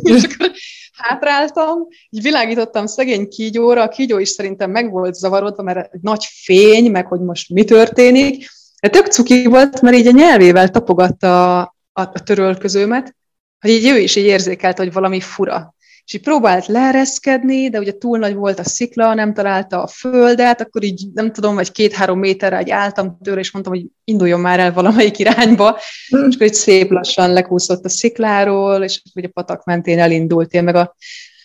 és 0.03 0.23
akkor 0.23 0.51
hátráltam, 0.93 1.87
így 2.09 2.21
világítottam 2.21 2.85
szegény 2.85 3.27
kígyóra, 3.27 3.81
a 3.81 3.87
kígyó 3.87 4.17
is 4.17 4.29
szerintem 4.29 4.71
meg 4.71 4.91
volt 4.91 5.15
zavarodva, 5.15 5.63
mert 5.63 5.93
egy 5.93 6.01
nagy 6.01 6.25
fény, 6.43 6.91
meg 6.91 7.05
hogy 7.05 7.19
most 7.19 7.49
mi 7.49 7.63
történik, 7.63 8.49
de 8.81 8.89
tök 8.89 9.07
cuki 9.07 9.45
volt, 9.45 9.81
mert 9.81 9.95
így 9.95 10.07
a 10.07 10.11
nyelvével 10.11 10.69
tapogatta 10.69 11.59
a, 11.59 11.73
a, 11.93 12.23
törölközőmet, 12.23 13.15
hogy 13.59 13.71
így 13.71 13.87
ő 13.87 13.97
is 13.97 14.15
így 14.15 14.25
érzékelte, 14.25 14.83
hogy 14.83 14.93
valami 14.93 15.19
fura 15.19 15.73
és 16.11 16.17
így 16.17 16.23
próbált 16.23 16.65
leereszkedni, 16.67 17.69
de 17.69 17.79
ugye 17.79 17.91
túl 17.91 18.17
nagy 18.17 18.35
volt 18.35 18.59
a 18.59 18.63
szikla, 18.63 19.13
nem 19.13 19.33
találta 19.33 19.83
a 19.83 19.87
földet, 19.87 20.61
akkor 20.61 20.83
így 20.83 21.07
nem 21.13 21.31
tudom, 21.31 21.55
vagy 21.55 21.71
két-három 21.71 22.19
méterre 22.19 22.57
egy 22.57 22.69
álltam 22.69 23.17
tőle, 23.23 23.39
és 23.39 23.51
mondtam, 23.51 23.73
hogy 23.73 23.85
induljon 24.03 24.39
már 24.39 24.59
el 24.59 24.73
valamelyik 24.73 25.19
irányba, 25.19 25.79
mm. 26.15 26.27
és 26.27 26.35
akkor 26.35 26.47
így 26.47 26.53
szép 26.53 26.91
lassan 26.91 27.33
lekúszott 27.33 27.85
a 27.85 27.89
szikláról, 27.89 28.83
és 28.83 29.01
ugye 29.15 29.27
a 29.27 29.31
patak 29.33 29.63
mentén 29.63 29.99
elindult, 29.99 30.53
én 30.53 30.63
meg 30.63 30.75
a, 30.75 30.95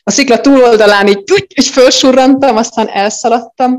a 0.03 0.11
szikla 0.11 0.41
túloldalán 0.41 1.09
így, 1.09 1.23
így 1.55 1.67
felsurrantam, 1.67 2.57
aztán 2.57 2.89
elszaladtam, 2.89 3.79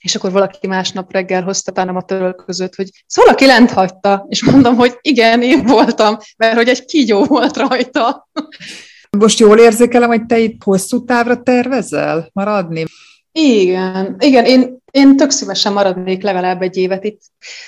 és 0.00 0.14
akkor 0.14 0.30
valaki 0.32 0.66
másnap 0.66 1.12
reggel 1.12 1.42
hozta 1.42 1.72
tánom 1.72 1.96
a 1.96 2.02
törölközőt, 2.02 2.74
hogy 2.74 2.90
szóval 3.06 3.32
valaki 3.32 3.46
lent 3.46 3.70
hagyta, 3.70 4.26
és 4.28 4.44
mondom, 4.44 4.76
hogy 4.76 4.98
igen, 5.00 5.42
én 5.42 5.66
voltam, 5.66 6.16
mert 6.36 6.56
hogy 6.56 6.68
egy 6.68 6.84
kígyó 6.84 7.24
volt 7.24 7.56
rajta. 7.56 8.28
Most 9.18 9.38
jól 9.38 9.58
érzékelem, 9.58 10.08
hogy 10.08 10.26
te 10.26 10.38
itt 10.38 10.62
hosszú 10.62 11.04
távra 11.04 11.42
tervezel 11.42 12.30
maradni? 12.32 12.84
Igen, 13.32 14.16
igen, 14.18 14.44
én, 14.44 14.78
én 14.90 15.16
tök 15.16 15.30
szívesen 15.30 15.72
maradnék 15.72 16.22
legalább 16.22 16.62
egy 16.62 16.76
évet 16.76 17.04
itt. 17.04 17.20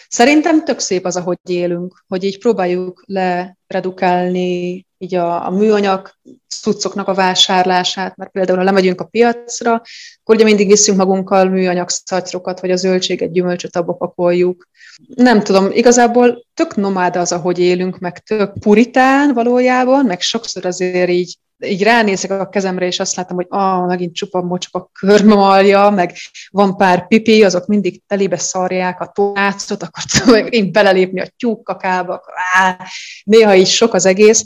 Szerintem 0.08 0.64
tök 0.64 0.78
szép 0.78 1.04
az, 1.04 1.16
ahogy 1.16 1.38
élünk, 1.42 2.04
hogy 2.08 2.24
így 2.24 2.38
próbáljuk 2.38 3.04
leredukálni 3.06 4.86
így 5.02 5.14
a, 5.14 5.46
a 5.46 5.50
műanyag 5.50 6.10
cuccoknak 6.48 7.08
a 7.08 7.14
vásárlását, 7.14 8.16
mert 8.16 8.30
például 8.30 8.58
ha 8.58 8.64
lemegyünk 8.64 9.00
a 9.00 9.04
piacra, 9.04 9.82
akkor 10.22 10.34
ugye 10.34 10.44
mindig 10.44 10.66
viszünk 10.66 10.98
magunkkal 10.98 11.44
műanyag 11.44 11.88
szatyrokat, 11.88 12.60
vagy 12.60 12.70
a 12.70 12.76
zöldséget, 12.76 13.32
gyümölcsöt 13.32 13.76
abba 13.76 13.92
pakoljuk. 13.92 14.68
Nem 15.14 15.42
tudom, 15.42 15.70
igazából 15.70 16.46
tök 16.54 16.76
nomád 16.76 17.16
az, 17.16 17.32
ahogy 17.32 17.58
élünk, 17.58 17.98
meg 17.98 18.18
tök 18.18 18.58
puritán 18.60 19.34
valójában, 19.34 20.04
meg 20.04 20.20
sokszor 20.20 20.66
azért 20.66 21.10
így 21.10 21.36
így 21.64 21.82
ránézek 21.82 22.30
a 22.30 22.48
kezemre, 22.48 22.86
és 22.86 23.00
azt 23.00 23.16
látom, 23.16 23.36
hogy 23.36 23.46
ah, 23.48 23.86
megint 23.86 24.14
csupa 24.14 24.42
mocsak 24.42 24.74
a 24.74 24.90
körmalja, 24.92 25.90
meg 25.90 26.16
van 26.50 26.76
pár 26.76 27.06
pipi, 27.06 27.44
azok 27.44 27.66
mindig 27.66 28.02
telébe 28.06 28.36
szarják 28.36 29.00
a 29.00 29.06
tonácot, 29.14 29.82
akkor 29.82 30.02
én 30.54 30.72
belelépni 30.72 31.20
a 31.20 31.28
tyúkkakába, 31.36 32.14
akkor 32.14 32.34
á, 32.52 32.78
néha 33.24 33.54
így 33.54 33.68
sok 33.68 33.94
az 33.94 34.06
egész. 34.06 34.44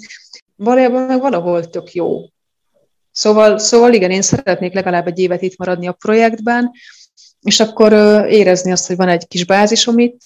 Valójában 0.57 1.03
meg 1.03 1.21
valahol 1.21 1.71
tök 1.71 1.93
jó. 1.93 2.21
Szóval, 3.11 3.59
szóval 3.59 3.93
igen, 3.93 4.11
én 4.11 4.23
szeretnék 4.23 4.73
legalább 4.73 5.07
egy 5.07 5.19
évet 5.19 5.43
itt 5.43 5.57
maradni 5.57 5.87
a 5.87 5.93
projektben, 5.93 6.71
és 7.41 7.61
akkor 7.61 7.93
érezni 8.29 8.73
azt, 8.73 8.87
hogy 8.87 8.97
van 8.97 9.09
egy 9.09 9.27
kis 9.27 9.45
bázisom 9.45 9.99
itt, 9.99 10.21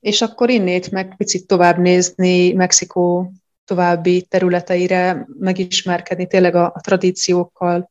és 0.00 0.22
akkor 0.22 0.50
innét 0.50 0.90
meg 0.90 1.14
picit 1.16 1.46
tovább 1.46 1.78
nézni 1.78 2.52
Mexikó 2.52 3.32
további 3.64 4.22
területeire, 4.22 5.26
megismerkedni 5.38 6.26
tényleg 6.26 6.54
a, 6.54 6.64
a 6.64 6.80
tradíciókkal, 6.80 7.90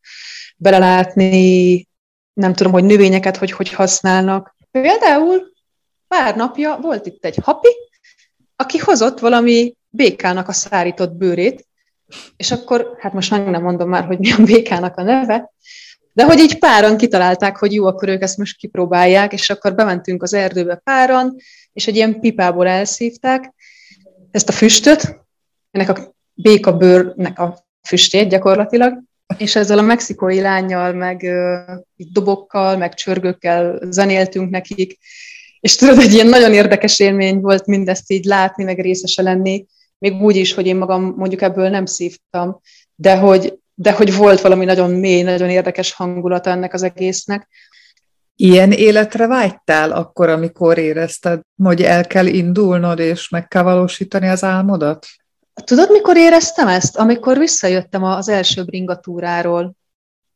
belelátni, 0.57 1.87
nem 2.33 2.53
tudom, 2.53 2.71
hogy 2.71 2.83
növényeket 2.83 3.37
hogy, 3.37 3.51
hogy 3.51 3.73
használnak. 3.73 4.55
Például 4.71 5.41
pár 6.07 6.35
napja 6.35 6.79
volt 6.81 7.05
itt 7.05 7.25
egy 7.25 7.37
hapi, 7.43 7.69
aki 8.55 8.77
hozott 8.77 9.19
valami 9.19 9.75
békának 9.89 10.47
a 10.47 10.53
szárított 10.53 11.11
bőrét, 11.11 11.67
és 12.35 12.51
akkor, 12.51 12.95
hát 12.99 13.13
most 13.13 13.31
meg 13.31 13.49
nem 13.49 13.61
mondom 13.61 13.89
már, 13.89 14.05
hogy 14.05 14.19
mi 14.19 14.31
a 14.31 14.43
békának 14.43 14.97
a 14.97 15.03
neve, 15.03 15.51
de 16.13 16.23
hogy 16.23 16.39
így 16.39 16.59
páran 16.59 16.97
kitalálták, 16.97 17.57
hogy 17.57 17.73
jó, 17.73 17.85
akkor 17.85 18.09
ők 18.09 18.21
ezt 18.21 18.37
most 18.37 18.57
kipróbálják, 18.57 19.33
és 19.33 19.49
akkor 19.49 19.75
bementünk 19.75 20.23
az 20.23 20.33
erdőbe 20.33 20.75
páran, 20.83 21.35
és 21.73 21.87
egy 21.87 21.95
ilyen 21.95 22.19
pipából 22.19 22.67
elszívták 22.67 23.53
ezt 24.31 24.49
a 24.49 24.51
füstöt, 24.51 25.19
ennek 25.71 25.89
a 25.89 26.15
békabőrnek 26.33 27.39
a 27.39 27.65
füstjét 27.87 28.29
gyakorlatilag, 28.29 29.01
és 29.37 29.55
ezzel 29.55 29.77
a 29.77 29.81
mexikói 29.81 30.41
lányjal, 30.41 30.93
meg 30.93 31.25
dobokkal, 31.95 32.77
meg 32.77 32.93
csörgőkkel 32.93 33.79
zenéltünk 33.89 34.49
nekik, 34.49 34.97
és 35.59 35.75
tudod, 35.75 35.97
egy 35.97 36.13
ilyen 36.13 36.27
nagyon 36.27 36.53
érdekes 36.53 36.99
élmény 36.99 37.39
volt 37.39 37.65
mindezt 37.65 38.11
így 38.11 38.25
látni, 38.25 38.63
meg 38.63 38.79
részese 38.79 39.21
lenni, 39.21 39.65
még 40.03 40.21
úgy 40.21 40.35
is, 40.35 40.53
hogy 40.53 40.65
én 40.65 40.75
magam 40.75 41.13
mondjuk 41.17 41.41
ebből 41.41 41.69
nem 41.69 41.85
szívtam, 41.85 42.59
de 42.95 43.17
hogy, 43.17 43.59
de 43.73 43.91
hogy 43.91 44.15
volt 44.15 44.41
valami 44.41 44.65
nagyon 44.65 44.91
mély, 44.91 45.21
nagyon 45.21 45.49
érdekes 45.49 45.93
hangulata 45.93 46.49
ennek 46.49 46.73
az 46.73 46.83
egésznek. 46.83 47.47
Ilyen 48.35 48.71
életre 48.71 49.27
vágytál 49.27 49.91
akkor, 49.91 50.29
amikor 50.29 50.77
érezted, 50.77 51.39
hogy 51.63 51.81
el 51.81 52.07
kell 52.07 52.25
indulnod, 52.25 52.99
és 52.99 53.29
meg 53.29 53.47
kell 53.47 53.63
valósítani 53.63 54.27
az 54.27 54.43
álmodat? 54.43 55.05
Tudod, 55.63 55.91
mikor 55.91 56.17
éreztem 56.17 56.67
ezt? 56.67 56.97
Amikor 56.97 57.37
visszajöttem 57.37 58.03
az 58.03 58.29
első 58.29 58.63
bringatúráról. 58.63 59.75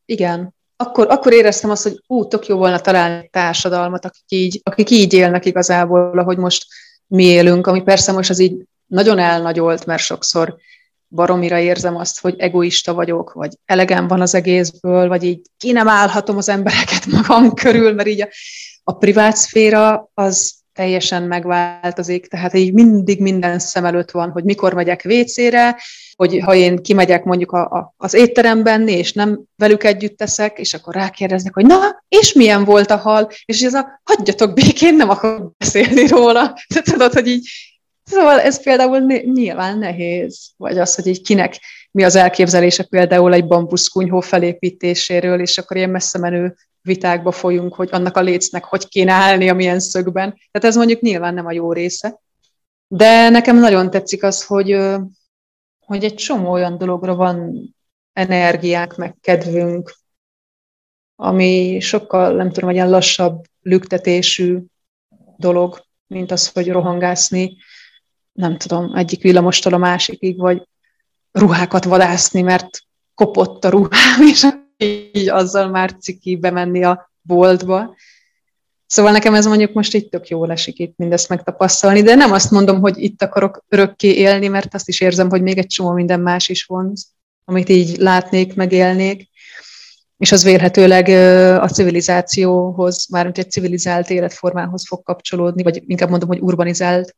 Igen. 0.05 0.55
Akkor, 0.75 1.07
akkor 1.09 1.33
éreztem 1.33 1.69
azt, 1.69 1.83
hogy 1.83 2.03
ú, 2.07 2.27
tök 2.27 2.47
jó 2.47 2.57
volna 2.57 2.79
találni 2.79 3.29
társadalmat, 3.31 4.05
akik 4.05 4.25
így, 4.27 4.61
akik 4.63 4.89
így 4.89 5.13
élnek 5.13 5.45
igazából, 5.45 6.19
ahogy 6.19 6.37
most 6.37 6.65
mi 7.07 7.23
élünk, 7.23 7.67
ami 7.67 7.81
persze 7.81 8.11
most 8.11 8.29
az 8.29 8.39
így 8.39 8.65
nagyon 8.87 9.19
elnagyolt, 9.19 9.85
mert 9.85 10.01
sokszor 10.01 10.57
baromira 11.09 11.59
érzem 11.59 11.95
azt, 11.95 12.19
hogy 12.19 12.35
egoista 12.37 12.93
vagyok, 12.93 13.33
vagy 13.33 13.53
elegem 13.65 14.07
van 14.07 14.21
az 14.21 14.35
egészből, 14.35 15.07
vagy 15.07 15.23
így 15.23 15.41
ki 15.57 15.71
nem 15.71 15.87
állhatom 15.87 16.37
az 16.37 16.49
embereket 16.49 17.05
magam 17.15 17.53
körül, 17.53 17.93
mert 17.93 18.07
így 18.07 18.21
a, 18.21 18.27
a 18.83 18.93
privát 18.93 19.35
szféra 19.35 20.09
az 20.13 20.55
teljesen 20.73 21.23
megváltozik, 21.23 22.27
tehát 22.27 22.53
így 22.53 22.73
mindig 22.73 23.21
minden 23.21 23.59
szem 23.59 23.85
előtt 23.85 24.11
van, 24.11 24.29
hogy 24.29 24.43
mikor 24.43 24.73
megyek 24.73 25.05
WC-re, 25.09 25.81
hogy 26.15 26.39
ha 26.43 26.55
én 26.55 26.81
kimegyek 26.81 27.23
mondjuk 27.23 27.51
a, 27.51 27.61
a, 27.61 27.93
az 27.97 28.13
étteremben, 28.13 28.87
és 28.87 29.13
nem 29.13 29.43
velük 29.55 29.83
együtt 29.83 30.17
teszek, 30.17 30.59
és 30.59 30.73
akkor 30.73 30.93
rákérdeznek, 30.93 31.53
hogy 31.53 31.65
na, 31.65 32.03
és 32.07 32.33
milyen 32.33 32.63
volt 32.63 32.91
a 32.91 32.95
hal, 32.95 33.29
és 33.45 33.61
ez 33.61 33.73
a 33.73 34.01
hagyjatok 34.03 34.53
békén, 34.53 34.95
nem 34.95 35.09
akarok 35.09 35.57
beszélni 35.57 36.07
róla. 36.07 36.53
De 36.73 36.81
tudod, 36.91 37.13
hogy 37.13 37.27
így 37.27 37.49
Szóval 38.09 38.39
ez 38.39 38.63
például 38.63 38.99
nyilván 39.23 39.77
nehéz, 39.77 40.49
vagy 40.57 40.77
az, 40.77 40.95
hogy 40.95 41.07
így 41.07 41.21
kinek 41.21 41.59
mi 41.91 42.03
az 42.03 42.15
elképzelése 42.15 42.83
például 42.83 43.33
egy 43.33 43.47
bambuszkunyhó 43.47 44.19
felépítéséről, 44.19 45.39
és 45.39 45.57
akkor 45.57 45.77
ilyen 45.77 45.89
messze 45.89 46.19
menő 46.19 46.55
vitákba 46.81 47.31
folyunk, 47.31 47.75
hogy 47.75 47.89
annak 47.91 48.17
a 48.17 48.21
lécnek 48.21 48.63
hogy 48.63 48.87
kéne 48.87 49.11
állni, 49.11 49.49
a 49.49 49.53
milyen 49.53 49.79
szögben. 49.79 50.29
Tehát 50.51 50.67
ez 50.67 50.75
mondjuk 50.75 51.01
nyilván 51.01 51.33
nem 51.33 51.45
a 51.45 51.51
jó 51.51 51.73
része. 51.73 52.19
De 52.87 53.29
nekem 53.29 53.59
nagyon 53.59 53.89
tetszik 53.89 54.23
az, 54.23 54.45
hogy, 54.45 54.77
hogy 55.79 56.03
egy 56.03 56.15
csomó 56.15 56.51
olyan 56.51 56.77
dologra 56.77 57.15
van 57.15 57.59
energiák, 58.13 58.95
meg 58.95 59.15
kedvünk, 59.21 59.95
ami 61.15 61.79
sokkal, 61.79 62.33
nem 62.33 62.51
tudom, 62.51 62.69
egy 62.69 62.75
ilyen 62.75 62.89
lassabb 62.89 63.43
lüktetésű 63.61 64.59
dolog, 65.37 65.85
mint 66.07 66.31
az, 66.31 66.47
hogy 66.47 66.71
rohangászni, 66.71 67.57
nem 68.37 68.57
tudom, 68.57 68.95
egyik 68.95 69.21
villamostól 69.21 69.73
a 69.73 69.77
másikig, 69.77 70.39
vagy 70.39 70.67
ruhákat 71.31 71.83
vadászni, 71.83 72.41
mert 72.41 72.79
kopott 73.13 73.65
a 73.65 73.69
ruhám, 73.69 74.21
és 74.31 74.47
így 74.77 75.29
azzal 75.29 75.69
már 75.69 75.95
ciki 75.99 76.35
bemenni 76.35 76.83
a 76.83 77.11
boltba. 77.21 77.95
Szóval 78.85 79.11
nekem 79.11 79.33
ez 79.33 79.45
mondjuk 79.45 79.73
most 79.73 79.93
itt 79.93 80.11
tök 80.11 80.27
jól 80.27 80.51
esik 80.51 80.79
itt 80.79 80.97
mindezt 80.97 81.29
megtapasztalni, 81.29 82.01
de 82.01 82.15
nem 82.15 82.31
azt 82.31 82.51
mondom, 82.51 82.79
hogy 82.79 82.97
itt 82.97 83.21
akarok 83.21 83.63
örökké 83.67 84.13
élni, 84.13 84.47
mert 84.47 84.73
azt 84.73 84.87
is 84.87 85.01
érzem, 85.01 85.29
hogy 85.29 85.41
még 85.41 85.57
egy 85.57 85.67
csomó 85.67 85.91
minden 85.91 86.19
más 86.19 86.49
is 86.49 86.63
vonz, 86.63 87.07
amit 87.45 87.69
így 87.69 87.97
látnék, 87.97 88.55
megélnék, 88.55 89.29
és 90.17 90.31
az 90.31 90.43
vélhetőleg 90.43 91.07
a 91.61 91.69
civilizációhoz, 91.69 93.07
mármint 93.09 93.37
egy 93.37 93.51
civilizált 93.51 94.09
életformához 94.09 94.87
fog 94.87 95.03
kapcsolódni, 95.03 95.63
vagy 95.63 95.83
inkább 95.85 96.09
mondom, 96.09 96.27
hogy 96.27 96.39
urbanizált 96.39 97.15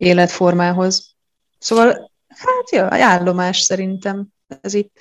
életformához. 0.00 1.14
Szóval, 1.58 2.10
hát 2.28 2.70
jó, 2.70 2.82
állomás 2.90 3.60
szerintem 3.60 4.26
ez 4.60 4.74
itt. 4.74 4.96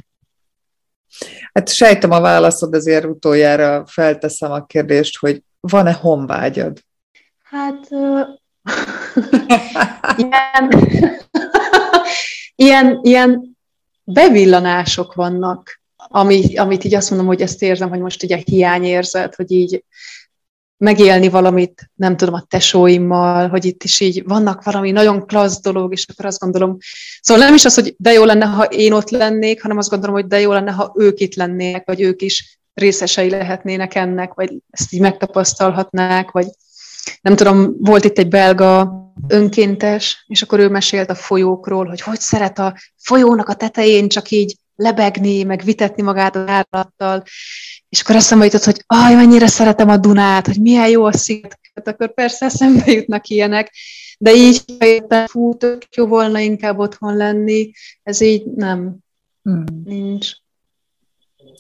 Hát 1.54 1.70
sejtem 1.70 2.12
a 2.12 2.20
válaszod, 2.20 2.74
azért 2.74 3.06
utoljára 3.06 3.86
felteszem 3.88 4.52
a 4.52 4.66
kérdést, 4.66 5.18
hogy 5.18 5.43
van-e 5.60 5.93
honvágyad? 5.93 6.84
Hát 7.43 7.88
uh, 7.89 8.28
ilyen, 10.18 10.89
ilyen, 12.66 13.00
ilyen 13.02 13.58
bevillanások 14.04 15.14
vannak, 15.14 15.82
ami, 15.95 16.58
amit 16.58 16.84
így 16.84 16.95
azt 16.95 17.10
mondom, 17.10 17.28
hogy 17.28 17.41
ezt 17.41 17.62
érzem, 17.62 17.89
hogy 17.89 18.00
most 18.00 18.24
egy 18.24 18.43
hiányérzet, 18.50 19.36
hogy 19.36 19.52
így 19.52 19.84
megélni 20.80 21.30
valamit, 21.30 21.92
nem 21.96 22.18
tudom, 22.18 22.34
a 22.34 22.46
tesóimmal, 22.48 23.48
hogy 23.48 23.66
itt 23.66 23.84
is 23.84 24.00
így 24.00 24.24
vannak 24.24 24.64
valami 24.64 24.92
nagyon 24.92 25.26
klassz 25.26 25.62
dolog, 25.62 25.92
és 25.92 26.06
akkor 26.08 26.26
azt 26.26 26.40
gondolom, 26.40 26.78
szóval 27.22 27.44
nem 27.44 27.54
is 27.54 27.66
az, 27.66 27.74
hogy 27.74 27.96
de 27.98 28.12
jó 28.12 28.24
lenne, 28.24 28.46
ha 28.46 28.64
én 28.64 28.92
ott 28.92 29.10
lennék, 29.10 29.62
hanem 29.62 29.78
azt 29.78 29.90
gondolom, 29.90 30.16
hogy 30.16 30.28
de 30.28 30.40
jó 30.40 30.52
lenne, 30.52 30.72
ha 30.72 30.94
ők 30.96 31.20
itt 31.20 31.36
lennének, 31.36 31.86
vagy 31.86 32.02
ők 32.02 32.22
is 32.22 32.60
részesei 32.74 33.30
lehetnének 33.30 33.96
ennek, 33.96 34.34
vagy 34.34 34.54
ezt 34.70 34.94
így 34.94 35.02
megtapasztalhatnák, 35.02 36.32
vagy 36.32 36.48
nem 37.22 37.36
tudom, 37.36 37.76
volt 37.80 38.04
itt 38.04 38.18
egy 38.18 38.28
belga 38.28 38.94
önkéntes, 39.28 40.26
és 40.28 40.42
akkor 40.42 40.60
ő 40.60 40.70
mesélt 40.70 41.10
a 41.10 41.16
folyókról, 41.16 41.86
hogy 41.86 42.02
hogy 42.02 42.20
szeret 42.20 42.60
a 42.60 42.76
folyónak 42.98 43.50
a 43.50 43.54
tetején 43.54 44.10
csak 44.10 44.32
így 44.32 44.56
lebegni, 44.76 45.44
meg 45.44 45.64
vitetni 45.64 46.04
magát 46.04 46.36
az 46.36 46.48
állattal, 46.48 47.24
és 47.90 48.02
akkor 48.02 48.16
eszembe 48.16 48.46
jutott, 48.46 48.64
hogy 48.64 48.84
aj, 48.86 49.16
mennyire 49.16 49.48
szeretem 49.48 49.90
a 49.90 49.98
Dunát, 49.98 50.46
hogy 50.46 50.62
milyen 50.62 50.90
jó 50.90 51.06
a 51.06 51.14
sziget, 51.14 51.58
akkor 51.88 52.14
persze 52.14 52.46
eszembe 52.46 52.92
jutnak 52.92 53.28
ilyenek, 53.28 53.72
de 54.18 54.34
így, 54.36 54.64
ha 55.10 55.28
fú, 55.28 55.58
tök 55.58 55.82
jó 55.96 56.08
volna 56.08 56.40
inkább 56.40 56.78
otthon 56.78 57.16
lenni, 57.16 57.72
ez 58.04 58.22
így 58.22 58.46
nem, 58.46 58.98
hmm. 59.44 59.64
nincs. 59.86 60.32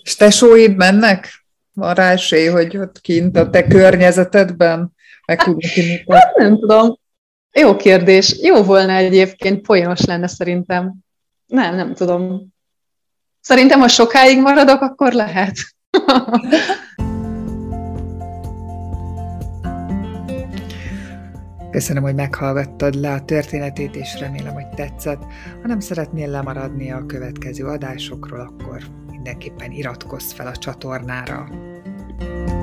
És 0.03 0.15
tesóid 0.15 0.75
mennek? 0.75 1.45
Van 1.73 1.93
rá 1.93 2.11
esély, 2.11 2.47
hogy 2.47 2.77
ott 2.77 3.01
kint 3.01 3.37
a 3.37 3.49
te 3.49 3.67
környezetedben 3.67 4.93
meg 5.29 5.43
tudnak 5.43 5.71
hát, 6.17 6.35
Nem 6.35 6.59
tudom. 6.59 6.99
Jó 7.51 7.75
kérdés. 7.75 8.37
Jó 8.41 8.63
volna 8.63 8.93
egyébként, 8.93 9.61
poénos 9.61 10.05
lenne 10.05 10.27
szerintem. 10.27 10.93
Nem, 11.45 11.75
nem 11.75 11.93
tudom. 11.93 12.47
Szerintem, 13.41 13.79
ha 13.79 13.87
sokáig 13.87 14.41
maradok, 14.41 14.81
akkor 14.81 15.13
lehet. 15.13 15.57
Köszönöm, 21.71 22.03
hogy 22.03 22.15
meghallgattad 22.15 22.95
le 22.95 23.13
a 23.13 23.25
történetét, 23.25 23.95
és 23.95 24.19
remélem, 24.19 24.53
hogy 24.53 24.69
tetszett. 24.69 25.23
Ha 25.61 25.67
nem 25.67 25.79
szeretnél 25.79 26.29
lemaradni 26.29 26.91
a 26.91 27.05
következő 27.05 27.65
adásokról, 27.65 28.39
akkor 28.39 28.83
mindenképpen 29.11 29.71
iratkozz 29.71 30.31
fel 30.31 30.47
a 30.47 30.55
csatornára. 30.55 31.47
thank 32.19 32.49
you 32.49 32.58